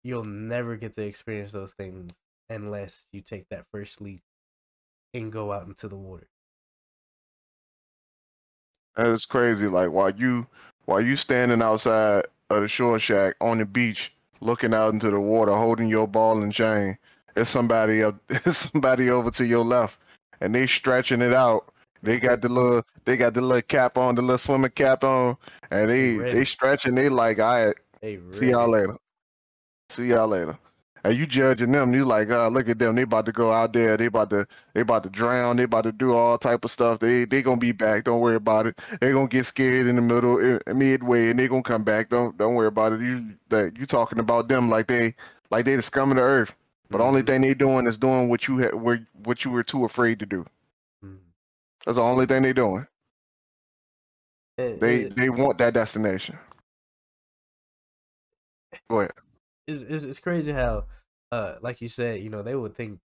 you'll 0.03 0.24
never 0.26 0.78
get 0.78 0.95
to 0.95 1.03
experience 1.03 1.51
those 1.51 1.74
things 1.74 2.14
unless 2.49 3.08
you 3.12 3.22
take 3.22 3.49
that 3.49 3.66
first 3.72 4.01
leap 4.01 4.22
and 5.14 5.32
go 5.32 5.51
out 5.53 5.68
into 5.68 5.88
the 5.88 5.97
water. 5.97 6.30
That's 8.95 9.26
crazy. 9.26 9.68
Like 9.68 9.91
while 9.91 10.10
you 10.10 10.47
while 10.86 11.01
you 11.01 11.16
standing 11.16 11.62
outside 11.62 12.26
of 12.49 12.62
the 12.62 12.68
shore 12.68 12.99
shack 12.99 13.36
on 13.41 13.60
the 13.60 13.66
beach, 13.66 14.14
looking 14.41 14.74
out 14.74 14.93
into 14.93 15.10
the 15.12 15.20
water, 15.20 15.53
holding 15.53 15.88
your 15.88 16.08
ball 16.08 16.41
and 16.41 16.53
chain, 16.53 16.97
it's 17.38 17.50
somebody 17.50 18.04
up, 18.04 18.16
somebody 18.46 19.10
over 19.10 19.32
to 19.32 19.46
your 19.46 19.64
left, 19.64 20.00
and 20.42 20.54
they 20.54 20.68
stretching 20.68 21.22
it 21.22 21.34
out. 21.34 21.72
They 22.04 22.20
got 22.20 22.42
the 22.42 22.50
little, 22.50 22.84
they 23.06 23.18
got 23.18 23.34
the 23.34 23.42
little 23.42 23.62
cap 23.62 23.98
on, 23.98 24.16
the 24.16 24.22
little 24.22 24.38
swimming 24.38 24.72
cap 24.72 25.04
on, 25.04 25.38
and 25.72 25.90
they 25.90 26.18
Ready. 26.18 26.38
they 26.38 26.46
stretching. 26.46 26.96
They 26.96 27.10
like, 27.10 27.40
all 27.40 27.68
right, 27.68 27.76
see 28.32 28.52
y'all 28.52 28.70
later. 28.70 28.98
See 29.90 30.08
y'all 30.08 30.28
later. 30.28 30.58
And 31.04 31.18
you 31.18 31.26
judging 31.26 31.72
them, 31.72 31.94
you 31.94 32.04
like, 32.04 32.30
uh, 32.30 32.50
look 32.50 32.68
at 32.68 32.80
them. 32.80 32.96
They 32.96 33.04
about 33.04 33.26
to 33.28 33.32
go 33.32 33.52
out 33.52 33.72
there. 33.72 33.96
They 33.96 34.08
about 34.08 34.30
to, 34.32 34.46
they 34.74 34.82
about 34.82 35.04
to 35.04 35.10
drown. 35.10 35.56
They 35.56 35.64
about 35.64 35.84
to 35.84 35.92
do 35.94 36.14
all 36.14 36.38
type 36.38 36.66
of 36.66 36.72
stuff. 36.72 37.00
They, 37.00 37.24
they 37.24 37.42
gonna 37.42 37.58
be 37.58 37.72
back. 37.72 38.04
Don't 38.04 38.20
worry 38.20 38.36
about 38.36 38.68
it. 38.68 38.80
They 39.00 39.12
gonna 39.12 39.28
get 39.28 39.46
scared 39.46 39.88
in 39.88 39.96
the 39.96 40.02
middle, 40.02 40.60
midway, 40.76 41.30
and 41.30 41.40
they 41.40 41.48
gonna 41.48 41.64
come 41.64 41.84
back. 41.84 42.10
Don't, 42.10 42.38
don't 42.38 42.56
worry 42.56 42.68
about 42.68 42.94
it. 42.94 43.02
You, 43.02 43.36
that 43.50 43.78
you 43.78 43.86
talking 43.86 44.20
about 44.20 44.50
them 44.50 44.70
like 44.70 44.88
they, 44.88 45.16
like 45.50 45.66
they 45.66 45.76
the 45.76 45.82
scum 45.82 46.12
of 46.12 46.18
the 46.18 46.24
earth. 46.24 46.54
But 46.90 47.02
only 47.02 47.22
Mhm. 47.22 47.28
thing 47.28 47.42
they're 47.42 47.56
doing 47.56 47.86
is 47.88 47.98
doing 47.98 48.30
what 48.30 48.48
you 48.48 48.58
had, 48.60 48.74
were, 48.76 49.00
what 49.24 49.44
you 49.44 49.52
were 49.52 49.64
too 49.64 49.84
afraid 49.86 50.20
to 50.20 50.26
do. 50.26 50.46
Mhm. 51.04 51.20
That's 51.86 51.98
the 51.98 52.04
only 52.04 52.26
thing 52.26 52.44
they're 52.44 52.54
doing. 52.54 52.88
And 54.58 54.80
They, 54.80 55.02
it- 55.04 55.16
they 55.16 55.30
want 55.30 55.58
that 55.60 55.74
destination. 55.74 56.38
Go 58.90 59.00
ahead. 59.02 59.12
it's, 59.68 59.82
it's, 59.82 60.04
it's 60.04 60.20
crazy 60.20 60.52
how, 60.52 60.86
uh, 61.32 61.56
like 61.62 61.82
you 61.82 61.90
said, 61.90 62.22
you 62.22 62.30
know, 62.30 62.42
they 62.42 62.56
would 62.56 62.76
think 62.76 63.00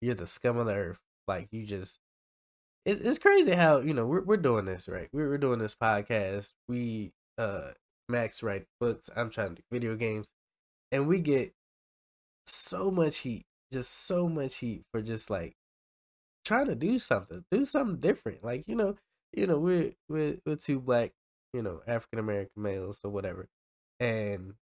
you're 0.00 0.14
the 0.14 0.26
scum 0.26 0.56
of 0.58 0.66
the 0.66 0.74
earth. 0.74 1.00
Like 1.26 1.48
you 1.50 1.64
just, 1.66 1.98
it, 2.84 2.98
it's 3.04 3.18
crazy 3.18 3.52
how 3.52 3.78
you 3.80 3.94
know 3.94 4.06
we're 4.06 4.20
we're 4.20 4.36
doing 4.36 4.66
this 4.66 4.88
right. 4.88 5.08
We're 5.12 5.30
we're 5.30 5.38
doing 5.38 5.58
this 5.58 5.74
podcast. 5.74 6.50
We 6.68 7.12
uh 7.38 7.70
Max 8.10 8.42
write 8.42 8.66
books. 8.80 9.08
I'm 9.16 9.30
trying 9.30 9.54
to 9.54 9.62
video 9.72 9.96
games, 9.96 10.34
and 10.92 11.08
we 11.08 11.20
get 11.20 11.54
so 12.46 12.90
much 12.90 13.18
heat, 13.18 13.44
just 13.72 13.92
so 13.92 14.28
much 14.28 14.56
heat 14.58 14.84
for 14.92 15.02
just 15.02 15.30
like 15.30 15.54
trying 16.44 16.66
to 16.66 16.74
do 16.74 16.98
something, 16.98 17.44
do 17.50 17.64
something 17.66 18.00
different. 18.00 18.44
Like 18.44 18.68
you 18.68 18.76
know, 18.76 18.96
you 19.32 19.46
know, 19.46 19.58
we're 19.58 19.94
we're 20.08 20.38
we're 20.46 20.56
two 20.56 20.80
black, 20.80 21.12
you 21.52 21.62
know, 21.62 21.82
African 21.86 22.18
American 22.18 22.62
males 22.62 23.00
or 23.04 23.10
whatever, 23.10 23.48
and 24.00 24.54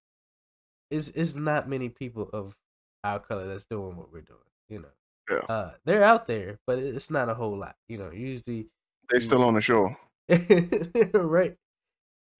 it's 0.90 1.10
it's 1.12 1.36
not 1.36 1.70
many 1.70 1.90
people 1.90 2.30
of 2.34 2.56
our 3.04 3.20
color 3.20 3.48
that's 3.48 3.66
doing 3.66 3.96
what 3.96 4.12
we're 4.12 4.22
doing. 4.22 4.40
You 4.70 4.80
know, 4.82 4.92
Yeah. 5.30 5.48
uh, 5.50 5.74
they're 5.86 6.04
out 6.04 6.28
there, 6.28 6.60
but 6.68 6.80
it's 6.80 7.10
not 7.12 7.30
a 7.30 7.34
whole 7.36 7.58
lot. 7.58 7.76
You 7.88 7.98
know, 7.98 8.12
usually 8.12 8.70
They 9.12 9.20
still 9.20 9.44
on 9.44 9.54
the 9.54 9.62
show. 9.62 9.96
right, 11.14 11.58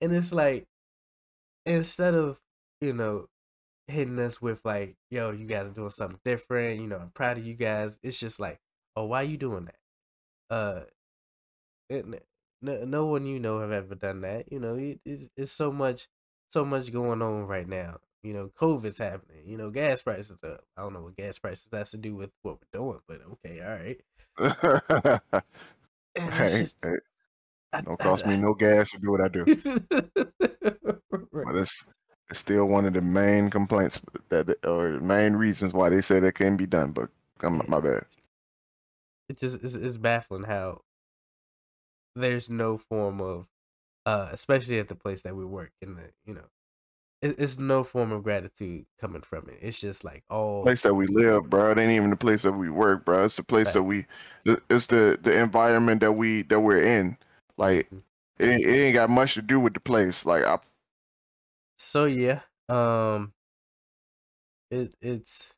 and 0.02 0.14
it's 0.16 0.32
like 0.34 0.68
instead 1.66 2.14
of 2.16 2.40
you 2.82 2.94
know 2.94 3.28
hitting 3.88 4.20
us 4.20 4.42
with 4.42 4.60
like, 4.64 4.96
yo, 5.10 5.32
you 5.32 5.46
guys 5.46 5.68
are 5.68 5.74
doing 5.74 5.92
something 5.92 6.20
different. 6.26 6.82
You 6.82 6.88
know, 6.88 6.98
I'm 6.98 7.10
proud 7.12 7.38
of 7.38 7.46
you 7.46 7.54
guys. 7.56 8.00
It's 8.04 8.18
just 8.18 8.40
like, 8.40 8.60
oh, 8.96 9.06
why 9.06 9.22
are 9.22 9.26
you 9.26 9.38
doing 9.38 9.66
that? 9.66 10.56
Uh, 10.56 10.82
it, 11.90 12.06
no, 12.62 12.84
no 12.86 13.06
one 13.06 13.26
you 13.26 13.40
know 13.40 13.60
have 13.60 13.72
ever 13.72 13.96
done 13.96 14.22
that. 14.22 14.52
You 14.52 14.60
know, 14.60 14.76
it, 14.76 15.00
it's 15.06 15.30
it's 15.38 15.52
so 15.52 15.72
much, 15.72 16.08
so 16.50 16.64
much 16.66 16.92
going 16.92 17.22
on 17.22 17.48
right 17.48 17.68
now. 17.68 17.98
You 18.24 18.34
know, 18.34 18.52
COVID's 18.60 19.00
happening. 19.00 19.44
You 19.46 19.58
know, 19.58 19.72
gas 19.72 20.02
prices 20.02 20.44
up. 20.44 20.64
I 20.78 20.82
don't 20.84 20.94
know 20.94 21.02
what 21.02 21.16
gas 21.18 21.40
prices 21.40 21.70
has 21.74 21.92
to 21.92 21.98
do 21.98 22.16
with 22.16 22.30
what 22.44 22.60
we're 22.62 22.80
doing, 22.80 23.00
but 23.08 23.22
okay, 23.34 23.62
all 23.62 23.78
right. 23.78 25.22
Hey, 26.16 26.60
just- 26.60 26.78
hey, 26.84 26.96
I- 27.74 27.82
don't 27.82 28.00
I- 28.02 28.04
cost 28.04 28.26
me 28.26 28.34
I- 28.36 28.38
no 28.38 28.54
gas 28.54 28.92
to 28.92 29.00
do 29.00 29.12
what 29.12 29.22
I 29.22 29.28
do. 29.30 29.46
Right. 31.32 31.56
It's 31.56 31.84
still 32.34 32.66
one 32.68 32.86
of 32.86 32.94
the 32.94 33.02
main 33.02 33.50
complaints 33.50 34.02
that 34.30 34.50
or 34.66 34.94
the 34.94 35.00
main 35.02 35.34
reasons 35.34 35.74
why 35.74 35.90
they 35.90 36.02
say 36.02 36.20
that 36.20 36.36
can't 36.36 36.58
be 36.58 36.66
done. 36.66 36.92
But 36.92 37.10
Yeah. 37.54 37.68
my 37.68 37.80
bad. 37.80 38.06
it 39.30 39.38
just 39.38 39.58
is 39.64 39.76
it's 39.76 39.98
baffling 39.98 40.44
how 40.44 40.82
there's 42.16 42.50
no 42.50 42.78
form 42.78 43.22
of 43.22 43.48
uh 44.06 44.30
especially 44.32 44.80
at 44.80 44.88
the 44.90 44.96
place 44.96 45.22
that 45.24 45.36
we 45.36 45.46
work 45.46 45.72
in 45.82 45.96
the 45.96 46.12
you 46.26 46.34
know 46.34 46.50
it, 47.22 47.36
it's 47.40 47.60
no 47.60 47.84
form 47.84 48.12
of 48.12 48.24
gratitude 48.24 48.86
coming 49.00 49.22
from 49.22 49.50
it 49.50 49.60
it's 49.62 49.80
just 49.80 50.04
like 50.04 50.24
oh 50.30 50.64
place 50.64 50.84
that 50.84 50.94
we 50.94 51.08
live, 51.08 51.50
bro. 51.50 51.72
It 51.72 51.78
ain't 51.78 51.92
even 51.92 52.10
the 52.10 52.16
place 52.16 52.44
that 52.44 52.54
we 52.54 52.70
work, 52.70 53.06
bro. 53.06 53.24
It's 53.24 53.38
the 53.38 53.44
place 53.44 53.74
that 53.74 53.84
we. 53.84 54.06
It's 54.46 54.88
the 54.88 55.18
the 55.22 55.40
environment 55.40 56.02
that 56.02 56.14
we 56.14 56.44
that 56.44 56.60
we're 56.62 56.82
in. 56.84 57.18
Like 57.58 57.90
Mhm. 57.92 58.04
it, 58.40 58.50
it 58.50 58.68
ain't 58.68 58.96
got 58.96 59.10
much 59.10 59.34
to 59.36 59.42
do 59.42 59.60
with 59.60 59.74
the 59.74 59.80
place. 59.80 60.26
Like 60.26 60.44
I, 60.44 60.60
so 61.82 62.06
yeah 62.06 62.42
um 62.70 63.34
it 64.72 64.94
it's 65.02 65.54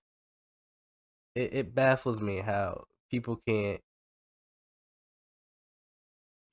it, 1.36 1.54
it 1.54 1.76
baffles 1.76 2.22
me 2.22 2.38
how 2.38 2.86
people 3.10 3.38
can't 3.48 3.82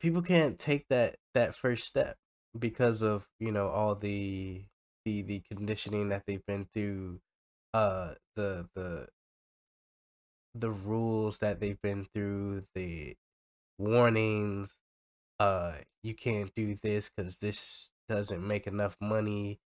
people 0.01 0.23
can't 0.23 0.59
take 0.59 0.87
that 0.89 1.17
that 1.35 1.55
first 1.55 1.87
step 1.87 2.17
because 2.59 3.03
of 3.03 3.27
you 3.39 3.53
know 3.53 3.69
all 3.69 3.95
the 3.95 4.65
the 5.05 5.23
the 5.23 5.41
conditioning 5.51 6.09
that 6.09 6.25
they've 6.27 6.45
been 6.47 6.67
through 6.73 7.21
uh 7.75 8.15
the 8.37 8.69
the 8.75 9.09
the 10.55 10.71
rules 10.71 11.39
that 11.39 11.61
they've 11.61 11.81
been 11.81 12.05
through 12.05 12.65
the 12.75 13.15
warnings 13.79 14.79
uh 15.41 15.75
you 16.03 16.15
can't 16.15 16.55
do 16.55 16.77
this 16.83 17.11
because 17.11 17.39
this 17.39 17.90
doesn't 18.11 18.47
make 18.47 18.67
enough 18.67 18.97
money 19.01 19.61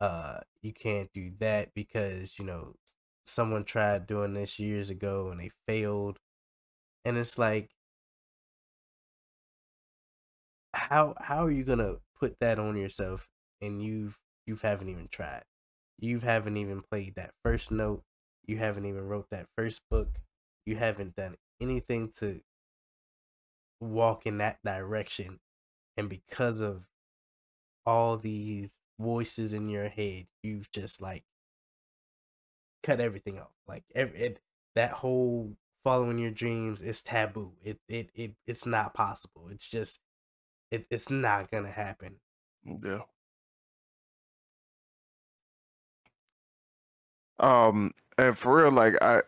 uh 0.00 0.38
you 0.62 0.72
can't 0.72 1.12
do 1.12 1.30
that 1.38 1.74
because 1.74 2.38
you 2.38 2.44
know 2.44 2.74
someone 3.26 3.62
tried 3.64 4.06
doing 4.06 4.32
this 4.32 4.58
years 4.58 4.90
ago 4.90 5.28
and 5.30 5.38
they 5.38 5.50
failed 5.66 6.18
and 7.04 7.18
it's 7.18 7.38
like 7.38 7.70
how 10.74 11.14
how 11.20 11.44
are 11.44 11.50
you 11.50 11.64
gonna 11.64 11.96
put 12.18 12.36
that 12.40 12.58
on 12.58 12.76
yourself 12.76 13.28
and 13.60 13.82
you've 13.82 14.18
you 14.46 14.56
haven't 14.56 14.88
even 14.88 15.08
tried? 15.10 15.42
You 15.98 16.20
haven't 16.20 16.56
even 16.56 16.80
played 16.80 17.16
that 17.16 17.32
first 17.44 17.70
note 17.70 18.02
you 18.46 18.56
haven't 18.56 18.86
even 18.86 19.06
wrote 19.06 19.28
that 19.30 19.46
first 19.56 19.82
book 19.90 20.18
you 20.64 20.76
haven't 20.76 21.16
done 21.16 21.36
anything 21.60 22.10
to 22.18 22.40
walk 23.80 24.26
in 24.26 24.38
that 24.38 24.58
direction 24.64 25.38
and 25.96 26.08
because 26.08 26.60
of 26.60 26.84
all 27.88 28.18
these 28.18 28.74
voices 29.00 29.54
in 29.54 29.66
your 29.66 29.88
head 29.88 30.26
you've 30.42 30.70
just 30.72 31.00
like 31.00 31.24
cut 32.82 33.00
everything 33.00 33.38
off 33.38 33.48
like 33.66 33.82
every 33.94 34.18
it, 34.18 34.40
that 34.74 34.90
whole 34.90 35.56
following 35.84 36.18
your 36.18 36.30
dreams 36.30 36.82
is 36.82 37.00
taboo 37.00 37.50
it 37.64 37.78
it, 37.88 38.10
it 38.14 38.32
it's 38.46 38.66
not 38.66 38.92
possible 38.92 39.48
it's 39.50 39.66
just 39.66 40.00
it, 40.70 40.86
it's 40.90 41.08
not 41.08 41.50
gonna 41.50 41.70
happen 41.70 42.16
yeah. 42.84 43.00
Um, 47.40 47.94
and 48.18 48.36
for 48.36 48.62
real, 48.62 48.72
like 48.72 49.00
I, 49.00 49.22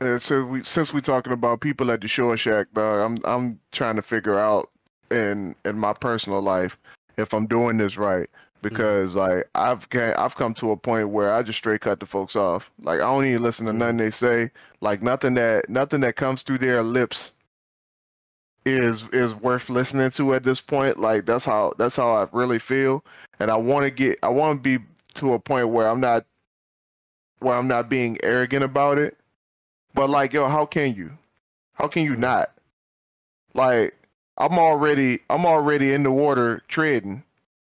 and 0.00 0.22
so 0.22 0.46
we 0.46 0.62
since 0.62 0.92
we 0.92 1.00
talking 1.00 1.32
about 1.32 1.60
people 1.60 1.90
at 1.90 2.00
the 2.00 2.06
Shore 2.06 2.36
Shack, 2.36 2.68
dog, 2.74 3.00
I'm 3.00 3.18
I'm 3.24 3.58
trying 3.72 3.96
to 3.96 4.02
figure 4.02 4.38
out 4.38 4.70
in 5.10 5.56
in 5.64 5.78
my 5.78 5.94
personal 5.94 6.42
life 6.42 6.78
if 7.18 7.34
I'm 7.34 7.46
doing 7.46 7.76
this 7.76 7.98
right 7.98 8.28
mm-hmm. 8.28 8.68
because 8.68 9.14
like 9.14 9.48
I've 9.54 9.86
I've 9.94 10.36
come 10.36 10.54
to 10.54 10.70
a 10.70 10.76
point 10.76 11.10
where 11.10 11.34
I 11.34 11.42
just 11.42 11.58
straight 11.58 11.82
cut 11.82 12.00
the 12.00 12.06
folks 12.06 12.36
off. 12.36 12.70
Like 12.82 13.00
I 13.00 13.04
don't 13.04 13.26
even 13.26 13.42
listen 13.42 13.66
to 13.66 13.72
nothing 13.72 13.96
mm-hmm. 13.96 14.04
they 14.04 14.10
say. 14.10 14.50
Like 14.80 15.02
nothing 15.02 15.34
that 15.34 15.68
nothing 15.68 16.00
that 16.00 16.16
comes 16.16 16.42
through 16.42 16.58
their 16.58 16.82
lips 16.82 17.32
is 18.64 19.08
is 19.10 19.34
worth 19.34 19.70
listening 19.70 20.10
to 20.12 20.34
at 20.34 20.44
this 20.44 20.60
point. 20.60 20.98
Like 20.98 21.26
that's 21.26 21.44
how 21.44 21.74
that's 21.78 21.96
how 21.96 22.12
I 22.12 22.28
really 22.32 22.58
feel, 22.58 23.04
and 23.40 23.50
I 23.50 23.56
want 23.56 23.84
to 23.84 23.90
get 23.90 24.18
I 24.22 24.28
want 24.28 24.62
to 24.62 24.78
be 24.78 24.84
to 25.14 25.34
a 25.34 25.38
point 25.38 25.68
where 25.68 25.88
I'm 25.88 26.00
not 26.00 26.24
where 27.40 27.56
I'm 27.56 27.68
not 27.68 27.88
being 27.88 28.18
arrogant 28.22 28.64
about 28.64 28.98
it. 28.98 29.16
But 29.94 30.10
like 30.10 30.32
yo, 30.32 30.46
how 30.46 30.66
can 30.66 30.94
you? 30.94 31.10
How 31.74 31.88
can 31.88 32.04
you 32.04 32.12
mm-hmm. 32.12 32.22
not? 32.22 32.52
Like 33.54 33.97
I'm 34.38 34.58
already 34.58 35.20
I'm 35.28 35.44
already 35.44 35.92
in 35.92 36.04
the 36.04 36.12
water 36.12 36.62
trading, 36.68 37.24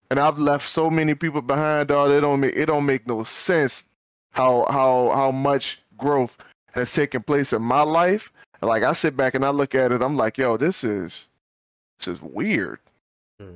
and 0.09 0.19
I've 0.19 0.37
left 0.37 0.69
so 0.69 0.89
many 0.89 1.15
people 1.15 1.41
behind. 1.41 1.87
Dog, 1.87 2.11
it 2.11 2.21
don't 2.21 2.41
make 2.41 2.55
it 2.55 2.65
don't 2.65 2.85
make 2.85 3.07
no 3.07 3.23
sense 3.23 3.89
how 4.31 4.65
how 4.69 5.11
how 5.15 5.31
much 5.31 5.81
growth 5.97 6.37
has 6.73 6.93
taken 6.93 7.23
place 7.23 7.53
in 7.53 7.61
my 7.61 7.81
life. 7.81 8.31
And 8.61 8.67
like 8.67 8.83
I 8.83 8.93
sit 8.93 9.15
back 9.15 9.35
and 9.35 9.45
I 9.45 9.49
look 9.49 9.73
at 9.73 9.93
it, 9.93 10.01
I'm 10.01 10.17
like, 10.17 10.37
yo, 10.37 10.57
this 10.57 10.83
is 10.83 11.29
this 11.97 12.09
is 12.09 12.21
weird. 12.21 12.79
Hmm. 13.39 13.55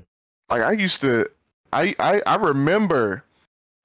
Like 0.49 0.61
I 0.61 0.71
used 0.71 1.01
to, 1.01 1.29
I 1.71 1.95
I 1.99 2.21
I 2.25 2.35
remember. 2.35 3.23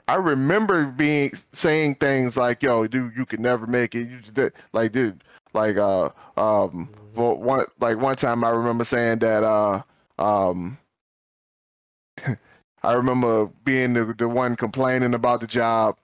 I 0.07 0.15
remember 0.15 0.87
being 0.87 1.33
saying 1.53 1.97
things 1.97 2.35
like, 2.35 2.63
"Yo, 2.63 2.87
dude, 2.87 3.15
you 3.15 3.27
could 3.27 3.41
never 3.41 3.67
make 3.67 3.95
it." 3.95 4.09
You 4.09 4.51
like, 4.73 4.93
dude, 4.93 5.23
like, 5.55 5.77
uh, 5.77 6.11
um, 6.37 6.89
well, 7.15 7.37
one 7.39 7.67
like 7.81 7.99
one 7.99 8.17
time 8.17 8.45
I 8.45 8.51
remember 8.51 8.85
saying 8.85 9.19
that, 9.21 9.43
uh, 9.45 9.83
um, 10.19 10.79
I 12.83 12.93
remember 12.93 13.47
being 13.65 13.95
the 13.95 14.15
the 14.17 14.29
one 14.29 14.57
complaining 14.57 15.15
about 15.15 15.41
the 15.41 15.47
job. 15.47 15.97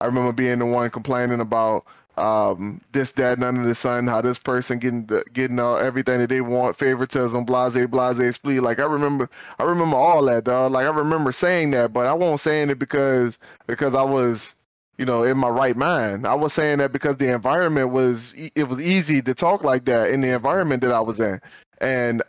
I 0.00 0.06
remember 0.06 0.32
being 0.32 0.58
the 0.58 0.66
one 0.66 0.90
complaining 0.90 1.40
about 1.40 1.84
um 2.18 2.80
this 2.92 3.12
that 3.12 3.38
none 3.38 3.56
of 3.58 3.64
the 3.64 3.74
sun 3.74 4.06
how 4.06 4.20
this 4.20 4.38
person 4.38 4.78
getting 4.78 5.06
the, 5.06 5.24
getting 5.32 5.58
all 5.58 5.78
everything 5.78 6.18
that 6.18 6.28
they 6.28 6.42
want 6.42 6.76
favoritism 6.76 7.44
blase 7.44 7.86
blase 7.86 8.36
split 8.36 8.62
like 8.62 8.78
i 8.78 8.84
remember 8.84 9.30
i 9.58 9.62
remember 9.62 9.96
all 9.96 10.22
that 10.22 10.44
dog 10.44 10.72
like 10.72 10.84
i 10.86 10.90
remember 10.90 11.32
saying 11.32 11.70
that 11.70 11.92
but 11.92 12.06
i 12.06 12.12
won't 12.12 12.38
saying 12.38 12.68
it 12.68 12.78
because 12.78 13.38
because 13.66 13.94
i 13.94 14.02
was 14.02 14.54
you 15.02 15.06
know 15.06 15.24
in 15.24 15.36
my 15.36 15.48
right 15.48 15.76
mind. 15.76 16.24
I 16.28 16.34
was 16.34 16.52
saying 16.52 16.78
that 16.78 16.92
because 16.92 17.16
the 17.16 17.32
environment 17.34 17.90
was 17.90 18.34
it 18.36 18.68
was 18.68 18.78
easy 18.78 19.20
to 19.22 19.34
talk 19.34 19.64
like 19.64 19.84
that 19.86 20.12
in 20.12 20.20
the 20.20 20.28
environment 20.28 20.80
that 20.82 20.92
i 20.92 21.00
was 21.00 21.18
in. 21.18 21.40
And 21.80 22.22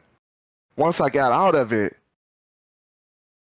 once 0.76 0.99
i 0.99 1.07
got 1.07 1.32
out 1.32 1.53
of 1.53 1.71
it 1.71 1.95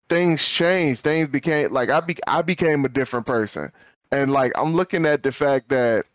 things 0.09 0.45
changed. 0.45 1.03
Things 1.03 1.29
became 1.29 1.73
like 1.73 1.91
i 1.91 2.01
be, 2.01 2.17
i 2.27 2.43
became 2.43 2.85
a 2.85 2.89
different 2.89 3.25
person. 3.25 3.71
And 4.11 4.33
like 4.33 4.51
i'm 4.59 4.75
looking 4.75 5.07
at 5.07 5.23
the 5.23 5.31
fact 5.31 5.69
that 5.69 6.07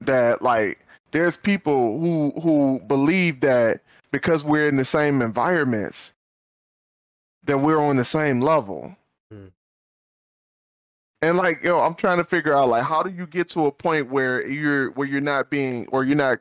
that 0.00 0.42
like 0.42 0.80
there's 1.12 1.36
people 1.36 2.00
who 2.00 2.32
who 2.40 2.80
believe 2.88 3.38
that 3.42 3.82
because 4.10 4.42
we're 4.42 4.66
in 4.66 4.78
the 4.78 4.84
same 4.84 5.22
environments 5.22 6.12
that 7.44 7.58
we're 7.58 7.78
on 7.78 7.98
the 7.98 8.04
same 8.04 8.40
level. 8.40 8.96
Hmm. 9.30 9.46
And 11.24 11.36
like 11.38 11.62
yo 11.62 11.78
i'm 11.80 11.94
trying 11.94 12.18
to 12.18 12.24
figure 12.24 12.54
out 12.54 12.68
like 12.68 12.84
how 12.84 13.02
do 13.02 13.10
you 13.10 13.26
get 13.26 13.48
to 13.48 13.66
a 13.66 13.72
point 13.72 14.10
where 14.10 14.46
you're 14.46 14.90
where 14.92 15.08
you're 15.08 15.20
not 15.20 15.50
being 15.50 15.86
or 15.88 16.04
you're 16.04 16.16
not 16.16 16.38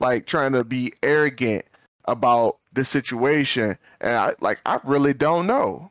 like 0.00 0.26
trying 0.26 0.52
to 0.52 0.64
be 0.64 0.92
arrogant 1.02 1.64
about 2.06 2.58
the 2.72 2.84
situation? 2.84 3.78
And 4.00 4.14
i 4.14 4.34
like 4.40 4.60
i 4.66 4.78
really 4.84 5.14
don't 5.14 5.46
know. 5.46 5.90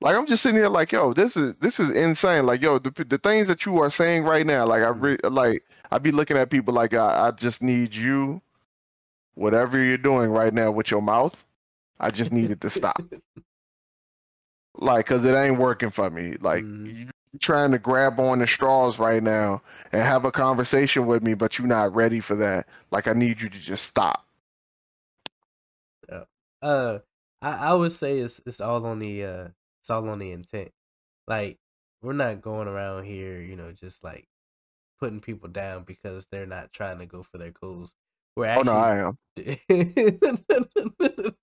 Like 0.00 0.16
i'm 0.16 0.26
just 0.26 0.42
sitting 0.42 0.56
here 0.58 0.68
like 0.68 0.92
yo 0.92 1.12
this 1.14 1.36
is 1.36 1.54
this 1.56 1.78
is 1.80 1.90
insane. 1.90 2.44
Like 2.46 2.60
yo 2.60 2.78
the, 2.78 2.90
the 3.04 3.18
things 3.18 3.46
that 3.48 3.64
you 3.64 3.78
are 3.78 3.90
saying 3.90 4.24
right 4.24 4.46
now 4.46 4.66
like 4.66 4.82
i 4.82 4.88
re- 4.88 5.18
like 5.24 5.64
I'd 5.90 6.02
be 6.02 6.10
looking 6.10 6.36
at 6.36 6.50
people 6.50 6.74
like 6.74 6.92
I, 6.94 7.28
I 7.28 7.30
just 7.30 7.62
need 7.62 7.94
you 7.94 8.42
whatever 9.34 9.82
you're 9.82 9.98
doing 9.98 10.30
right 10.30 10.52
now 10.52 10.70
with 10.70 10.90
your 10.90 11.02
mouth 11.02 11.44
i 12.00 12.10
just 12.10 12.32
need 12.32 12.50
it 12.50 12.60
to 12.62 12.70
stop. 12.70 13.00
Like 14.78 15.06
because 15.06 15.24
it 15.24 15.34
ain't 15.34 15.58
working 15.58 15.90
for 15.90 16.10
me. 16.10 16.36
Like 16.40 16.64
Mhm. 16.64 17.06
you 17.06 17.10
trying 17.40 17.70
to 17.70 17.78
grab 17.78 18.20
on 18.20 18.38
the 18.38 18.46
straws 18.46 18.98
right 18.98 19.22
now 19.22 19.60
and 19.92 20.02
have 20.02 20.24
a 20.24 20.32
conversation 20.32 21.06
with 21.06 21.22
me 21.22 21.34
but 21.34 21.58
you're 21.58 21.68
not 21.68 21.94
ready 21.94 22.20
for 22.20 22.36
that 22.36 22.66
like 22.90 23.08
i 23.08 23.12
need 23.12 23.40
you 23.40 23.48
to 23.48 23.58
just 23.58 23.84
stop 23.84 24.26
uh 26.62 26.98
I, 27.42 27.50
I 27.50 27.74
would 27.74 27.92
say 27.92 28.18
it's 28.18 28.40
it's 28.46 28.60
all 28.60 28.84
on 28.86 28.98
the 28.98 29.24
uh 29.24 29.48
it's 29.80 29.90
all 29.90 30.08
on 30.08 30.18
the 30.18 30.32
intent. 30.32 30.72
Like 31.28 31.58
we're 32.02 32.12
not 32.12 32.40
going 32.40 32.68
around 32.68 33.04
here, 33.04 33.40
you 33.40 33.56
know, 33.56 33.72
just 33.72 34.02
like 34.02 34.26
putting 34.98 35.20
people 35.20 35.48
down 35.48 35.84
because 35.84 36.26
they're 36.26 36.46
not 36.46 36.72
trying 36.72 36.98
to 36.98 37.06
go 37.06 37.22
for 37.22 37.38
their 37.38 37.52
goals. 37.52 37.94
We're 38.36 38.54
oh 38.54 38.62
no 38.62 38.72
i 38.72 38.98
am 38.98 39.18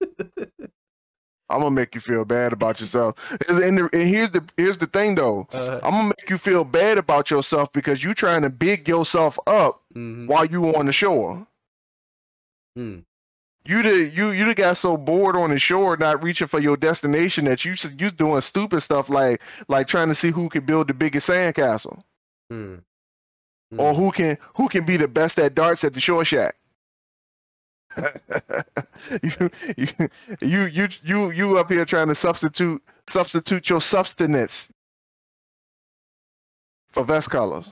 i'm 1.54 1.60
gonna 1.60 1.72
make 1.72 1.95
you 1.95 2.01
feel 2.01 2.26
bad 2.26 2.54
about 2.54 2.80
yourself. 2.80 3.32
And, 3.47 3.78
the, 3.78 3.89
and 3.93 4.10
here's 4.10 4.32
the 4.32 4.43
here's 4.58 4.78
the 4.78 4.88
thing 4.88 5.16
though. 5.16 5.47
Uh, 5.51 5.80
i'm 5.84 5.91
gonna 5.91 6.08
make 6.10 6.30
you 6.30 6.38
feel 6.38 6.64
bad 6.64 6.97
about 6.97 7.30
yourself 7.32 7.72
because 7.74 8.04
you're 8.04 8.14
trying 8.14 8.41
to 8.41 8.49
big 8.49 8.88
yourself 8.88 9.39
up 9.47 9.82
mhm, 9.95 10.28
while 10.28 10.45
you 10.45 10.76
on 10.76 10.86
the 10.86 10.91
shore. 10.91 11.45
Mm, 12.78 13.04
you 13.66 13.84
the 13.84 14.10
you 14.10 14.32
you 14.32 14.54
got 14.56 14.78
so 14.78 14.97
bored 14.97 15.38
on 15.38 15.51
the 15.51 15.60
shore 15.60 15.95
not 15.95 16.24
reaching 16.24 16.47
for 16.47 16.60
your 16.60 16.76
destination 16.76 17.45
that 17.45 17.64
you 17.64 17.76
you 17.97 18.10
doing 18.10 18.41
stupid 18.41 18.82
stuff 18.82 19.10
like 19.10 19.41
like 19.68 19.88
trying 19.88 20.10
to 20.10 20.16
see 20.16 20.32
who 20.32 20.49
can 20.49 20.66
build 20.66 20.88
the 20.88 20.93
biggest 20.93 21.30
sandcastle. 21.30 22.01
Mm, 22.51 22.82
or 23.78 23.93
mm. 23.93 23.95
who 23.95 24.12
can 24.12 24.38
who 24.56 24.68
can 24.68 24.86
be 24.86 24.97
the 24.97 25.08
best 25.08 25.39
at 25.39 25.56
darts 25.56 25.84
at 25.84 25.93
the 25.93 25.99
shore 25.99 26.26
shack 26.26 26.56
you, 29.23 29.49
you 30.41 30.65
you 30.65 30.87
you 31.03 31.31
you 31.31 31.57
up 31.57 31.69
here 31.69 31.85
trying 31.85 32.07
to 32.07 32.15
substitute 32.15 32.81
substitute 33.07 33.69
your 33.69 33.81
substance 33.81 34.71
for 36.91 37.03
vest 37.03 37.29
colors. 37.29 37.69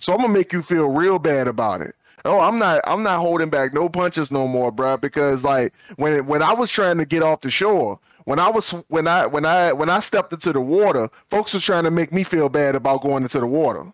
So 0.00 0.12
i'm 0.14 0.20
gonna 0.20 0.32
make 0.32 0.52
you 0.52 0.62
feel 0.62 0.88
real 0.88 1.18
bad 1.18 1.48
about 1.48 1.80
it. 1.80 1.94
Oh 2.24 2.40
i'm 2.40 2.58
not 2.58 2.80
i'm 2.86 3.02
not 3.02 3.20
holding 3.20 3.50
back 3.50 3.72
no 3.72 3.88
punches 3.88 4.30
no 4.30 4.46
more 4.48 4.72
bruh, 4.72 5.00
because 5.00 5.44
like 5.44 5.72
when 5.96 6.26
when 6.26 6.42
i 6.42 6.52
was 6.52 6.70
trying 6.70 6.98
to 6.98 7.06
get 7.06 7.22
off 7.22 7.40
the 7.42 7.50
shore 7.50 7.98
when 8.24 8.38
i 8.38 8.48
was 8.48 8.72
when 8.88 9.06
i 9.06 9.26
when 9.26 9.44
i 9.44 9.72
when 9.72 9.88
i 9.88 10.00
stepped 10.00 10.32
into 10.32 10.52
the 10.52 10.60
water 10.60 11.08
folks 11.30 11.54
was 11.54 11.64
trying 11.64 11.84
to 11.84 11.90
make 11.90 12.12
me 12.12 12.24
feel 12.24 12.48
bad 12.48 12.74
about 12.74 13.02
going 13.02 13.22
into 13.22 13.40
the 13.40 13.46
water 13.46 13.84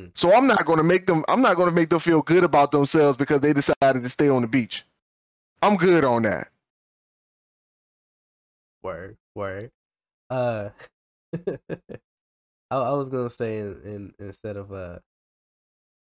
Hmm. 0.00 0.08
so 0.14 0.34
i'm 0.34 0.46
not 0.46 0.64
going 0.66 0.78
to 0.78 0.84
make 0.84 1.06
them 1.06 1.24
i'm 1.28 1.42
not 1.42 1.56
going 1.56 1.68
to 1.68 1.74
make 1.74 1.90
them 1.90 1.98
feel 2.00 2.22
good 2.22 2.44
about 2.44 2.72
themselves 2.72 3.18
because 3.18 3.40
they 3.40 3.52
decided 3.52 4.02
to 4.02 4.08
stay 4.08 4.28
on 4.28 4.42
the 4.42 4.48
beach 4.48 4.84
i'm 5.62 5.76
good 5.76 6.04
on 6.04 6.22
that 6.22 6.48
Word, 8.82 9.18
word. 9.34 9.70
Uh, 10.30 10.70
I, 11.48 11.56
I 12.70 12.92
was 12.92 13.08
gonna 13.08 13.30
say 13.30 13.58
in, 13.58 13.80
in, 13.84 14.14
instead 14.18 14.56
of 14.56 14.72
uh 14.72 15.00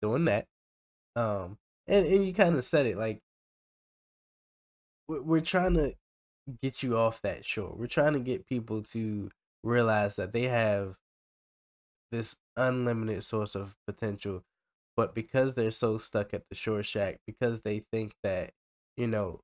doing 0.01 0.27
that, 0.27 0.47
um, 1.17 1.59
and 1.87 2.07
and 2.07 2.27
you 2.27 2.33
kind 2.33 2.55
of 2.57 2.65
said 2.65 2.87
it 2.87 2.97
like 2.97 3.21
we're, 5.09 5.23
we're 5.23 5.41
trying 5.41 5.75
to 5.75 5.95
get 6.63 6.83
you 6.83 6.97
off 6.97 7.21
that 7.23 7.45
shore. 7.45 7.75
We're 7.77 7.87
trying 7.87 8.13
to 8.13 8.21
get 8.21 8.47
people 8.47 8.83
to 8.85 9.31
realize 9.65 10.17
that 10.17 10.33
they 10.33 10.45
have 10.45 10.95
this 12.11 12.37
unlimited 12.57 13.25
source 13.25 13.55
of 13.55 13.77
potential, 13.87 14.45
but 14.97 15.15
because 15.15 15.55
they're 15.55 15.71
so 15.71 15.99
stuck 15.99 16.35
at 16.35 16.45
the 16.49 16.55
shore 16.55 16.83
shack, 16.83 17.19
because 17.27 17.63
they 17.63 17.81
think 17.93 18.15
that 18.23 18.53
you 18.97 19.07
know 19.07 19.41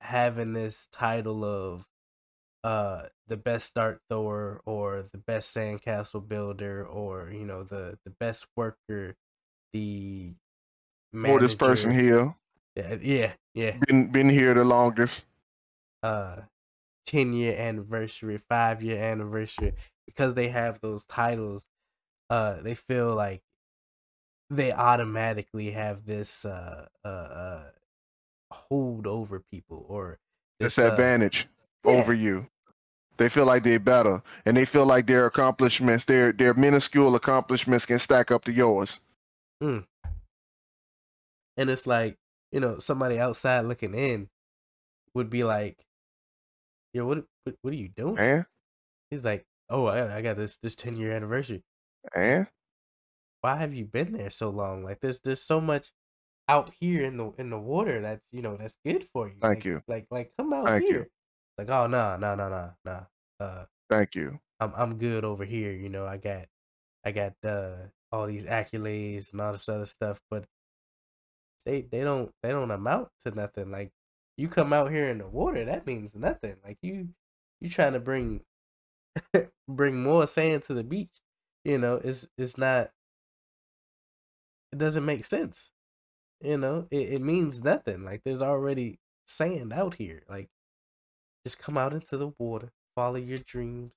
having 0.00 0.52
this 0.52 0.88
title 0.92 1.44
of 1.44 1.86
uh 2.64 3.06
the 3.28 3.36
best 3.36 3.74
dart 3.74 4.00
thrower 4.10 4.60
or 4.66 5.04
the 5.12 5.18
best 5.18 5.54
sandcastle 5.54 6.26
builder 6.26 6.84
or 6.84 7.30
you 7.30 7.44
know 7.44 7.62
the 7.62 7.98
the 8.04 8.10
best 8.18 8.46
worker 8.56 9.14
the 9.72 10.34
for 11.22 11.38
this 11.38 11.54
person 11.54 11.92
here. 11.92 12.34
Yeah 12.74 12.96
yeah 13.00 13.32
yeah. 13.54 13.76
Been 13.86 14.10
been 14.10 14.28
here 14.28 14.54
the 14.54 14.64
longest. 14.64 15.26
Uh 16.02 16.42
10 17.06 17.32
year 17.32 17.56
anniversary 17.58 18.38
5 18.48 18.82
year 18.82 19.02
anniversary 19.02 19.74
because 20.06 20.34
they 20.34 20.48
have 20.48 20.80
those 20.80 21.06
titles 21.06 21.66
uh 22.30 22.60
they 22.62 22.74
feel 22.74 23.14
like 23.14 23.42
they 24.50 24.72
automatically 24.72 25.70
have 25.70 26.06
this 26.06 26.44
uh 26.44 26.86
uh, 27.04 27.08
uh 27.08 27.62
hold 28.50 29.06
over 29.06 29.42
people 29.52 29.84
or 29.88 30.18
this 30.60 30.78
uh, 30.78 30.90
advantage 30.90 31.46
yeah. 31.84 31.92
over 31.92 32.14
you. 32.14 32.46
They 33.16 33.28
feel 33.28 33.46
like 33.46 33.64
they're 33.64 33.80
better, 33.80 34.22
and 34.46 34.56
they 34.56 34.64
feel 34.64 34.86
like 34.86 35.06
their 35.06 35.26
accomplishments, 35.26 36.04
their 36.04 36.32
their 36.32 36.54
minuscule 36.54 37.16
accomplishments, 37.16 37.84
can 37.84 37.98
stack 37.98 38.30
up 38.30 38.44
to 38.44 38.52
yours. 38.52 39.00
and 41.58 41.68
it's 41.68 41.86
like 41.86 42.16
you 42.52 42.60
know 42.60 42.78
somebody 42.78 43.18
outside 43.18 43.66
looking 43.66 43.94
in 43.94 44.28
would 45.14 45.28
be 45.28 45.44
like 45.44 45.76
yo 46.94 47.04
what 47.04 47.24
what, 47.44 47.56
what 47.60 47.72
are 47.74 47.76
you 47.76 47.88
doing 47.88 48.16
And 48.18 48.46
he's 49.10 49.24
like 49.24 49.44
oh 49.68 49.86
I, 49.86 50.18
I 50.18 50.22
got 50.22 50.36
this 50.36 50.56
this 50.62 50.74
10 50.74 50.96
year 50.96 51.12
anniversary 51.12 51.62
and 52.14 52.46
why 53.40 53.56
have 53.56 53.74
you 53.74 53.84
been 53.84 54.12
there 54.12 54.30
so 54.30 54.50
long 54.50 54.84
like 54.84 55.00
there's 55.00 55.20
there's 55.20 55.42
so 55.42 55.60
much 55.60 55.92
out 56.48 56.72
here 56.80 57.04
in 57.04 57.16
the 57.16 57.32
in 57.38 57.50
the 57.50 57.58
water 57.58 58.00
that's 58.00 58.24
you 58.32 58.42
know 58.42 58.56
that's 58.56 58.76
good 58.84 59.04
for 59.12 59.28
you 59.28 59.34
Thank 59.40 59.58
like, 59.58 59.64
you. 59.64 59.82
like 59.86 60.06
like 60.10 60.32
come 60.38 60.52
out 60.52 60.66
Thank 60.66 60.84
you. 60.84 60.88
here 60.88 61.08
like 61.58 61.70
oh 61.70 61.86
no 61.86 62.16
no 62.16 62.34
no 62.34 62.48
no 62.48 62.70
no 62.84 63.06
uh 63.40 63.64
thank 63.90 64.14
you. 64.14 64.38
I'm 64.60 64.72
I'm 64.76 64.98
good 64.98 65.24
over 65.24 65.44
here. 65.44 65.72
You 65.72 65.88
know, 65.88 66.06
I 66.06 66.16
got 66.16 66.46
I 67.04 67.12
got 67.12 67.34
uh 67.44 67.76
all 68.10 68.26
these 68.26 68.44
accolades 68.44 69.32
and 69.32 69.40
all 69.40 69.52
this 69.52 69.68
other 69.68 69.86
stuff, 69.86 70.20
but 70.30 70.44
they 71.66 71.82
they 71.82 72.02
don't 72.02 72.30
they 72.42 72.50
don't 72.50 72.70
amount 72.70 73.08
to 73.24 73.30
nothing. 73.30 73.70
Like 73.70 73.92
you 74.36 74.48
come 74.48 74.72
out 74.72 74.90
here 74.90 75.08
in 75.08 75.18
the 75.18 75.26
water, 75.26 75.64
that 75.64 75.86
means 75.86 76.14
nothing. 76.14 76.56
Like 76.64 76.78
you 76.82 77.08
you 77.60 77.70
trying 77.70 77.92
to 77.94 78.00
bring 78.00 78.42
bring 79.68 80.02
more 80.02 80.26
sand 80.26 80.64
to 80.64 80.74
the 80.74 80.84
beach. 80.84 81.10
You 81.68 81.76
know, 81.76 82.00
it's 82.02 82.26
it's 82.38 82.56
not 82.56 82.92
it 84.72 84.78
doesn't 84.78 85.04
make 85.04 85.24
sense. 85.26 85.68
You 86.42 86.58
know, 86.58 86.88
it, 86.90 87.14
it 87.14 87.22
means 87.22 87.64
nothing. 87.64 88.04
Like 88.04 88.22
there's 88.24 88.42
already 88.42 89.00
sand 89.26 89.72
out 89.72 89.94
here. 89.94 90.22
Like 90.30 90.48
just 91.44 91.58
come 91.58 91.78
out 91.78 91.92
into 91.94 92.16
the 92.16 92.32
water, 92.38 92.70
follow 92.96 93.16
your 93.16 93.40
dreams, 93.40 93.92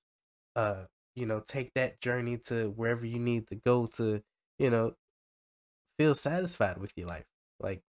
uh, 0.56 0.84
you 1.16 1.26
know, 1.26 1.40
take 1.46 1.74
that 1.74 2.00
journey 2.00 2.38
to 2.46 2.70
wherever 2.70 3.06
you 3.06 3.18
need 3.18 3.48
to 3.48 3.56
go 3.56 3.86
to, 3.96 4.22
you 4.58 4.70
know, 4.70 4.94
feel 5.98 6.14
satisfied 6.14 6.78
with 6.78 6.92
your 6.96 7.08
life. 7.08 7.26
Like 7.60 7.82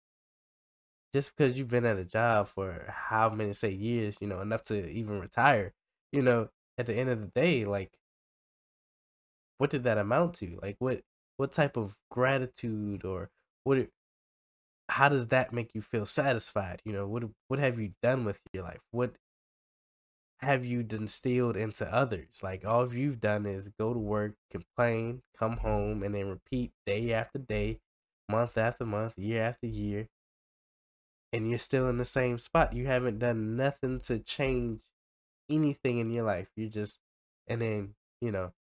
just 1.14 1.36
because 1.36 1.58
you've 1.58 1.68
been 1.70 1.86
at 1.86 1.98
a 1.98 2.06
job 2.06 2.48
for 2.48 2.86
how 2.90 3.30
many 3.30 3.54
say 3.54 3.72
years, 3.72 4.16
you 4.20 4.28
know, 4.28 4.42
enough 4.42 4.64
to 4.64 4.90
even 4.90 5.20
retire, 5.20 5.74
you 6.12 6.22
know, 6.22 6.50
at 6.78 6.86
the 6.88 6.94
end 6.96 7.10
of 7.10 7.22
the 7.22 7.28
day, 7.28 7.66
like 7.66 7.92
what 9.58 9.70
did 9.70 9.84
that 9.84 9.98
amount 9.98 10.36
to? 10.36 10.60
Like 10.62 10.76
what 10.80 11.02
what 11.38 11.52
type 11.52 11.78
of 11.78 11.98
gratitude 12.12 13.06
or 13.06 13.30
what 13.64 13.88
how 14.90 15.10
does 15.10 15.28
that 15.28 15.54
make 15.54 15.72
you 15.74 15.82
feel 15.82 16.06
satisfied? 16.06 16.82
You 16.86 16.94
know 16.94 17.08
what 17.08 17.24
what 17.48 17.60
have 17.60 17.80
you 17.80 17.94
done 18.02 18.26
with 18.26 18.40
your 18.54 18.64
life? 18.64 18.82
What 18.92 19.16
have 20.40 20.66
you 20.66 20.86
instilled 20.90 21.56
into 21.58 21.92
others? 21.94 22.42
Like 22.44 22.66
all 22.66 22.94
you've 22.94 23.22
done 23.22 23.46
is 23.46 23.70
go 23.80 23.94
to 23.94 24.00
work 24.00 24.34
complain 24.52 25.22
come 25.38 25.58
home 25.58 26.04
and 26.04 26.14
then 26.16 26.28
repeat 26.28 26.72
day 26.86 27.14
after 27.14 27.40
day 27.40 27.80
month 28.30 28.58
after 28.58 28.86
month 28.86 29.14
year 29.18 29.44
after 29.44 29.68
year 29.68 30.08
and 31.34 31.50
you're 31.50 31.60
still 31.60 31.90
in 31.90 31.98
the 31.98 32.06
same 32.06 32.38
spot. 32.38 32.74
You 32.74 32.86
haven't 32.86 33.20
done 33.20 33.58
nothing 33.58 34.00
to 34.02 34.20
change 34.20 34.82
anything 35.50 35.98
in 35.98 36.12
your 36.12 36.24
life. 36.24 36.48
You 36.56 36.70
just 36.70 37.00
and 37.48 37.62
then 37.62 37.96
you 38.22 38.32
know 38.32 38.54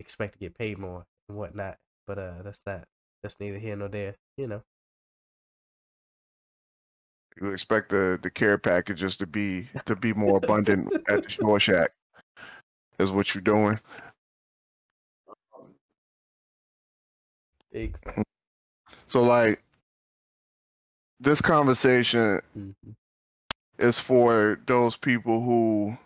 expect 0.00 0.34
to 0.34 0.38
get 0.40 0.56
paid 0.58 0.78
more 0.78 1.06
and 1.28 1.38
whatnot 1.38 1.78
but 2.06 2.18
uh 2.18 2.42
that's 2.42 2.60
not 2.66 2.86
that's 3.22 3.38
neither 3.40 3.58
here 3.58 3.76
nor 3.76 3.88
there 3.88 4.16
you 4.36 4.48
know 4.48 4.62
You 7.40 7.48
expect 7.48 7.90
the 7.90 8.18
the 8.22 8.30
care 8.30 8.58
packages 8.58 9.16
to 9.18 9.26
be 9.26 9.68
to 9.86 9.96
be 9.96 10.12
more 10.14 10.38
abundant 10.38 10.92
at 11.08 11.22
the 11.22 11.30
Shore 11.30 11.60
Shack. 11.60 11.92
Is 12.98 13.12
what 13.12 13.34
you're 13.34 13.42
doing. 13.42 13.78
big 17.72 17.96
So 19.06 19.22
like 19.22 19.62
this 21.20 21.40
conversation 21.40 22.40
Mhm. 22.56 22.96
is 23.78 23.98
for 23.98 24.60
those 24.66 24.96
people 24.96 25.42
who 25.42 25.96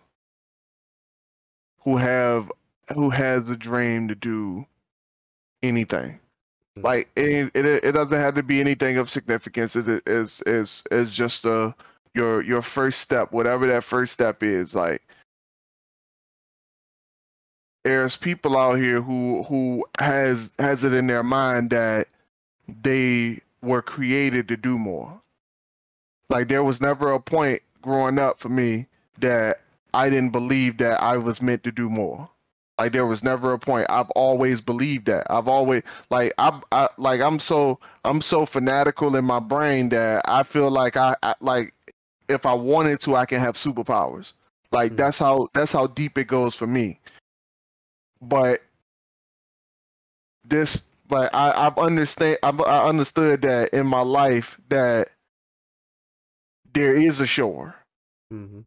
who 1.79 1.97
have 1.97 2.51
who 2.93 3.09
has 3.09 3.49
a 3.49 3.55
dream 3.55 4.07
to 4.07 4.15
do 4.15 4.65
anything. 5.63 6.19
Mhm. 6.77 6.83
Like 6.83 7.09
it, 7.15 7.51
it, 7.55 7.65
it 7.65 7.91
doesn't 7.93 8.19
have 8.19 8.35
to 8.35 8.43
be 8.43 8.59
anything 8.59 8.97
of 8.97 9.09
significance. 9.09 9.75
It 9.75 10.03
is 10.07 10.41
is 10.45 10.83
is 10.91 11.11
just 11.11 11.45
a 11.45 11.75
your 12.13 12.41
your 12.41 12.61
first 12.61 13.01
step, 13.01 13.31
whatever 13.31 13.67
that 13.67 13.83
first 13.83 14.13
step 14.13 14.43
is. 14.43 14.75
Like 14.75 15.01
there's 17.83 18.15
people 18.17 18.57
out 18.57 18.75
here 18.77 19.01
who 19.01 19.43
who 19.43 19.85
has 19.99 20.53
has 20.59 20.83
it 20.83 20.93
in 20.93 21.07
their 21.07 21.23
mind 21.23 21.69
that 21.71 22.07
they 22.81 23.39
were 23.61 23.81
created 23.81 24.47
to 24.49 24.57
do 24.57 24.77
more. 24.77 25.21
Like 26.29 26.47
there 26.47 26.63
was 26.63 26.81
never 26.81 27.11
a 27.13 27.19
point 27.19 27.61
growing 27.81 28.19
up 28.19 28.39
for 28.39 28.49
me 28.49 28.87
that 29.19 29.61
I 29.93 30.09
didn't 30.09 30.31
believe 30.31 30.77
that 30.79 31.01
I 31.01 31.17
was 31.17 31.41
meant 31.41 31.63
to 31.63 31.71
do 31.71 31.89
more. 31.89 32.29
Like 32.77 32.91
there 32.91 33.05
was 33.05 33.23
never 33.23 33.53
a 33.53 33.59
point. 33.59 33.87
I've 33.89 34.09
always 34.11 34.59
believed 34.59 35.05
that. 35.07 35.27
I've 35.29 35.47
always 35.47 35.83
like 36.09 36.33
I'm 36.37 36.61
I, 36.71 36.89
like 36.97 37.21
I'm 37.21 37.39
so 37.39 37.79
I'm 38.03 38.21
so 38.21 38.45
fanatical 38.45 39.15
in 39.15 39.23
my 39.25 39.39
brain 39.39 39.89
that 39.89 40.23
I 40.27 40.43
feel 40.43 40.69
like 40.69 40.97
I, 40.97 41.15
I 41.23 41.35
like 41.39 41.73
if 42.27 42.45
I 42.45 42.53
wanted 42.53 42.99
to 43.01 43.15
I 43.15 43.25
can 43.25 43.39
have 43.39 43.55
superpowers. 43.55 44.33
Like 44.71 44.93
Mm. 44.93 44.97
that's 44.97 45.17
how 45.17 45.47
that's 45.53 45.71
how 45.71 45.87
deep 45.87 46.17
it 46.17 46.27
goes 46.27 46.55
for 46.55 46.67
me. 46.67 46.99
But 48.21 48.61
this 50.43 50.87
but 51.07 51.33
I 51.33 51.67
I've 51.67 51.77
understand 51.77 52.39
I've, 52.43 52.59
I 52.61 52.87
understood 52.87 53.41
that 53.43 53.69
in 53.69 53.87
my 53.87 54.01
life 54.01 54.59
that 54.69 55.09
there 56.73 56.93
is 56.93 57.21
a 57.21 57.25
shore 57.27 57.75
mm-hmm. 58.33 58.61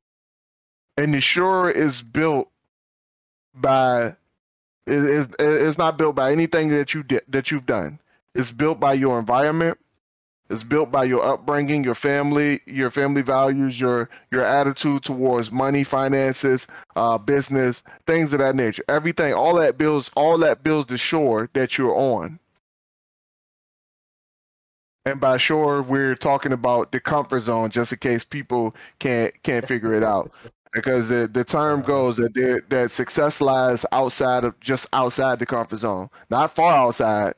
and 0.96 1.14
the 1.14 1.20
shore 1.20 1.70
is 1.70 2.00
built 2.00 2.50
by 3.60 4.16
it 4.86 5.04
is 5.04 5.28
it's 5.38 5.78
not 5.78 5.98
built 5.98 6.16
by 6.16 6.32
anything 6.32 6.70
that 6.70 6.94
you 6.94 7.02
did 7.02 7.22
that 7.28 7.50
you've 7.50 7.66
done. 7.66 7.98
It's 8.34 8.52
built 8.52 8.80
by 8.80 8.94
your 8.94 9.18
environment. 9.18 9.78
It's 10.50 10.64
built 10.64 10.90
by 10.90 11.04
your 11.04 11.22
upbringing, 11.22 11.84
your 11.84 11.94
family, 11.94 12.60
your 12.66 12.90
family 12.90 13.20
values, 13.20 13.78
your 13.78 14.08
your 14.30 14.42
attitude 14.42 15.04
towards 15.04 15.52
money, 15.52 15.84
finances, 15.84 16.66
uh, 16.96 17.18
business, 17.18 17.82
things 18.06 18.32
of 18.32 18.38
that 18.38 18.56
nature. 18.56 18.82
Everything, 18.88 19.34
all 19.34 19.60
that 19.60 19.76
builds, 19.76 20.10
all 20.16 20.38
that 20.38 20.62
builds 20.64 20.88
the 20.88 20.96
shore 20.96 21.50
that 21.52 21.76
you're 21.76 21.94
on. 21.94 22.38
And 25.04 25.20
by 25.20 25.36
shore, 25.36 25.82
we're 25.82 26.14
talking 26.14 26.52
about 26.52 26.92
the 26.92 27.00
comfort 27.00 27.40
zone, 27.40 27.70
just 27.70 27.92
in 27.92 27.98
case 27.98 28.24
people 28.24 28.74
can't 28.98 29.34
can't 29.42 29.66
figure 29.68 29.92
it 29.92 30.04
out 30.04 30.32
because 30.72 31.08
the, 31.08 31.28
the 31.32 31.44
term 31.44 31.82
Uh-huh. 31.82 31.82
goes 31.82 32.16
that 32.16 32.62
that 32.68 32.90
success 32.92 33.40
lies 33.40 33.84
outside 33.92 34.44
of 34.44 34.58
just 34.60 34.86
outside 34.92 35.38
the 35.38 35.46
comfort 35.46 35.76
zone, 35.76 36.08
not 36.30 36.54
far 36.54 36.74
outside, 36.74 37.34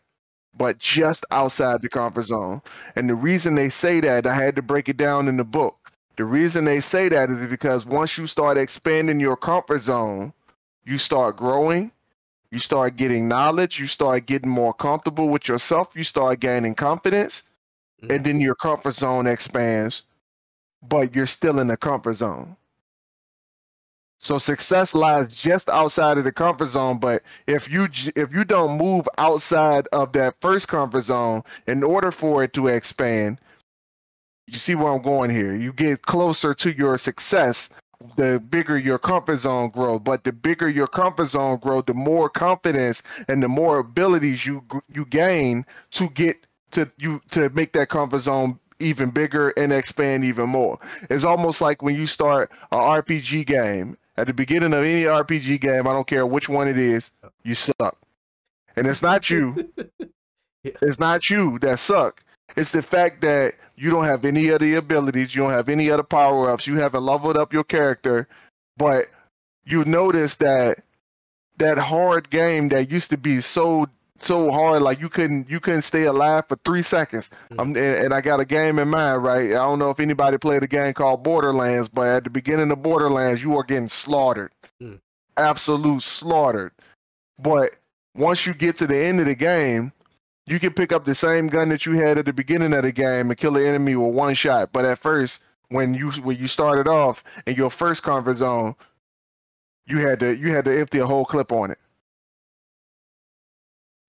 but 0.56 0.78
just 0.78 1.24
outside 1.30 1.82
the 1.82 1.88
comfort 1.88 2.22
zone. 2.24 2.62
And 2.96 3.08
the 3.08 3.14
reason 3.14 3.54
they 3.54 3.68
say 3.70 4.00
that, 4.00 4.26
I 4.26 4.34
had 4.34 4.56
to 4.56 4.62
break 4.62 4.88
it 4.88 4.96
down 4.96 5.28
in 5.28 5.36
the 5.36 5.44
book. 5.44 5.92
The 6.16 6.24
reason 6.24 6.64
they 6.64 6.80
say 6.80 7.08
that 7.08 7.30
is 7.30 7.46
because 7.48 7.86
once 7.86 8.16
you 8.18 8.26
start 8.26 8.56
expanding 8.58 9.20
your 9.20 9.36
comfort 9.36 9.80
zone, 9.80 10.32
you 10.84 10.98
start 10.98 11.36
growing, 11.36 11.92
you 12.50 12.58
start 12.58 12.96
getting 12.96 13.28
knowledge, 13.28 13.78
you 13.78 13.86
start 13.86 14.26
getting 14.26 14.50
more 14.50 14.72
comfortable 14.74 15.28
with 15.28 15.48
yourself, 15.48 15.94
you 15.96 16.04
start 16.04 16.40
gaining 16.40 16.74
confidence, 16.74 17.44
and 18.08 18.24
then 18.24 18.40
your 18.40 18.54
comfort 18.54 18.92
zone 18.94 19.26
expands, 19.26 20.04
but 20.82 21.14
you're 21.14 21.26
still 21.26 21.58
in 21.58 21.68
the 21.68 21.76
comfort 21.76 22.14
zone. 22.14 22.56
So 24.22 24.36
success 24.36 24.94
lies 24.94 25.32
just 25.34 25.70
outside 25.70 26.18
of 26.18 26.24
the 26.24 26.32
comfort 26.32 26.66
zone, 26.66 26.98
but 26.98 27.22
if 27.46 27.70
you 27.70 27.88
if 28.14 28.34
you 28.34 28.44
don't 28.44 28.76
move 28.76 29.08
outside 29.16 29.88
of 29.92 30.12
that 30.12 30.34
first 30.42 30.68
comfort 30.68 31.02
zone 31.02 31.42
in 31.66 31.82
order 31.82 32.12
for 32.12 32.44
it 32.44 32.52
to 32.52 32.68
expand, 32.68 33.40
you 34.46 34.58
see 34.58 34.74
where 34.74 34.92
I'm 34.92 35.00
going 35.00 35.30
here. 35.30 35.56
You 35.56 35.72
get 35.72 36.02
closer 36.02 36.52
to 36.52 36.72
your 36.76 36.98
success, 36.98 37.70
the 38.16 38.42
bigger 38.50 38.76
your 38.76 38.98
comfort 38.98 39.36
zone 39.36 39.70
grows. 39.70 40.00
But 40.00 40.24
the 40.24 40.32
bigger 40.32 40.68
your 40.68 40.86
comfort 40.86 41.28
zone 41.28 41.56
grows, 41.58 41.84
the 41.86 41.94
more 41.94 42.28
confidence 42.28 43.02
and 43.26 43.42
the 43.42 43.48
more 43.48 43.78
abilities 43.78 44.44
you 44.44 44.62
you 44.92 45.06
gain 45.06 45.64
to 45.92 46.08
get 46.10 46.36
to 46.72 46.90
you 46.98 47.22
to 47.30 47.48
make 47.50 47.72
that 47.72 47.88
comfort 47.88 48.18
zone 48.20 48.58
even 48.80 49.10
bigger 49.10 49.50
and 49.50 49.72
expand 49.72 50.24
even 50.24 50.48
more. 50.50 50.78
It's 51.08 51.24
almost 51.24 51.60
like 51.62 51.82
when 51.82 51.94
you 51.94 52.06
start 52.06 52.50
a 52.70 52.76
RPG 52.76 53.46
game. 53.46 53.96
At 54.20 54.26
the 54.26 54.34
beginning 54.34 54.74
of 54.74 54.80
any 54.80 55.04
RPG 55.04 55.62
game, 55.62 55.86
I 55.86 55.94
don't 55.94 56.06
care 56.06 56.26
which 56.26 56.46
one 56.46 56.68
it 56.68 56.76
is, 56.76 57.12
you 57.42 57.54
suck. 57.54 57.96
And 58.76 58.86
it's 58.86 59.02
not 59.02 59.30
you. 59.30 59.72
It's 60.62 61.00
not 61.00 61.30
you 61.30 61.58
that 61.60 61.78
suck. 61.78 62.22
It's 62.54 62.70
the 62.70 62.82
fact 62.82 63.22
that 63.22 63.54
you 63.76 63.90
don't 63.90 64.04
have 64.04 64.26
any 64.26 64.48
of 64.48 64.60
the 64.60 64.74
abilities, 64.74 65.34
you 65.34 65.40
don't 65.40 65.52
have 65.52 65.70
any 65.70 65.90
other 65.90 66.02
power 66.02 66.50
ups, 66.50 66.66
you 66.66 66.76
haven't 66.76 67.02
leveled 67.02 67.38
up 67.38 67.54
your 67.54 67.64
character, 67.64 68.28
but 68.76 69.06
you 69.64 69.86
notice 69.86 70.36
that 70.36 70.84
that 71.56 71.78
hard 71.78 72.28
game 72.28 72.68
that 72.68 72.90
used 72.90 73.08
to 73.08 73.16
be 73.16 73.40
so 73.40 73.86
so 74.22 74.50
hard, 74.50 74.82
like 74.82 75.00
you 75.00 75.08
couldn't 75.08 75.48
you 75.50 75.60
couldn't 75.60 75.82
stay 75.82 76.04
alive 76.04 76.44
for 76.48 76.56
three 76.64 76.82
seconds. 76.82 77.30
Um, 77.58 77.68
and, 77.68 77.78
and 77.78 78.14
I 78.14 78.20
got 78.20 78.40
a 78.40 78.44
game 78.44 78.78
in 78.78 78.88
mind, 78.88 79.22
right? 79.24 79.50
I 79.50 79.54
don't 79.54 79.78
know 79.78 79.90
if 79.90 80.00
anybody 80.00 80.38
played 80.38 80.62
a 80.62 80.66
game 80.68 80.92
called 80.94 81.22
Borderlands, 81.22 81.88
but 81.88 82.08
at 82.08 82.24
the 82.24 82.30
beginning 82.30 82.70
of 82.70 82.82
Borderlands, 82.82 83.42
you 83.42 83.56
are 83.58 83.64
getting 83.64 83.88
slaughtered, 83.88 84.52
Mm. 84.82 85.00
absolute 85.36 86.02
slaughtered. 86.02 86.72
But 87.38 87.76
once 88.14 88.46
you 88.46 88.54
get 88.54 88.76
to 88.78 88.86
the 88.86 88.96
end 88.98 89.20
of 89.20 89.26
the 89.26 89.34
game, 89.34 89.92
you 90.46 90.58
can 90.58 90.72
pick 90.72 90.92
up 90.92 91.04
the 91.04 91.14
same 91.14 91.46
gun 91.46 91.68
that 91.70 91.86
you 91.86 91.92
had 91.92 92.18
at 92.18 92.26
the 92.26 92.32
beginning 92.32 92.72
of 92.74 92.82
the 92.82 92.92
game 92.92 93.30
and 93.30 93.38
kill 93.38 93.52
the 93.52 93.66
enemy 93.66 93.94
with 93.96 94.14
one 94.14 94.34
shot. 94.34 94.70
But 94.72 94.84
at 94.84 94.98
first, 94.98 95.44
when 95.68 95.94
you 95.94 96.10
when 96.10 96.36
you 96.36 96.48
started 96.48 96.88
off 96.88 97.22
in 97.46 97.54
your 97.56 97.70
first 97.70 98.02
comfort 98.02 98.34
zone, 98.34 98.74
you 99.86 99.98
had 99.98 100.20
to 100.20 100.36
you 100.36 100.50
had 100.50 100.64
to 100.64 100.78
empty 100.78 100.98
a 100.98 101.06
whole 101.06 101.24
clip 101.24 101.52
on 101.52 101.70
it. 101.70 101.78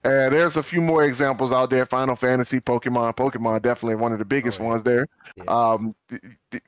And 0.03 0.33
there's 0.33 0.57
a 0.57 0.63
few 0.63 0.81
more 0.81 1.03
examples 1.03 1.51
out 1.51 1.69
there. 1.69 1.85
Final 1.85 2.15
Fantasy, 2.15 2.59
Pokemon, 2.59 3.15
Pokemon 3.15 3.61
definitely 3.61 3.95
one 3.95 4.11
of 4.11 4.19
the 4.19 4.25
biggest 4.25 4.59
Oh, 4.59 4.63
yeah. 4.63 4.69
ones 4.69 4.83
there. 4.83 5.07
Yeah. 5.35 5.43
Um, 5.47 5.95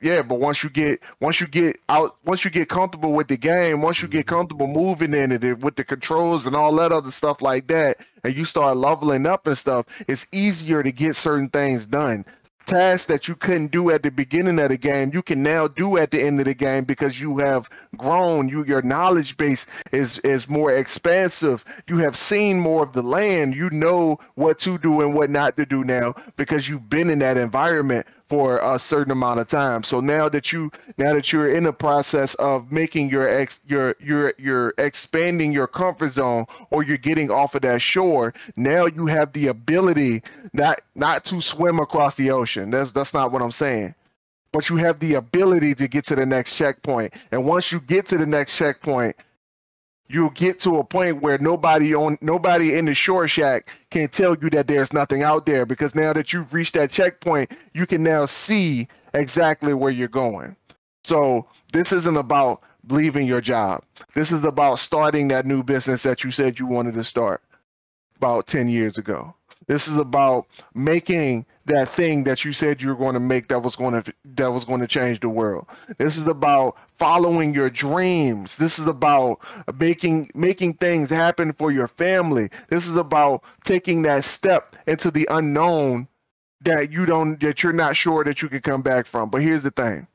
yeah, 0.01 0.21
but 0.21 0.39
once 0.39 0.63
you 0.63 0.69
get 0.69 1.01
once 1.19 1.41
you 1.41 1.47
get 1.47 1.77
out, 1.89 2.15
once 2.23 2.45
you 2.45 2.51
get 2.51 2.69
comfortable 2.69 3.13
with 3.13 3.27
the 3.27 3.37
game, 3.37 3.81
once 3.81 4.01
you 4.01 4.07
get 4.07 4.25
Mhm. 4.25 4.29
comfortable 4.29 4.67
moving 4.67 5.13
in 5.13 5.31
it 5.31 5.59
with 5.61 5.75
the 5.75 5.83
controls 5.83 6.45
and 6.45 6.55
all 6.55 6.75
that 6.75 6.91
other 6.91 7.11
stuff 7.11 7.41
like 7.41 7.67
that, 7.67 7.97
and 8.23 8.35
you 8.35 8.45
start 8.45 8.77
leveling 8.77 9.25
up 9.25 9.47
and 9.47 9.57
stuff, 9.57 9.87
it's 10.07 10.27
easier 10.31 10.83
to 10.83 10.91
get 10.91 11.15
certain 11.15 11.49
things 11.49 11.87
done. 11.87 12.25
Tasks 12.65 13.05
that 13.07 13.27
you 13.27 13.35
couldn't 13.35 13.71
do 13.71 13.89
at 13.89 14.03
the 14.03 14.11
beginning 14.11 14.57
of 14.59 14.69
the 14.69 14.77
game, 14.77 15.11
you 15.13 15.21
can 15.21 15.43
now 15.43 15.67
do 15.67 15.97
at 15.97 16.11
the 16.11 16.21
end 16.21 16.39
of 16.39 16.45
the 16.45 16.53
game 16.53 16.85
because 16.85 17.19
you 17.19 17.37
have 17.39 17.69
grown. 17.97 18.47
You 18.47 18.63
your 18.63 18.81
knowledge 18.81 19.37
base 19.37 19.65
is 19.91 20.19
is 20.19 20.49
more 20.49 20.71
expansive. 20.71 21.65
You 21.87 21.97
have 21.97 22.15
seen 22.15 22.59
more 22.59 22.83
of 22.83 22.93
the 22.93 23.03
land. 23.03 23.55
You 23.55 23.69
know 23.69 24.17
what 24.35 24.59
to 24.59 24.77
do 24.77 25.01
and 25.01 25.13
what 25.13 25.29
not 25.29 25.57
to 25.57 25.65
do 25.65 25.83
now 25.83 26.15
because 26.37 26.69
you've 26.69 26.89
been 26.89 27.09
in 27.09 27.19
that 27.19 27.37
environment 27.37 28.07
for 28.33 28.57
a 28.63 28.79
certain 28.79 29.11
amount 29.11 29.39
of 29.39 29.47
time. 29.47 29.83
So 29.83 29.99
now 29.99 30.27
that 30.27 30.51
you 30.51 30.71
now 30.97 31.13
that 31.13 31.31
you're 31.31 31.55
in 31.55 31.65
the 31.65 31.71
process 31.71 32.33
of 32.35 32.71
making 32.71 33.11
your 33.11 33.29
ex 33.29 33.61
your 33.67 33.95
your 33.99 34.33
you're 34.39 34.73
expanding 34.79 35.51
your 35.51 35.67
comfort 35.67 36.09
zone 36.09 36.47
or 36.71 36.81
you're 36.81 36.97
getting 36.97 37.29
off 37.29 37.53
of 37.53 37.61
that 37.61 37.79
shore, 37.79 38.33
now 38.55 38.87
you 38.87 39.05
have 39.05 39.33
the 39.33 39.47
ability 39.47 40.23
not 40.51 40.81
not 40.95 41.25
to 41.25 41.41
swim 41.41 41.77
across 41.77 42.15
the 42.15 42.31
ocean. 42.31 42.71
That's 42.71 42.91
that's 42.91 43.13
not 43.13 43.31
what 43.31 43.43
I'm 43.43 43.51
saying. 43.51 43.93
But 44.51 44.67
you 44.67 44.77
have 44.77 44.97
the 44.97 45.13
ability 45.13 45.75
to 45.75 45.87
get 45.87 46.03
to 46.05 46.15
the 46.15 46.25
next 46.25 46.57
checkpoint. 46.57 47.13
And 47.31 47.45
once 47.45 47.71
you 47.71 47.81
get 47.81 48.07
to 48.07 48.17
the 48.17 48.25
next 48.25 48.57
checkpoint, 48.57 49.15
you'll 50.13 50.29
get 50.29 50.59
to 50.61 50.77
a 50.77 50.83
point 50.83 51.21
where 51.21 51.37
nobody 51.39 51.95
on 51.95 52.17
nobody 52.21 52.75
in 52.77 52.85
the 52.85 52.93
shore 52.93 53.27
shack 53.27 53.69
can 53.89 54.07
tell 54.07 54.37
you 54.39 54.49
that 54.51 54.67
there's 54.67 54.93
nothing 54.93 55.23
out 55.23 55.45
there 55.45 55.65
because 55.65 55.95
now 55.95 56.13
that 56.13 56.31
you've 56.31 56.53
reached 56.53 56.75
that 56.75 56.91
checkpoint, 56.91 57.51
you 57.73 57.85
can 57.85 58.03
now 58.03 58.25
see 58.25 58.87
exactly 59.13 59.73
where 59.73 59.91
you're 59.91 60.07
going. 60.07 60.55
So 61.03 61.47
this 61.71 61.91
isn't 61.91 62.17
about 62.17 62.61
leaving 62.89 63.25
your 63.25 63.41
job. 63.41 63.83
This 64.13 64.31
is 64.31 64.43
about 64.43 64.79
starting 64.79 65.27
that 65.29 65.45
new 65.45 65.63
business 65.63 66.03
that 66.03 66.23
you 66.23 66.31
said 66.31 66.59
you 66.59 66.67
wanted 66.67 66.93
to 66.93 67.03
start 67.03 67.41
about 68.17 68.47
10 68.47 68.69
years 68.69 68.97
ago. 68.97 69.33
This 69.67 69.87
is 69.87 69.97
about 69.97 70.47
making 70.73 71.45
that 71.65 71.87
thing 71.87 72.23
that 72.25 72.43
you 72.43 72.53
said 72.53 72.81
you 72.81 72.89
were 72.89 72.95
going 72.95 73.13
to 73.13 73.19
make 73.19 73.47
that 73.47 73.61
was 73.61 73.75
going 73.75 74.01
to 74.01 74.13
that 74.35 74.51
was 74.51 74.65
going 74.65 74.81
to 74.81 74.87
change 74.87 75.19
the 75.19 75.29
world. 75.29 75.67
This 75.97 76.17
is 76.17 76.27
about 76.27 76.77
following 76.95 77.53
your 77.53 77.69
dreams. 77.69 78.57
This 78.57 78.79
is 78.79 78.87
about 78.87 79.39
making 79.79 80.31
making 80.33 80.73
things 80.75 81.09
happen 81.09 81.53
for 81.53 81.71
your 81.71 81.87
family. 81.87 82.49
This 82.67 82.87
is 82.87 82.95
about 82.95 83.43
taking 83.63 84.01
that 84.03 84.25
step 84.25 84.75
into 84.87 85.11
the 85.11 85.27
unknown 85.31 86.07
that 86.61 86.91
you 86.91 87.05
don't 87.05 87.39
that 87.41 87.63
you're 87.63 87.73
not 87.73 87.95
sure 87.95 88.23
that 88.23 88.41
you 88.41 88.49
can 88.49 88.61
come 88.61 88.81
back 88.81 89.05
from. 89.05 89.29
But 89.29 89.41
here's 89.41 89.63
the 89.63 89.71
thing. 89.71 90.07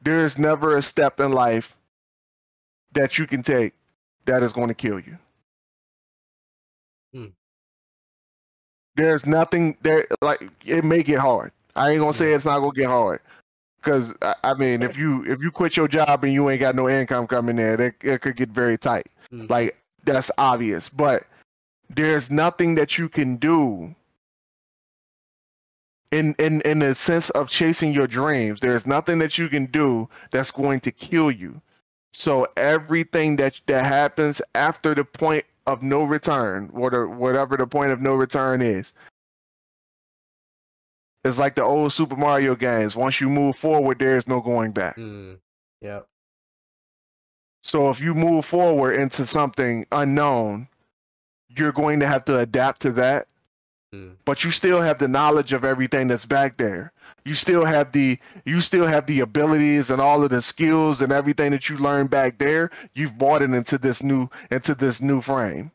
There 0.00 0.24
is 0.24 0.38
never 0.38 0.76
a 0.76 0.82
step 0.82 1.20
in 1.20 1.32
life 1.32 1.76
that 2.92 3.18
you 3.18 3.26
can 3.26 3.42
take 3.42 3.74
that 4.24 4.42
is 4.42 4.52
going 4.52 4.68
to 4.68 4.74
kill 4.74 4.98
you. 4.98 5.18
Hmm. 7.12 7.26
There's 8.96 9.26
nothing 9.26 9.76
there 9.82 10.06
like 10.20 10.42
it 10.66 10.84
may 10.84 11.02
get 11.02 11.18
hard. 11.20 11.52
I 11.76 11.90
ain't 11.90 12.00
gonna 12.00 12.12
say 12.12 12.32
it's 12.32 12.44
not 12.44 12.60
gonna 12.60 12.72
get 12.72 12.86
hard. 12.86 13.20
Cause 13.82 14.12
I, 14.22 14.34
I 14.42 14.54
mean, 14.54 14.82
if 14.82 14.96
you 14.98 15.24
if 15.24 15.40
you 15.40 15.50
quit 15.50 15.76
your 15.76 15.88
job 15.88 16.24
and 16.24 16.32
you 16.32 16.50
ain't 16.50 16.60
got 16.60 16.74
no 16.74 16.88
income 16.88 17.26
coming 17.28 17.58
in, 17.58 17.80
it, 17.80 17.94
it 18.02 18.20
could 18.20 18.36
get 18.36 18.50
very 18.50 18.76
tight. 18.76 19.06
Mhm. 19.32 19.48
Like 19.48 19.76
that's 20.04 20.30
obvious. 20.36 20.88
But 20.88 21.24
there's 21.88 22.30
nothing 22.30 22.74
that 22.74 22.98
you 22.98 23.08
can 23.08 23.36
do 23.36 23.94
in 26.10 26.34
in 26.38 26.60
in 26.62 26.80
the 26.80 26.94
sense 26.94 27.30
of 27.30 27.48
chasing 27.48 27.92
your 27.92 28.06
dreams. 28.06 28.60
There's 28.60 28.86
nothing 28.86 29.18
that 29.20 29.38
you 29.38 29.48
can 29.48 29.66
do 29.66 30.08
that's 30.30 30.50
going 30.50 30.80
to 30.80 30.90
kill 30.90 31.30
you. 31.30 31.60
So 32.12 32.46
everything 32.56 33.36
that 33.36 33.60
that 33.66 33.84
happens 33.84 34.42
after 34.54 34.94
the 34.94 35.04
point 35.04 35.44
of 35.68 35.82
no 35.82 36.02
return, 36.02 36.70
the, 36.72 37.06
whatever 37.06 37.58
the 37.58 37.66
point 37.66 37.92
of 37.92 38.00
no 38.00 38.14
return 38.14 38.62
is, 38.62 38.94
it's 41.24 41.38
like 41.38 41.54
the 41.56 41.62
old 41.62 41.92
Super 41.92 42.16
Mario 42.16 42.56
games. 42.56 42.96
Once 42.96 43.20
you 43.20 43.28
move 43.28 43.54
forward, 43.54 43.98
there 43.98 44.16
is 44.16 44.26
no 44.26 44.40
going 44.40 44.72
back. 44.72 44.96
Mm. 44.96 45.36
Yep. 45.82 46.06
So 47.62 47.90
if 47.90 48.00
you 48.00 48.14
move 48.14 48.46
forward 48.46 48.94
into 48.94 49.26
something 49.26 49.84
unknown, 49.92 50.68
you're 51.48 51.72
going 51.72 52.00
to 52.00 52.06
have 52.06 52.24
to 52.26 52.38
adapt 52.38 52.80
to 52.82 52.92
that. 52.92 53.28
Mm. 53.94 54.14
But 54.24 54.44
you 54.44 54.50
still 54.50 54.80
have 54.80 54.98
the 54.98 55.08
knowledge 55.08 55.52
of 55.52 55.66
everything 55.66 56.08
that's 56.08 56.24
back 56.24 56.56
there. 56.56 56.92
You 57.24 57.34
still 57.34 57.64
have 57.64 57.92
the 57.92 58.18
you 58.44 58.60
still 58.60 58.86
have 58.86 59.06
the 59.06 59.20
abilities 59.20 59.90
and 59.90 60.00
all 60.00 60.22
of 60.24 60.30
the 60.30 60.40
skills 60.42 61.00
and 61.00 61.12
everything 61.12 61.50
that 61.52 61.68
you 61.68 61.76
learned 61.78 62.10
back 62.10 62.38
there. 62.38 62.70
You've 62.94 63.18
brought 63.18 63.42
it 63.42 63.50
into 63.52 63.78
this 63.78 64.02
new 64.02 64.28
into 64.50 64.74
this 64.74 65.00
new 65.02 65.20
frame. 65.20 65.70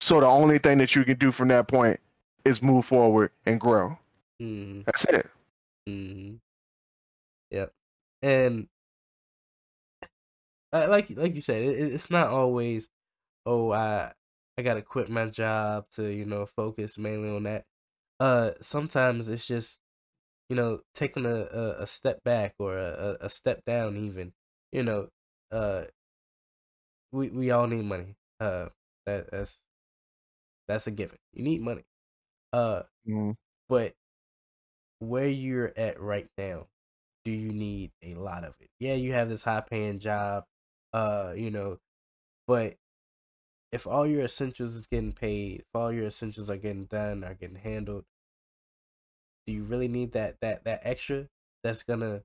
So 0.00 0.20
the 0.20 0.26
only 0.26 0.58
thing 0.58 0.78
that 0.78 0.94
you 0.94 1.04
can 1.04 1.18
do 1.18 1.32
from 1.32 1.48
that 1.48 1.66
point 1.68 1.98
is 2.44 2.62
move 2.62 2.84
forward 2.86 3.30
and 3.46 3.60
grow. 3.60 3.98
mm-hmm. 4.40 4.82
That's 4.86 5.04
it. 5.06 5.30
mm-hmm. 5.88 6.36
Yep. 7.50 7.72
And 8.22 8.68
uh, 10.72 10.86
like 10.88 11.10
like 11.10 11.34
you 11.34 11.40
said, 11.40 11.62
it- 11.62 11.92
it's 11.94 12.10
not 12.10 12.28
always, 12.28 12.88
oh, 13.46 13.72
I 13.72 14.12
I 14.58 14.62
gotta 14.62 14.82
quit 14.82 15.08
my 15.10 15.28
job 15.30 15.86
to 15.92 16.06
you 16.08 16.24
know 16.26 16.46
focus 16.46 16.98
mainly 16.98 17.30
on 17.30 17.44
that. 17.44 17.64
Uh, 18.24 18.52
sometimes 18.62 19.28
it's 19.28 19.46
just 19.46 19.80
you 20.50 20.56
know 20.56 20.80
taking 20.94 21.26
a 21.26 21.34
a, 21.52 21.84
a 21.84 21.88
step 21.88 22.22
back 22.24 22.54
or 22.58 22.78
a, 22.78 23.18
a 23.22 23.30
step 23.30 23.64
down 23.66 23.96
even. 23.98 24.32
You 24.72 24.84
know, 24.84 25.08
uh, 25.52 25.84
we 27.12 27.28
we 27.30 27.50
all 27.50 27.66
need 27.66 27.84
money. 27.84 28.16
Uh, 28.40 28.68
that 29.06 29.30
that's 29.30 29.60
that's 30.68 30.86
a 30.86 30.90
given. 30.90 31.18
You 31.32 31.44
need 31.44 31.62
money. 31.62 31.84
Uh, 32.52 32.82
Mm. 33.06 33.34
but 33.68 33.94
where 34.98 35.28
you're 35.28 35.72
at 35.76 36.00
right 36.00 36.28
now, 36.38 36.66
do 37.24 37.30
you 37.32 37.52
need 37.52 37.92
a 38.02 38.14
lot 38.14 38.44
of 38.44 38.54
it? 38.60 38.70
Yeah, 38.80 38.94
you 38.94 39.12
have 39.14 39.28
this 39.28 39.44
high 39.44 39.62
paying 39.62 39.98
job, 40.00 40.44
uh, 40.92 41.34
you 41.36 41.50
know, 41.50 41.78
but 42.46 42.76
if 43.72 43.86
all 43.86 44.06
your 44.06 44.22
essentials 44.22 44.74
is 44.74 44.86
getting 44.86 45.12
paid, 45.12 45.60
if 45.60 45.66
all 45.74 45.92
your 45.92 46.06
essentials 46.06 46.50
are 46.50 46.56
getting 46.56 46.86
done, 46.86 47.24
are 47.24 47.34
getting 47.34 47.56
handled, 47.56 48.04
do 49.46 49.52
you 49.52 49.64
really 49.64 49.88
need 49.88 50.12
that 50.12 50.36
that 50.40 50.64
that 50.64 50.80
extra 50.84 51.26
that's 51.62 51.82
gonna, 51.82 52.22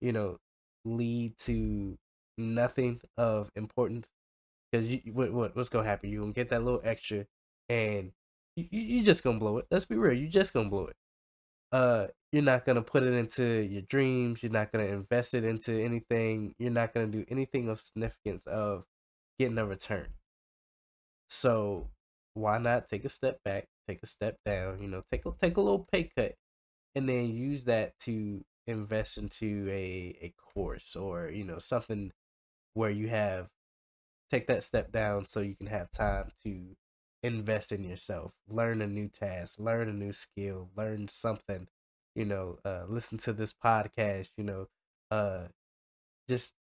you 0.00 0.12
know, 0.12 0.38
lead 0.84 1.38
to 1.38 1.98
nothing 2.38 3.00
of 3.18 3.50
importance? 3.56 4.10
Because 4.72 4.86
you 4.86 5.00
what 5.12 5.32
what 5.32 5.56
what's 5.56 5.68
gonna 5.68 5.88
happen? 5.88 6.10
You 6.10 6.20
gonna 6.20 6.32
get 6.32 6.50
that 6.50 6.64
little 6.64 6.82
extra, 6.84 7.26
and 7.68 8.12
you 8.56 8.66
you 8.70 9.04
just 9.04 9.24
gonna 9.24 9.38
blow 9.38 9.58
it. 9.58 9.66
Let's 9.70 9.86
be 9.86 9.96
real, 9.96 10.14
you 10.18 10.28
just 10.28 10.52
gonna 10.54 10.70
blow 10.70 10.86
it 10.86 10.96
uh 11.72 12.06
you're 12.32 12.42
not 12.42 12.64
to 12.66 12.82
put 12.82 13.02
it 13.02 13.12
into 13.12 13.44
your 13.44 13.82
dreams 13.82 14.42
you're 14.42 14.52
not 14.52 14.72
to 14.72 14.80
invest 14.80 15.34
it 15.34 15.44
into 15.44 15.72
anything 15.72 16.54
you're 16.58 16.70
not 16.70 16.94
to 16.94 17.06
do 17.06 17.24
anything 17.28 17.68
of 17.68 17.80
significance 17.80 18.46
of 18.46 18.84
getting 19.38 19.58
a 19.58 19.66
return 19.66 20.06
so 21.28 21.90
why 22.34 22.58
not 22.58 22.88
take 22.88 23.04
a 23.04 23.08
step 23.08 23.38
back 23.44 23.66
take 23.88 24.00
a 24.02 24.06
step 24.06 24.36
down 24.44 24.80
you 24.80 24.88
know 24.88 25.02
take 25.10 25.26
a 25.26 25.32
take 25.40 25.56
a 25.56 25.60
little 25.60 25.86
pay 25.90 26.10
cut 26.16 26.34
and 26.94 27.08
then 27.08 27.30
use 27.34 27.64
that 27.64 27.98
to 28.00 28.44
invest 28.66 29.18
into 29.18 29.68
a 29.70 30.16
a 30.22 30.34
course 30.54 30.96
or 30.96 31.28
you 31.30 31.44
know 31.44 31.58
something 31.58 32.12
where 32.74 32.90
you 32.90 33.08
have 33.08 33.48
take 34.30 34.46
that 34.46 34.62
step 34.64 34.92
down 34.92 35.24
so 35.26 35.40
you 35.40 35.54
can 35.54 35.66
have 35.66 35.90
time 35.90 36.30
to 36.44 36.76
invest 37.22 37.72
in 37.72 37.84
yourself 37.84 38.32
learn 38.48 38.82
a 38.82 38.86
new 38.86 39.08
task 39.08 39.54
learn 39.58 39.88
a 39.88 39.92
new 39.92 40.12
skill 40.12 40.70
learn 40.76 41.08
something 41.08 41.68
you 42.14 42.24
know 42.24 42.58
uh 42.64 42.84
listen 42.88 43.18
to 43.18 43.32
this 43.32 43.54
podcast 43.54 44.30
you 44.36 44.44
know 44.44 44.66
uh 45.10 45.44
just 46.28 46.54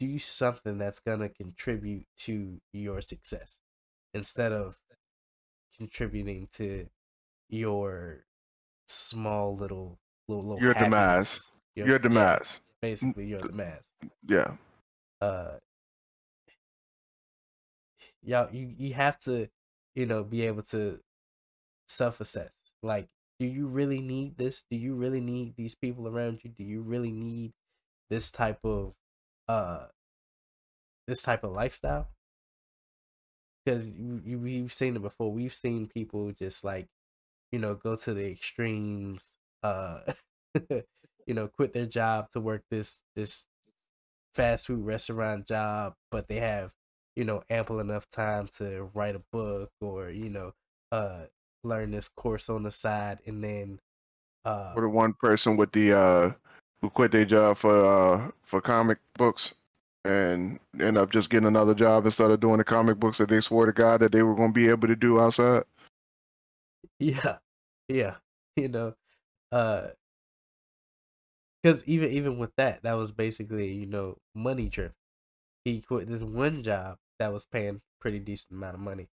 do 0.00 0.18
something 0.18 0.78
that's 0.78 1.00
gonna 1.00 1.28
contribute 1.28 2.06
to 2.18 2.60
your 2.72 3.00
success 3.00 3.60
instead 4.14 4.52
of 4.52 4.76
contributing 5.76 6.48
to 6.52 6.88
your 7.48 8.24
small 8.88 9.56
little 9.56 9.98
little, 10.28 10.44
little 10.44 10.62
Your 10.62 10.74
demise. 10.74 11.50
Your 11.74 11.98
demise. 11.98 12.60
yeah, 12.82 12.90
basically 12.90 13.26
your 13.26 13.40
demise 13.40 13.88
Yeah. 14.28 14.52
uh 15.20 15.56
y'all 18.22 18.48
you, 18.52 18.72
you 18.78 18.94
have 18.94 19.18
to 19.20 19.48
you 19.94 20.06
know 20.06 20.22
be 20.24 20.42
able 20.42 20.62
to 20.62 21.00
self-assess. 21.88 22.50
Like 22.82 23.08
do 23.38 23.46
you 23.46 23.66
really 23.66 24.00
need 24.00 24.38
this? 24.38 24.64
Do 24.70 24.76
you 24.76 24.94
really 24.94 25.20
need 25.20 25.54
these 25.56 25.74
people 25.74 26.08
around 26.08 26.40
you? 26.42 26.50
Do 26.50 26.64
you 26.64 26.80
really 26.80 27.12
need 27.12 27.52
this 28.08 28.30
type 28.30 28.60
of 28.64 28.94
uh 29.48 29.86
this 31.06 31.22
type 31.22 31.44
of 31.44 31.52
lifestyle? 31.52 32.08
Because 33.64 33.88
you, 33.88 34.22
you, 34.24 34.38
we've 34.38 34.72
seen 34.72 34.94
it 34.96 35.02
before. 35.02 35.32
We've 35.32 35.52
seen 35.52 35.86
people 35.86 36.30
just 36.32 36.64
like 36.64 36.86
you 37.52 37.58
know 37.58 37.74
go 37.74 37.96
to 37.96 38.14
the 38.14 38.30
extremes 38.30 39.20
uh 39.62 40.00
you 41.26 41.34
know 41.34 41.48
quit 41.48 41.72
their 41.72 41.86
job 41.86 42.30
to 42.32 42.40
work 42.40 42.62
this 42.70 42.96
this 43.14 43.44
fast 44.34 44.66
food 44.66 44.86
restaurant 44.86 45.46
job, 45.46 45.94
but 46.10 46.28
they 46.28 46.36
have, 46.36 46.72
you 47.16 47.24
know, 47.24 47.42
ample 47.50 47.80
enough 47.80 48.08
time 48.10 48.46
to 48.58 48.90
write 48.94 49.16
a 49.16 49.22
book 49.32 49.70
or, 49.80 50.10
you 50.10 50.28
know, 50.30 50.52
uh 50.92 51.24
learn 51.64 51.90
this 51.90 52.08
course 52.08 52.48
on 52.48 52.62
the 52.62 52.70
side 52.70 53.18
and 53.26 53.42
then 53.42 53.80
uh 54.44 54.74
Or 54.76 54.82
the 54.82 54.88
one 54.88 55.14
person 55.14 55.56
with 55.56 55.72
the 55.72 55.92
uh 55.98 56.32
who 56.80 56.90
quit 56.90 57.10
their 57.12 57.24
job 57.24 57.56
for 57.56 57.84
uh 57.84 58.30
for 58.44 58.60
comic 58.60 58.98
books 59.14 59.54
and 60.04 60.60
end 60.80 60.96
up 60.98 61.10
just 61.10 61.30
getting 61.30 61.48
another 61.48 61.74
job 61.74 62.06
instead 62.06 62.30
of 62.30 62.38
doing 62.40 62.58
the 62.58 62.64
comic 62.64 63.00
books 63.00 63.18
that 63.18 63.28
they 63.28 63.40
swore 63.40 63.66
to 63.66 63.72
God 63.72 64.00
that 64.00 64.12
they 64.12 64.22
were 64.22 64.36
going 64.36 64.50
to 64.50 64.54
be 64.54 64.68
able 64.68 64.86
to 64.86 64.94
do 64.96 65.20
outside. 65.20 65.64
Yeah. 66.98 67.38
Yeah, 67.88 68.16
you 68.56 68.68
know, 68.68 68.94
uh, 69.52 69.88
because 71.62 71.84
even 71.84 72.10
even 72.10 72.38
with 72.38 72.50
that, 72.56 72.82
that 72.82 72.94
was 72.94 73.12
basically 73.12 73.72
you 73.72 73.86
know 73.86 74.18
money 74.34 74.68
driven. 74.68 74.94
He 75.64 75.80
quit 75.80 76.08
this 76.08 76.22
one 76.22 76.62
job 76.62 76.98
that 77.18 77.32
was 77.32 77.46
paying 77.46 77.80
pretty 78.00 78.18
decent 78.18 78.52
amount 78.52 78.74
of 78.74 78.80
money 78.80 79.08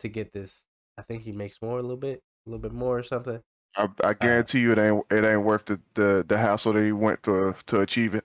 to 0.00 0.08
get 0.08 0.32
this. 0.32 0.64
I 0.98 1.02
think 1.02 1.22
he 1.22 1.32
makes 1.32 1.60
more 1.62 1.78
a 1.78 1.82
little 1.82 1.96
bit, 1.96 2.22
a 2.46 2.50
little 2.50 2.62
bit 2.62 2.72
more 2.72 2.98
or 2.98 3.02
something. 3.02 3.42
I, 3.76 3.88
I 4.04 4.14
guarantee 4.14 4.60
you, 4.60 4.72
it 4.72 4.78
ain't 4.78 5.04
it 5.10 5.24
ain't 5.24 5.44
worth 5.44 5.64
the, 5.64 5.80
the 5.94 6.24
the 6.26 6.38
hassle 6.38 6.74
that 6.74 6.84
he 6.84 6.92
went 6.92 7.22
to 7.24 7.56
to 7.66 7.80
achieve 7.80 8.14
it. 8.14 8.24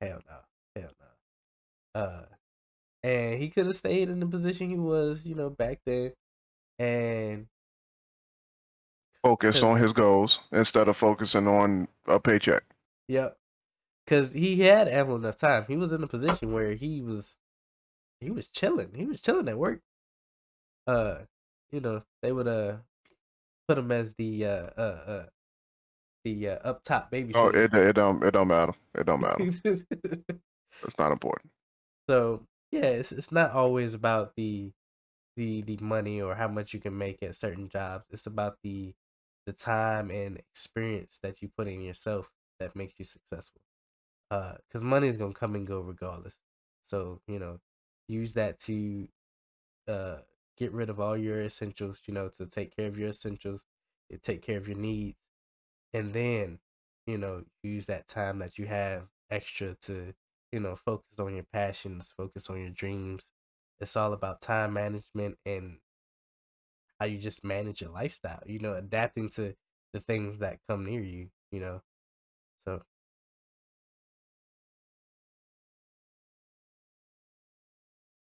Hell 0.00 0.20
no, 0.28 0.80
hell 0.80 0.90
no. 1.94 2.00
Uh, 2.00 2.24
and 3.04 3.40
he 3.40 3.50
could 3.50 3.66
have 3.66 3.76
stayed 3.76 4.08
in 4.08 4.18
the 4.18 4.26
position 4.26 4.68
he 4.68 4.78
was, 4.78 5.24
you 5.24 5.34
know, 5.36 5.50
back 5.50 5.80
then, 5.86 6.12
and 6.78 7.46
Focus 9.22 9.62
on 9.62 9.76
his 9.76 9.92
goals 9.92 10.40
instead 10.50 10.88
of 10.88 10.96
focusing 10.96 11.46
on 11.46 11.86
a 12.06 12.18
paycheck. 12.18 12.64
Yep. 13.08 13.36
Cause 14.06 14.32
he 14.32 14.60
had 14.60 14.88
ample 14.88 15.16
enough 15.16 15.36
time. 15.36 15.64
He 15.68 15.76
was 15.76 15.92
in 15.92 16.02
a 16.02 16.08
position 16.08 16.52
where 16.52 16.72
he 16.72 17.00
was 17.00 17.36
he 18.20 18.30
was 18.30 18.48
chilling. 18.48 18.90
He 18.94 19.06
was 19.06 19.20
chilling 19.20 19.48
at 19.48 19.58
work. 19.58 19.80
Uh, 20.86 21.18
you 21.70 21.80
know, 21.80 22.02
they 22.20 22.32
would 22.32 22.48
uh 22.48 22.78
put 23.68 23.78
him 23.78 23.92
as 23.92 24.14
the 24.14 24.44
uh 24.44 24.70
uh, 24.76 24.80
uh 25.06 25.26
the 26.24 26.48
uh, 26.48 26.58
up 26.64 26.82
top 26.82 27.10
baby. 27.10 27.32
Oh, 27.34 27.48
it 27.48 27.72
it 27.72 27.94
don't 27.94 28.22
it 28.24 28.32
don't 28.32 28.48
matter. 28.48 28.72
It 28.94 29.06
don't 29.06 29.20
matter. 29.20 29.44
it's 29.64 30.98
not 30.98 31.12
important. 31.12 31.52
So 32.08 32.42
yeah, 32.70 32.86
it's 32.86 33.12
it's 33.12 33.32
not 33.32 33.52
always 33.52 33.94
about 33.94 34.34
the 34.36 34.72
the 35.36 35.62
the 35.62 35.78
money 35.80 36.20
or 36.20 36.34
how 36.34 36.48
much 36.48 36.74
you 36.74 36.80
can 36.80 36.96
make 36.96 37.22
at 37.22 37.36
certain 37.36 37.68
jobs. 37.68 38.04
It's 38.10 38.26
about 38.26 38.58
the 38.62 38.94
the 39.46 39.52
time 39.52 40.10
and 40.10 40.38
experience 40.38 41.18
that 41.22 41.42
you 41.42 41.48
put 41.56 41.68
in 41.68 41.80
yourself 41.80 42.30
that 42.60 42.76
makes 42.76 42.98
you 42.98 43.04
successful. 43.04 43.60
Uh, 44.30 44.54
because 44.68 44.82
money 44.82 45.08
is 45.08 45.16
gonna 45.16 45.34
come 45.34 45.54
and 45.54 45.66
go 45.66 45.80
regardless. 45.80 46.34
So 46.86 47.20
you 47.28 47.38
know, 47.38 47.60
use 48.08 48.34
that 48.34 48.58
to 48.60 49.08
uh 49.88 50.18
get 50.58 50.72
rid 50.72 50.90
of 50.90 51.00
all 51.00 51.16
your 51.16 51.42
essentials. 51.42 52.00
You 52.06 52.14
know, 52.14 52.28
to 52.38 52.46
take 52.46 52.74
care 52.76 52.86
of 52.86 52.98
your 52.98 53.08
essentials, 53.10 53.64
take 54.22 54.42
care 54.42 54.58
of 54.58 54.68
your 54.68 54.78
needs, 54.78 55.16
and 55.94 56.12
then 56.12 56.58
you 57.06 57.18
know 57.18 57.44
use 57.62 57.86
that 57.86 58.08
time 58.08 58.38
that 58.40 58.58
you 58.58 58.66
have 58.66 59.04
extra 59.30 59.74
to 59.82 60.14
you 60.52 60.60
know 60.60 60.76
focus 60.76 61.18
on 61.18 61.34
your 61.34 61.46
passions, 61.52 62.12
focus 62.16 62.48
on 62.50 62.60
your 62.60 62.70
dreams. 62.70 63.26
It's 63.80 63.96
all 63.96 64.12
about 64.12 64.40
time 64.40 64.74
management 64.74 65.38
and 65.46 65.78
how 67.02 67.08
you 67.08 67.18
just 67.18 67.44
manage 67.44 67.80
your 67.80 67.90
lifestyle. 67.90 68.42
You 68.46 68.60
know, 68.60 68.74
adapting 68.74 69.28
to 69.30 69.56
the 69.92 69.98
things 70.00 70.38
that 70.38 70.60
come 70.68 70.84
near 70.84 71.02
you. 71.02 71.30
You 71.50 71.60
know, 71.60 71.82
so 72.66 72.82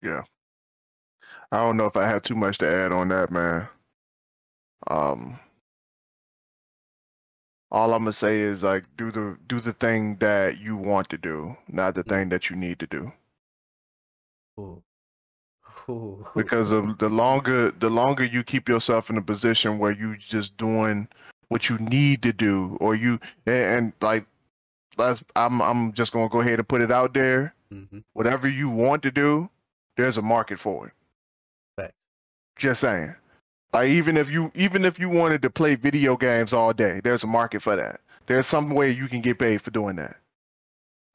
Yeah. 0.03 0.25
I 1.51 1.57
don't 1.59 1.77
know 1.77 1.87
if 1.87 1.97
I 1.97 2.07
have 2.07 2.23
too 2.23 2.37
much 2.37 2.59
to 2.59 2.69
add 2.69 2.93
on 2.93 3.09
that, 3.09 3.33
man. 3.33 3.69
Um 4.89 5.39
all 7.71 7.95
I'm 7.95 8.01
gonna 8.03 8.13
say 8.13 8.39
is 8.41 8.65
like 8.65 8.85
do 8.97 9.13
the 9.13 9.39
do 9.47 9.61
the 9.61 9.73
thing 9.73 10.17
that 10.17 10.59
you 10.59 10.77
want 10.77 11.09
to 11.11 11.19
do, 11.19 11.57
not 11.69 11.95
the 11.95 12.03
thing 12.03 12.29
that 12.31 12.51
you 12.51 12.57
need 12.57 12.81
to 12.81 12.89
do. 12.89 13.13
Ooh. 14.61 14.83
Ooh. 15.89 16.27
Because 16.35 16.71
of 16.71 16.99
the 16.99 17.09
longer 17.09 17.71
the 17.71 17.91
longer 17.91 18.25
you 18.25 18.43
keep 18.43 18.69
yourself 18.69 19.11
in 19.11 19.17
a 19.19 19.23
position 19.23 19.79
where 19.79 19.93
you 19.93 20.17
just 20.17 20.57
doing 20.57 21.09
what 21.49 21.69
you 21.69 21.79
need 21.79 22.23
to 22.23 22.33
do, 22.33 22.77
or 22.81 22.95
you 22.95 23.21
and, 23.47 23.77
and 23.77 23.93
like 24.01 24.27
let's 24.97 25.25
I'm 25.35 25.63
I'm 25.63 25.93
just 25.93 26.13
gonna 26.13 26.29
go 26.29 26.41
ahead 26.41 26.59
and 26.59 26.69
put 26.69 26.81
it 26.81 26.91
out 26.93 27.15
there. 27.15 27.55
Mhm. 27.73 28.03
Whatever 28.15 28.49
you 28.49 28.69
want 28.69 29.03
to 29.05 29.11
do, 29.11 29.49
there's 29.97 30.17
a 30.19 30.23
market 30.23 30.59
for 30.59 30.89
it. 30.89 30.93
Facts. 31.77 31.95
Just 32.57 32.81
saying. 32.81 33.15
Like 33.73 33.89
even 33.89 34.17
if 34.17 34.31
you 34.31 34.51
even 34.55 34.85
if 34.85 34.99
you 34.99 35.09
wanted 35.09 35.43
to 35.43 35.51
play 35.51 35.75
video 35.75 36.17
games 36.17 36.53
all 36.53 36.73
day, 36.73 37.01
there's 37.03 37.25
a 37.25 37.27
market 37.29 37.61
for 37.63 37.77
that. 37.77 38.01
There's 38.27 38.47
some 38.47 38.71
way 38.71 38.91
you 38.91 39.07
can 39.09 39.21
get 39.21 39.39
paid 39.39 39.63
for 39.63 39.71
doing 39.71 39.97
that. 39.97 40.17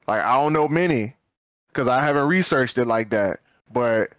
Like 0.06 0.22
I 0.24 0.34
don't 0.34 0.52
know 0.52 0.68
many, 0.68 1.14
because 1.68 1.88
I 1.88 2.00
haven't 2.00 2.26
researched 2.26 2.78
it 2.78 2.86
like 2.86 3.10
that. 3.10 3.40
But 3.72 4.12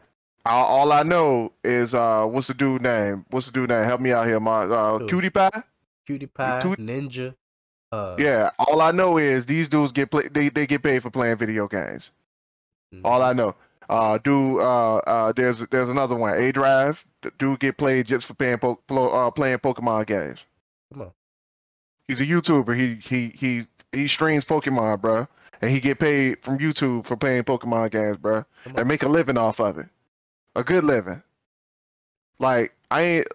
all, 0.46 0.66
all 0.66 0.92
I 0.92 1.04
know 1.04 1.54
is 1.64 1.94
uh, 1.94 2.26
what's 2.26 2.48
the 2.48 2.54
dude 2.54 2.82
name? 2.82 3.26
What's 3.30 3.48
the 3.48 3.52
dude 3.54 3.70
name? 3.70 3.84
Help 3.86 4.02
me 4.02 4.12
out 4.12 4.28
here, 4.28 4.40
my 4.40 4.64
uh? 4.64 5.00
Cutie 5.08 5.30
Pie. 5.30 5.64
Cutie 6.06 6.28
Pie, 6.28 6.76
Ninja. 6.78 7.36
Uh, 7.92 8.16
Yeah, 8.18 8.52
all 8.60 8.82
I 8.82 8.92
know 8.92 9.18
is 9.18 9.46
these 9.46 9.70
dudes 9.70 9.92
get 9.92 10.12
play, 10.12 10.28
they 10.28 10.50
they 10.50 10.66
get 10.68 10.84
paid 10.84 11.02
for 11.04 11.10
playing 11.12 11.38
video 11.38 11.68
games. 11.68 12.12
mhm. 12.94 13.02
All 13.06 13.22
I 13.22 13.34
know. 13.34 13.56
Uh, 13.90 14.18
do 14.18 14.60
uh, 14.62 14.98
uh, 14.98 15.32
there's 15.34 15.60
there's 15.68 15.90
another 15.90 16.16
one. 16.16 16.38
A 16.38 16.52
Drive. 16.52 17.06
Dude 17.38 17.60
get 17.60 17.78
played 17.78 18.08
just 18.08 18.26
for 18.28 18.34
playing 18.34 18.58
po- 18.60 18.80
uh, 18.90 19.32
playing 19.32 19.60
Pokemon 19.60 20.08
games. 20.08 20.46
Come 20.92 21.04
on. 21.04 21.12
He's 22.08 22.22
a 22.22 22.26
YouTuber. 22.26 22.76
He 22.78 22.96
he 22.96 23.30
he 23.30 23.68
he 23.92 24.08
streams 24.08 24.46
Pokemon, 24.46 25.02
bro, 25.02 25.28
and 25.62 25.72
he 25.72 25.80
get 25.80 26.00
paid 26.00 26.44
from 26.44 26.58
YouTube 26.60 27.06
for 27.06 27.16
playing 27.16 27.44
Pokemon 27.44 27.92
games, 27.92 28.18
bro, 28.18 28.46
and 28.76 28.88
make 28.88 29.04
a 29.04 29.10
living 29.10 29.38
off 29.38 29.60
of 29.60 29.78
it, 29.78 29.88
a 30.56 30.64
good 30.64 30.84
living. 30.84 31.22
Like 32.40 32.74
I 32.92 33.02
ain't 33.02 33.28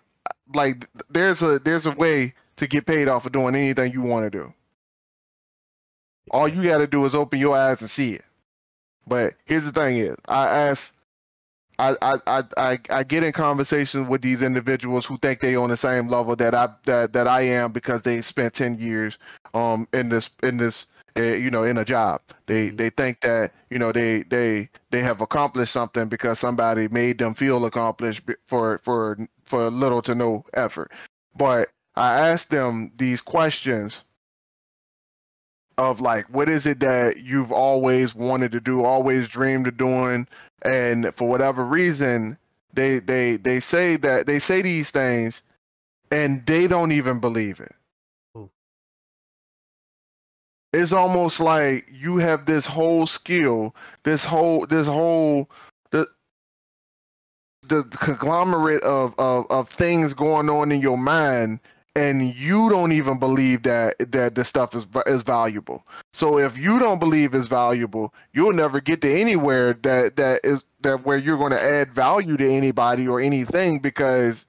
like 0.54 0.88
there's 1.10 1.42
a 1.42 1.58
there's 1.58 1.86
a 1.86 1.92
way 1.92 2.34
to 2.56 2.66
get 2.66 2.86
paid 2.86 3.08
off 3.08 3.26
of 3.26 3.32
doing 3.32 3.54
anything 3.54 3.92
you 3.92 4.02
want 4.02 4.24
to 4.24 4.30
do. 4.30 4.52
All 6.30 6.48
you 6.48 6.62
got 6.62 6.78
to 6.78 6.86
do 6.86 7.04
is 7.06 7.14
open 7.14 7.38
your 7.38 7.56
eyes 7.56 7.80
and 7.80 7.88
see 7.88 8.14
it. 8.14 8.24
But 9.06 9.34
here's 9.46 9.64
the 9.64 9.72
thing: 9.72 9.96
is 9.96 10.16
I 10.28 10.46
ask, 10.46 10.94
I 11.78 11.96
I 12.02 12.42
I 12.56 12.78
I, 12.90 13.02
get 13.02 13.24
in 13.24 13.32
conversations 13.32 14.06
with 14.06 14.20
these 14.20 14.42
individuals 14.42 15.06
who 15.06 15.16
think 15.18 15.40
they 15.40 15.56
on 15.56 15.70
the 15.70 15.76
same 15.76 16.08
level 16.08 16.36
that 16.36 16.54
I 16.54 16.68
that 16.84 17.14
that 17.14 17.26
I 17.26 17.42
am 17.42 17.72
because 17.72 18.02
they 18.02 18.20
spent 18.20 18.52
ten 18.54 18.78
years 18.78 19.18
um 19.54 19.88
in 19.94 20.10
this 20.10 20.28
in 20.42 20.58
this 20.58 20.86
you 21.22 21.50
know 21.50 21.64
in 21.64 21.78
a 21.78 21.84
job. 21.84 22.20
They 22.46 22.70
Mhm. 22.70 22.76
they 22.76 22.90
think 22.90 23.20
that 23.22 23.52
you 23.70 23.78
know 23.78 23.92
they 23.92 24.22
they 24.22 24.70
they 24.90 25.00
have 25.00 25.20
accomplished 25.20 25.72
something 25.72 26.08
because 26.08 26.38
somebody 26.38 26.88
made 26.88 27.18
them 27.18 27.34
feel 27.34 27.64
accomplished 27.64 28.22
for 28.46 28.78
for 28.78 29.18
for 29.44 29.70
little 29.70 30.02
to 30.02 30.14
no 30.14 30.44
effort. 30.54 30.92
But 31.36 31.70
I 31.96 32.28
asked 32.28 32.50
them 32.50 32.92
these 32.96 33.20
questions 33.20 34.04
of 35.78 36.00
like 36.00 36.26
what 36.30 36.48
is 36.48 36.66
it 36.66 36.80
that 36.80 37.18
you've 37.18 37.52
always 37.52 38.14
wanted 38.14 38.52
to 38.52 38.60
do 38.60 38.84
always 38.84 39.28
dreamed 39.28 39.66
of 39.68 39.76
doing 39.76 40.26
and 40.62 41.12
for 41.16 41.28
whatever 41.28 41.64
reason 41.64 42.36
they 42.74 42.98
they 42.98 43.36
they 43.36 43.60
say 43.60 43.96
that 43.96 44.26
they 44.26 44.38
say 44.38 44.62
these 44.62 44.90
things 44.90 45.42
and 46.10 46.46
they 46.46 46.68
don't 46.68 46.92
even 46.92 47.20
believe 47.20 47.60
it. 47.60 47.74
It's 50.72 50.92
almost 50.92 51.40
like 51.40 51.88
you 51.92 52.16
have 52.18 52.44
this 52.46 52.66
whole 52.66 53.06
skill 53.06 53.74
this 54.04 54.24
whole 54.24 54.66
this 54.66 54.86
whole 54.86 55.48
the 55.90 56.06
the 57.62 57.82
conglomerate 57.98 58.82
of, 58.82 59.14
of 59.18 59.46
of 59.50 59.68
things 59.68 60.14
going 60.14 60.48
on 60.48 60.72
in 60.72 60.80
your 60.80 60.98
mind 60.98 61.60
and 61.96 62.34
you 62.34 62.68
don't 62.70 62.92
even 62.92 63.18
believe 63.18 63.62
that 63.64 63.96
that 64.12 64.34
this 64.34 64.48
stuff 64.48 64.74
is 64.74 64.86
is 65.06 65.22
valuable. 65.22 65.84
So 66.12 66.38
if 66.38 66.56
you 66.56 66.78
don't 66.78 66.98
believe 66.98 67.34
it's 67.34 67.48
valuable, 67.48 68.14
you'll 68.32 68.52
never 68.52 68.80
get 68.80 69.00
to 69.02 69.20
anywhere 69.20 69.74
that 69.82 70.16
that 70.16 70.40
is 70.44 70.62
that 70.82 71.04
where 71.04 71.18
you're 71.18 71.38
going 71.38 71.52
to 71.52 71.62
add 71.62 71.92
value 71.92 72.36
to 72.36 72.48
anybody 72.48 73.08
or 73.08 73.20
anything 73.20 73.80
because 73.80 74.46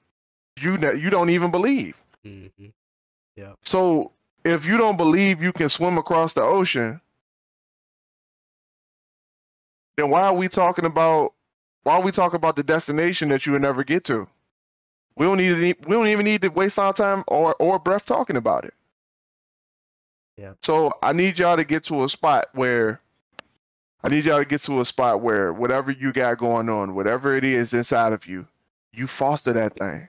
you 0.59 0.78
ne- 0.78 0.95
you 0.95 1.09
don't 1.09 1.30
even 1.32 1.51
believe. 1.51 2.01
Mhm. 2.26 2.72
So 3.63 4.11
if 4.44 4.66
you 4.66 4.78
don't 4.78 4.98
believe 4.98 5.42
you 5.42 5.52
can 5.52 5.70
swim 5.70 5.98
across 5.98 6.34
the 6.34 6.42
ocean, 6.42 7.02
then 9.98 10.10
why 10.10 10.22
are 10.22 10.36
we 10.36 10.48
talking 10.48 10.86
about 10.86 11.34
why 11.84 11.96
are 11.96 12.02
we 12.02 12.12
talking 12.12 12.38
about 12.38 12.56
the 12.56 12.64
destination 12.64 13.30
that 13.30 13.46
you 13.46 13.54
will 13.54 13.60
never 13.60 13.84
get 13.84 14.04
to? 14.06 14.28
We 15.16 15.26
don't 15.26 15.38
need 15.38 15.52
any, 15.52 15.74
we 15.86 15.96
don't 15.96 16.08
even 16.08 16.26
need 16.26 16.42
to 16.44 16.50
waste 16.50 16.80
our 16.80 16.94
time 16.94 17.24
or 17.28 17.56
or 17.60 17.80
breath 17.80 18.06
talking 18.06 18.38
about 18.38 18.66
it. 18.66 18.74
Yeah. 20.38 20.54
So 20.62 20.92
I 21.04 21.12
need 21.12 21.38
y'all 21.38 21.58
to 21.58 21.66
get 21.66 21.84
to 21.86 22.06
a 22.06 22.10
spot 22.10 22.48
where 22.54 23.02
I 24.04 24.10
need 24.10 24.24
y'all 24.24 24.40
to 24.40 24.46
get 24.46 24.62
to 24.64 24.80
a 24.80 24.86
spot 24.86 25.20
where 25.22 25.52
whatever 25.52 25.92
you 25.92 26.14
got 26.14 26.38
going 26.38 26.70
on, 26.70 26.96
whatever 26.96 27.36
it 27.36 27.44
is 27.44 27.74
inside 27.74 28.14
of 28.14 28.26
you, 28.26 28.48
you 28.94 29.08
foster 29.08 29.52
that 29.52 29.76
thing. 29.76 30.08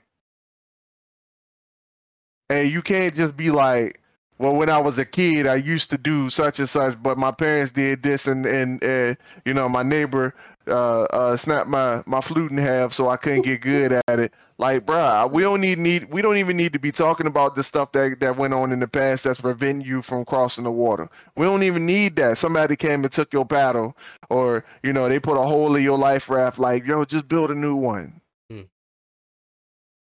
And 2.49 2.71
you 2.71 2.83
can't 2.83 3.15
just 3.15 3.37
be 3.37 3.51
like, 3.51 4.00
well, 4.41 4.55
when 4.55 4.71
I 4.71 4.79
was 4.79 4.97
a 4.97 5.05
kid, 5.05 5.47
I 5.47 5.57
used 5.57 5.91
to 5.91 5.99
do 5.99 6.31
such 6.31 6.59
and 6.59 6.69
such, 6.69 7.01
but 7.03 7.19
my 7.19 7.31
parents 7.31 7.73
did 7.73 8.03
this, 8.03 8.27
and 8.27 8.47
and 8.47 8.83
uh, 8.83 9.15
you 9.45 9.53
know, 9.53 9.69
my 9.69 9.83
neighbor 9.83 10.35
uh, 10.67 11.03
uh, 11.03 11.37
snap 11.37 11.67
my 11.67 12.03
my 12.07 12.23
flute 12.23 12.51
in 12.51 12.57
half 12.57 12.95
so 12.95 13.11
I 13.11 13.19
couldn't 13.19 13.43
get 13.43 13.61
good 13.61 13.93
at 13.93 14.19
it. 14.19 14.33
Like, 14.57 14.87
bruh, 14.87 15.31
we 15.31 15.43
don't 15.43 15.61
need 15.61 15.79
need 15.79 16.11
we 16.11 16.23
don't 16.23 16.39
even 16.39 16.57
need 16.57 16.73
to 16.73 16.79
be 16.79 16.91
talking 16.91 17.27
about 17.27 17.55
the 17.55 17.63
stuff 17.63 17.93
that 17.93 18.21
that 18.21 18.39
went 18.39 18.55
on 18.55 18.73
in 18.73 18.81
the 18.81 18.89
past 18.89 19.25
that's 19.25 19.43
preventing 19.43 19.87
you 19.87 20.01
from 20.01 20.25
crossing 20.25 20.65
the 20.65 20.71
water. 20.71 21.11
We 21.37 21.45
don't 21.45 21.63
even 21.63 21.85
need 21.85 22.17
that. 22.17 22.39
Somebody 22.39 22.77
came 22.77 23.05
and 23.05 23.13
took 23.13 23.35
your 23.35 23.45
paddle, 23.45 23.95
or 24.31 24.65
you 24.83 24.95
know, 24.95 25.07
they 25.07 25.21
put 25.21 25.37
a 25.37 25.43
hole 25.43 25.77
in 25.77 25.83
your 25.83 25.99
life 25.99 26.31
raft. 26.31 26.59
Like, 26.59 26.87
yo, 26.87 27.05
just 27.05 27.29
build 27.29 27.51
a 27.51 27.55
new 27.55 27.77
one. 27.77 28.19
Hmm. 28.51 28.63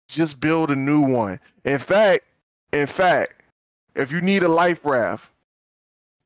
Just 0.09 0.41
build 0.41 0.71
a 0.71 0.77
new 0.77 1.01
one. 1.01 1.41
In 1.65 1.81
fact, 1.81 2.27
in 2.73 2.87
fact, 2.87 3.40
if 3.95 4.13
you 4.13 4.21
need 4.21 4.43
a 4.43 4.49
life 4.49 4.85
raft, 4.85 5.31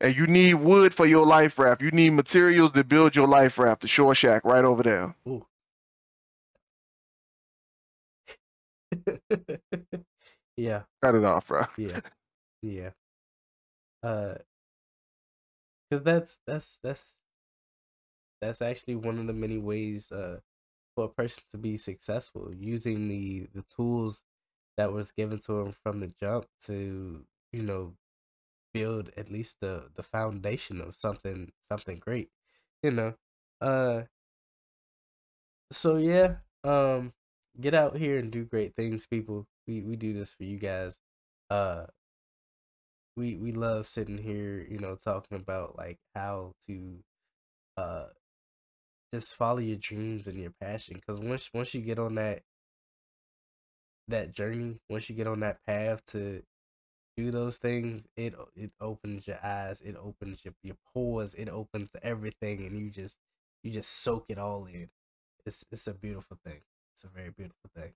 and 0.01 0.17
you 0.17 0.27
need 0.27 0.55
wood 0.55 0.95
for 0.95 1.07
your 1.07 1.27
life 1.27 1.59
raft. 1.59 1.83
You 1.83 1.91
need 1.91 2.11
materials 2.11 2.73
to 2.73 2.85
build 2.85 3.17
your 3.17 3.27
life 3.29 3.59
raft. 3.59 3.83
The 3.83 3.89
shore 3.89 4.15
shack 4.15 4.45
right 4.45 4.65
over 4.65 4.83
there. 4.83 5.15
Ooh. 5.29 5.47
yeah, 10.57 10.83
Cut 11.03 11.15
it 11.15 11.25
off, 11.25 11.49
bro. 11.49 11.65
yeah, 11.77 12.01
yeah. 12.63 12.91
Uh, 14.03 14.35
because 15.91 16.05
that's 16.05 16.39
that's 16.47 16.79
that's 16.83 17.19
that's 18.41 18.63
actually 18.63 18.97
one 18.97 19.19
of 19.19 19.27
the 19.27 19.33
many 19.33 19.59
ways 19.59 20.13
uh 20.13 20.41
for 20.95 21.07
a 21.07 21.09
person 21.09 21.43
to 21.51 21.59
be 21.59 21.77
successful 21.77 22.53
using 22.55 23.09
the 23.09 23.47
the 23.55 23.63
tools 23.77 24.25
that 24.77 24.93
was 24.93 25.13
given 25.13 25.39
to 25.39 25.61
him 25.61 25.73
from 25.83 26.01
the 26.01 26.09
jump 26.21 26.47
to 26.63 27.25
you 27.55 27.63
know 27.63 27.95
build 28.75 29.11
at 29.17 29.31
least 29.31 29.59
the 29.61 29.91
the 29.97 30.03
foundation 30.03 30.81
of 30.81 30.97
something 30.97 31.53
something 31.71 31.99
great 31.99 32.31
you 32.83 32.91
know? 32.91 33.15
Uh 33.61 34.03
so 35.73 35.97
yeah 35.97 36.37
um 36.65 37.13
get 37.61 37.75
out 37.75 37.97
here 37.97 38.19
and 38.19 38.31
do 38.31 38.45
great 38.45 38.75
things 38.75 39.07
people. 39.07 39.47
We 39.67 39.83
we 39.83 39.97
do 39.97 40.13
this 40.13 40.33
for 40.33 40.45
you 40.45 40.59
guys. 40.59 40.97
Uh 41.51 41.87
we 43.17 43.37
we 43.37 43.53
love 43.53 43.87
sitting 43.87 44.19
here 44.19 44.67
you 44.69 44.79
know 44.79 44.97
talking 44.97 45.39
about 45.39 45.77
like 45.77 45.99
how 46.15 46.53
to 46.69 46.99
uh 47.77 48.07
just 49.13 49.35
follow 49.37 49.59
your 49.61 49.77
dreams 49.77 50.27
and 50.27 50.37
your 50.39 50.51
passion. 50.61 50.95
Because 50.97 51.21
once 51.21 51.49
once 51.55 51.75
you 51.75 51.81
get 51.81 51.99
on 51.99 52.17
that 52.17 52.43
that 54.09 54.33
journey 54.33 54.79
once 54.91 55.09
you 55.09 55.15
get 55.15 55.27
on 55.27 55.41
that 55.41 55.59
path 55.67 56.05
to 56.07 56.43
do 57.17 57.31
those 57.31 57.59
things, 57.59 58.07
it 58.17 58.35
it 58.57 58.73
opens 58.81 59.27
your 59.27 59.39
eyes, 59.45 59.81
it 59.81 59.97
opens 59.97 60.45
your 60.45 60.55
your 60.63 60.77
pores, 60.93 61.35
it 61.35 61.49
opens 61.49 61.91
everything, 62.03 62.67
and 62.67 62.79
you 62.79 62.91
just 62.91 63.17
you 63.63 63.71
just 63.71 63.91
soak 63.91 64.27
it 64.29 64.39
all 64.39 64.67
in. 64.67 64.89
It's 65.47 65.65
it's 65.71 65.87
a 65.87 65.95
beautiful 65.95 66.39
thing. 66.45 66.61
It's 66.95 67.05
a 67.05 67.09
very 67.09 67.31
beautiful 67.31 67.71
thing. 67.75 67.93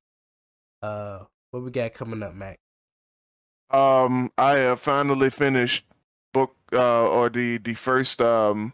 Uh, 0.82 1.24
what 1.50 1.62
we 1.62 1.70
got 1.70 1.94
coming 1.94 2.22
up, 2.22 2.34
Mac? 2.34 2.58
Um, 3.70 4.32
I 4.38 4.58
have 4.58 4.80
finally 4.80 5.30
finished 5.30 5.84
book 6.32 6.54
uh 6.72 7.08
or 7.08 7.30
the 7.30 7.58
the 7.58 7.74
first 7.74 8.20
um 8.20 8.72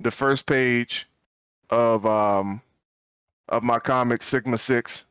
the 0.00 0.10
first 0.10 0.46
page 0.46 1.08
of 1.70 2.04
um 2.04 2.60
of 3.48 3.62
my 3.62 3.78
comic 3.78 4.22
Sigma 4.22 4.58
Six. 4.58 5.06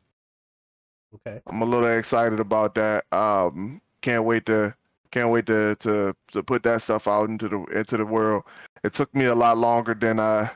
Okay. 1.14 1.40
I'm 1.46 1.62
a 1.62 1.64
little 1.64 1.88
excited 1.88 2.40
about 2.40 2.74
that. 2.76 3.04
Um, 3.12 3.80
can't 4.00 4.24
wait 4.24 4.46
to 4.46 4.74
can't 5.10 5.30
wait 5.30 5.46
to 5.46 5.76
to 5.76 6.14
to 6.32 6.42
put 6.42 6.62
that 6.62 6.82
stuff 6.82 7.08
out 7.08 7.28
into 7.28 7.48
the 7.48 7.58
into 7.66 7.96
the 7.96 8.06
world. 8.06 8.44
It 8.84 8.94
took 8.94 9.14
me 9.14 9.26
a 9.26 9.34
lot 9.34 9.58
longer 9.58 9.94
than 9.94 10.20
I 10.20 10.50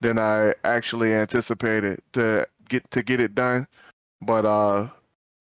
than 0.00 0.18
I 0.18 0.54
actually 0.64 1.14
anticipated 1.14 2.02
to 2.14 2.46
get 2.68 2.90
to 2.90 3.02
get 3.02 3.20
it 3.20 3.34
done, 3.34 3.66
but 4.22 4.44
uh, 4.44 4.88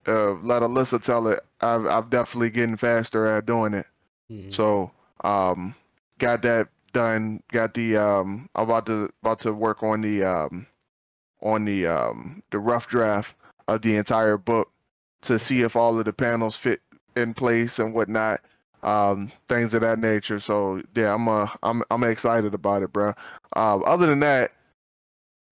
uh 0.08 0.32
let 0.42 0.62
Alyssa 0.62 1.02
tell 1.02 1.28
it. 1.28 1.40
I've 1.62 1.86
I'm 1.86 2.10
definitely 2.10 2.52
getting 2.52 2.78
faster 2.78 3.26
at 3.26 3.46
doing 3.46 3.74
it. 3.74 3.86
Mhm. 4.32 4.54
So 4.54 4.92
um, 5.24 5.76
got 6.18 6.42
that 6.44 6.70
done. 6.94 7.42
Got 7.52 7.74
the 7.74 7.98
um, 7.98 8.50
about 8.56 8.86
to 8.88 9.12
about 9.22 9.40
to 9.42 9.54
work 9.54 9.84
on 9.84 10.02
the 10.02 10.24
um, 10.24 10.68
on 11.42 11.66
the 11.66 11.88
um, 11.88 12.44
the 12.52 12.60
rough 12.60 12.88
draft 12.88 13.36
of 13.68 13.82
the 13.82 13.96
entire 13.96 14.38
book 14.38 14.72
to 15.22 15.38
see 15.40 15.62
if 15.62 15.76
all 15.76 15.98
of 16.00 16.06
the 16.06 16.14
panels 16.14 16.56
fit 16.56 16.82
in 17.20 17.34
place 17.34 17.80
and 17.80 17.94
whatnot. 17.94 18.42
Um, 18.82 19.32
things 19.50 19.74
of 19.74 19.82
that 19.82 20.00
nature. 20.00 20.40
So 20.40 20.82
yeah, 20.96 21.14
I'm 21.14 21.28
uh, 21.28 21.48
I'm 21.64 21.84
I'm 21.92 22.04
excited 22.04 22.54
about 22.54 22.84
it, 22.84 22.94
bro. 22.94 23.14
Um, 23.54 23.84
other 23.86 24.08
than 24.08 24.22
that, 24.22 24.52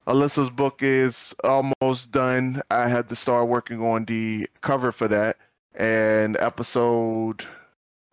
Alyssa's 0.08 0.50
book 0.50 0.80
is 0.82 1.36
almost 1.44 2.12
done. 2.14 2.62
I 2.72 2.88
had 2.88 3.10
to 3.10 3.16
start 3.16 3.50
working 3.50 3.82
on 3.82 4.06
the 4.06 4.48
cover 4.62 4.94
for 4.94 5.10
that, 5.10 5.38
and 5.76 6.38
episode 6.38 7.46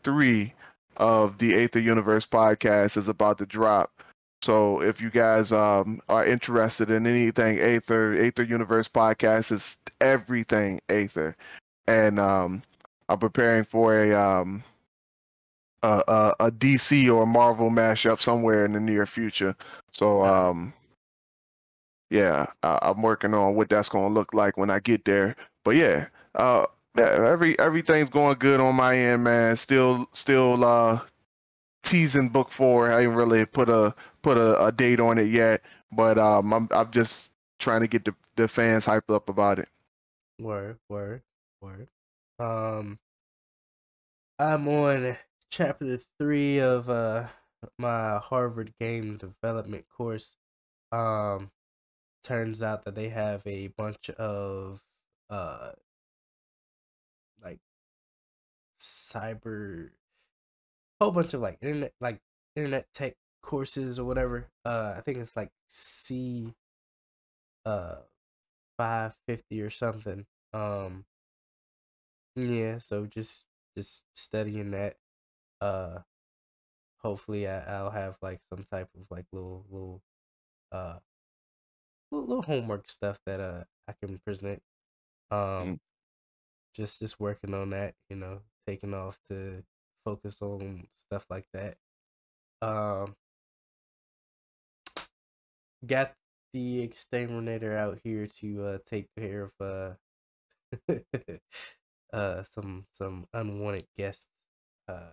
three 0.03 0.53
of 0.97 1.39
the 1.39 1.55
Aether 1.55 1.81
Universe 1.81 2.27
podcast 2.27 2.97
is 2.97 3.09
about 3.09 3.39
to 3.39 3.47
drop. 3.47 4.03
So 4.43 4.83
if 4.83 5.01
you 5.01 5.09
guys 5.11 5.53
um, 5.53 6.01
are 6.09 6.27
interested 6.27 6.91
in 6.91 7.07
anything 7.07 7.59
Aether, 7.59 8.15
Aether 8.19 8.43
Universe 8.43 8.89
podcast 8.89 9.53
is 9.53 9.81
everything 10.01 10.81
Aether, 10.89 11.37
and 11.87 12.19
um, 12.19 12.63
I'm 13.09 13.19
preparing 13.19 13.65
for 13.65 13.95
a 13.95 14.13
um, 14.15 14.65
a, 15.83 16.03
a, 16.09 16.47
a 16.47 16.51
DC 16.51 17.15
or 17.15 17.27
Marvel 17.27 17.71
mashup 17.71 18.21
somewhere 18.21 18.65
in 18.65 18.73
the 18.73 18.81
near 18.81 19.07
future. 19.07 19.55
So 19.93 20.25
um, 20.25 20.73
yeah, 22.11 22.47
I, 22.63 22.79
I'm 22.83 23.03
working 23.03 23.35
on 23.35 23.55
what 23.55 23.69
that's 23.69 23.89
going 23.89 24.09
to 24.09 24.15
look 24.15 24.33
like 24.35 24.57
when 24.57 24.71
I 24.71 24.81
get 24.81 25.05
there. 25.05 25.37
But 25.65 25.77
yeah, 25.77 26.07
uh, 26.35 26.67
yeah, 26.97 27.29
every 27.31 27.59
everything's 27.59 28.09
going 28.09 28.39
good 28.39 28.61
on 28.61 28.75
my 28.77 28.97
end, 28.97 29.25
man. 29.25 29.57
Still, 29.57 30.09
still 30.13 30.65
uh, 30.65 31.01
teasing 31.83 32.29
book 32.29 32.51
four. 32.51 32.91
I 32.91 33.03
ain't 33.03 33.15
really 33.15 33.45
put 33.45 33.69
a 33.69 33.95
put 34.23 34.37
a, 34.39 34.67
a 34.67 34.73
date 34.73 35.01
on 35.01 35.19
it 35.19 35.29
yet, 35.29 35.63
but 35.93 36.19
um, 36.19 36.53
I'm 36.53 36.69
I'm 36.71 36.91
just 36.91 37.33
trying 37.59 37.81
to 37.81 37.89
get 37.89 38.05
the 38.05 38.15
the 38.37 38.49
fans 38.49 38.87
hyped 38.87 39.15
up 39.15 39.29
about 39.29 39.59
it. 39.59 39.69
Word, 40.41 40.79
word, 40.89 41.23
word. 41.61 41.89
Um, 42.39 42.99
I'm 44.39 44.67
on 44.69 45.17
chapter 45.51 45.99
three 46.19 46.59
of 46.59 46.91
uh 46.91 47.29
my 47.79 48.19
Harvard 48.19 48.73
game 48.81 49.17
development 49.17 49.87
course. 49.89 50.37
Um, 50.93 51.51
turns 52.25 52.63
out 52.63 52.85
that 52.85 52.95
they 52.95 53.09
have 53.11 53.43
a 53.47 53.69
bunch 53.69 54.11
of 54.11 54.83
uh 55.31 55.73
like 57.43 57.61
cyber 58.81 59.91
whole 61.01 61.11
bunch 61.13 61.35
of 61.35 61.41
like 61.41 61.59
internet 61.63 61.93
like 62.01 62.21
internet 62.57 62.87
tech 62.93 63.15
courses 63.43 63.99
or 63.99 64.05
whatever. 64.05 64.49
Uh, 64.65 64.95
I 64.97 65.01
think 65.03 65.19
it's 65.19 65.37
like 65.37 65.51
C 65.69 66.55
uh 67.67 67.97
550 68.79 69.63
or 69.63 69.71
something. 69.71 70.27
Um 70.53 71.05
yeah, 72.37 72.79
so 72.79 73.07
just 73.07 73.45
just 73.77 74.05
studying 74.15 74.71
that. 74.73 74.97
Uh 75.61 76.01
hopefully 76.99 77.47
I, 77.49 77.61
I'll 77.79 77.91
have 77.91 78.17
like 78.23 78.41
some 78.49 78.65
type 78.65 78.89
of 78.99 79.07
like 79.11 79.27
little 79.33 79.65
little 79.71 80.03
uh 80.73 80.99
little, 82.11 82.27
little 82.29 82.43
homework 82.43 82.91
stuff 82.91 83.19
that 83.27 83.41
uh 83.41 83.65
I 83.89 83.93
can 83.93 84.19
present. 84.19 84.63
Um 85.31 85.75
Mm. 85.75 85.81
just 86.75 87.01
just 87.01 87.21
working 87.21 87.55
on 87.55 87.71
that, 87.71 87.95
you 88.11 88.17
know, 88.17 88.43
taking 88.67 88.95
off 88.95 89.19
to 89.29 89.65
focus 90.05 90.43
on 90.43 90.87
stuff 90.99 91.27
like 91.31 91.47
that. 91.53 91.77
Um 92.63 93.17
got 95.87 96.15
the 96.53 96.81
exterminator 96.81 97.77
out 97.77 97.99
here 98.05 98.27
to 98.27 98.65
uh 98.65 98.79
take 98.85 99.09
care 99.17 99.45
of 99.45 99.53
uh 99.61 99.95
uh 102.15 102.43
some 102.45 102.87
some 102.93 103.27
unwanted 103.35 103.87
guests. 103.99 104.29
Uh 104.89 105.13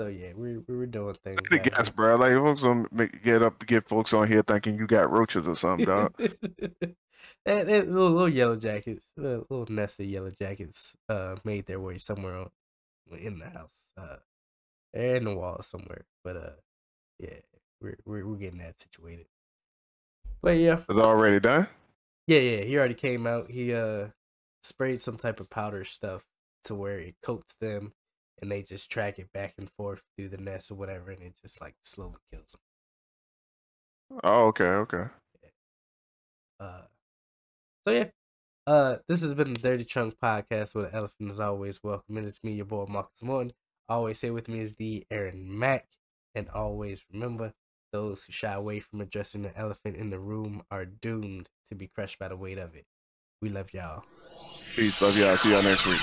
so 0.00 0.08
yeah, 0.08 0.32
we 0.34 0.58
we 0.58 0.76
were 0.76 0.86
doing 0.86 1.16
things. 1.24 1.50
The 1.50 1.58
out 1.58 1.64
guess, 1.70 1.90
bro. 1.90 2.16
Like 2.16 2.32
folks 2.32 2.62
gonna 2.62 2.88
get 3.22 3.42
up, 3.42 3.64
get 3.66 3.88
folks 3.88 4.12
on 4.12 4.28
here 4.28 4.42
thinking 4.42 4.78
you 4.78 4.86
got 4.86 5.10
roaches 5.10 5.46
or 5.48 5.56
something, 5.56 5.86
dog. 5.86 6.14
and, 6.20 7.68
and 7.68 7.94
little, 7.94 8.10
little 8.10 8.28
yellow 8.28 8.56
jackets, 8.56 9.06
little, 9.16 9.46
of 10.00 10.06
yellow 10.06 10.30
jackets, 10.30 10.96
uh, 11.08 11.36
made 11.44 11.66
their 11.66 11.80
way 11.80 11.98
somewhere 11.98 12.36
on, 12.36 12.50
in 13.18 13.38
the 13.38 13.48
house, 13.50 13.92
uh, 13.96 14.16
in 14.94 15.24
the 15.24 15.34
wall 15.34 15.62
somewhere. 15.62 16.04
But 16.24 16.36
uh, 16.36 16.50
yeah, 17.18 17.40
we're 17.80 17.98
we're 18.04 18.26
we're 18.26 18.36
getting 18.36 18.58
that 18.60 18.80
situated. 18.80 19.26
But 20.42 20.58
yeah, 20.58 20.82
It's 20.88 20.98
already 20.98 21.40
done. 21.40 21.68
yeah, 22.26 22.38
yeah. 22.40 22.64
He 22.64 22.76
already 22.78 22.94
came 22.94 23.26
out. 23.26 23.50
He 23.50 23.74
uh 23.74 24.08
sprayed 24.64 25.00
some 25.00 25.16
type 25.16 25.40
of 25.40 25.50
powder 25.50 25.84
stuff 25.84 26.24
to 26.64 26.74
where 26.74 26.98
it 26.98 27.14
coats 27.22 27.54
them, 27.54 27.92
and 28.40 28.50
they 28.50 28.62
just 28.62 28.90
track 28.90 29.18
it 29.18 29.32
back 29.32 29.54
and 29.58 29.70
forth 29.76 30.02
through 30.16 30.30
the 30.30 30.38
nest 30.38 30.70
or 30.70 30.74
whatever, 30.74 31.10
and 31.10 31.22
it 31.22 31.34
just 31.40 31.60
like 31.60 31.74
slowly 31.84 32.16
kills 32.32 32.52
them. 32.52 34.20
Oh, 34.24 34.46
okay, 34.46 34.64
okay. 34.64 35.04
Uh, 36.60 36.82
so 37.86 37.92
yeah, 37.92 38.06
uh, 38.66 38.96
this 39.08 39.20
has 39.20 39.34
been 39.34 39.52
the 39.52 39.60
Dirty 39.60 39.84
Trunk 39.84 40.14
podcast 40.22 40.74
where 40.74 40.84
the 40.84 40.94
elephant 40.94 41.30
is 41.30 41.40
always 41.40 41.82
welcome. 41.82 42.16
And 42.16 42.26
it's 42.26 42.42
me, 42.42 42.52
your 42.52 42.64
boy 42.64 42.86
Marcus 42.88 43.22
Morton. 43.22 43.50
Always 43.88 44.20
here 44.20 44.32
with 44.32 44.48
me 44.48 44.60
is 44.60 44.74
the 44.76 45.04
Aaron 45.10 45.58
Mac. 45.58 45.86
And 46.34 46.48
always 46.48 47.04
remember, 47.12 47.52
those 47.92 48.24
who 48.24 48.32
shy 48.32 48.52
away 48.52 48.80
from 48.80 49.00
addressing 49.00 49.42
the 49.42 49.56
elephant 49.56 49.96
in 49.96 50.10
the 50.10 50.18
room 50.18 50.62
are 50.70 50.84
doomed 50.84 51.50
to 51.68 51.74
be 51.74 51.86
crushed 51.86 52.18
by 52.18 52.28
the 52.28 52.36
weight 52.36 52.58
of 52.58 52.74
it. 52.74 52.86
We 53.44 53.50
love 53.50 53.70
y'all. 53.74 54.02
Peace. 54.74 55.02
Love 55.02 55.18
y'all. 55.18 55.36
See 55.36 55.50
y'all 55.50 55.62
next 55.62 55.86
week. 55.86 56.00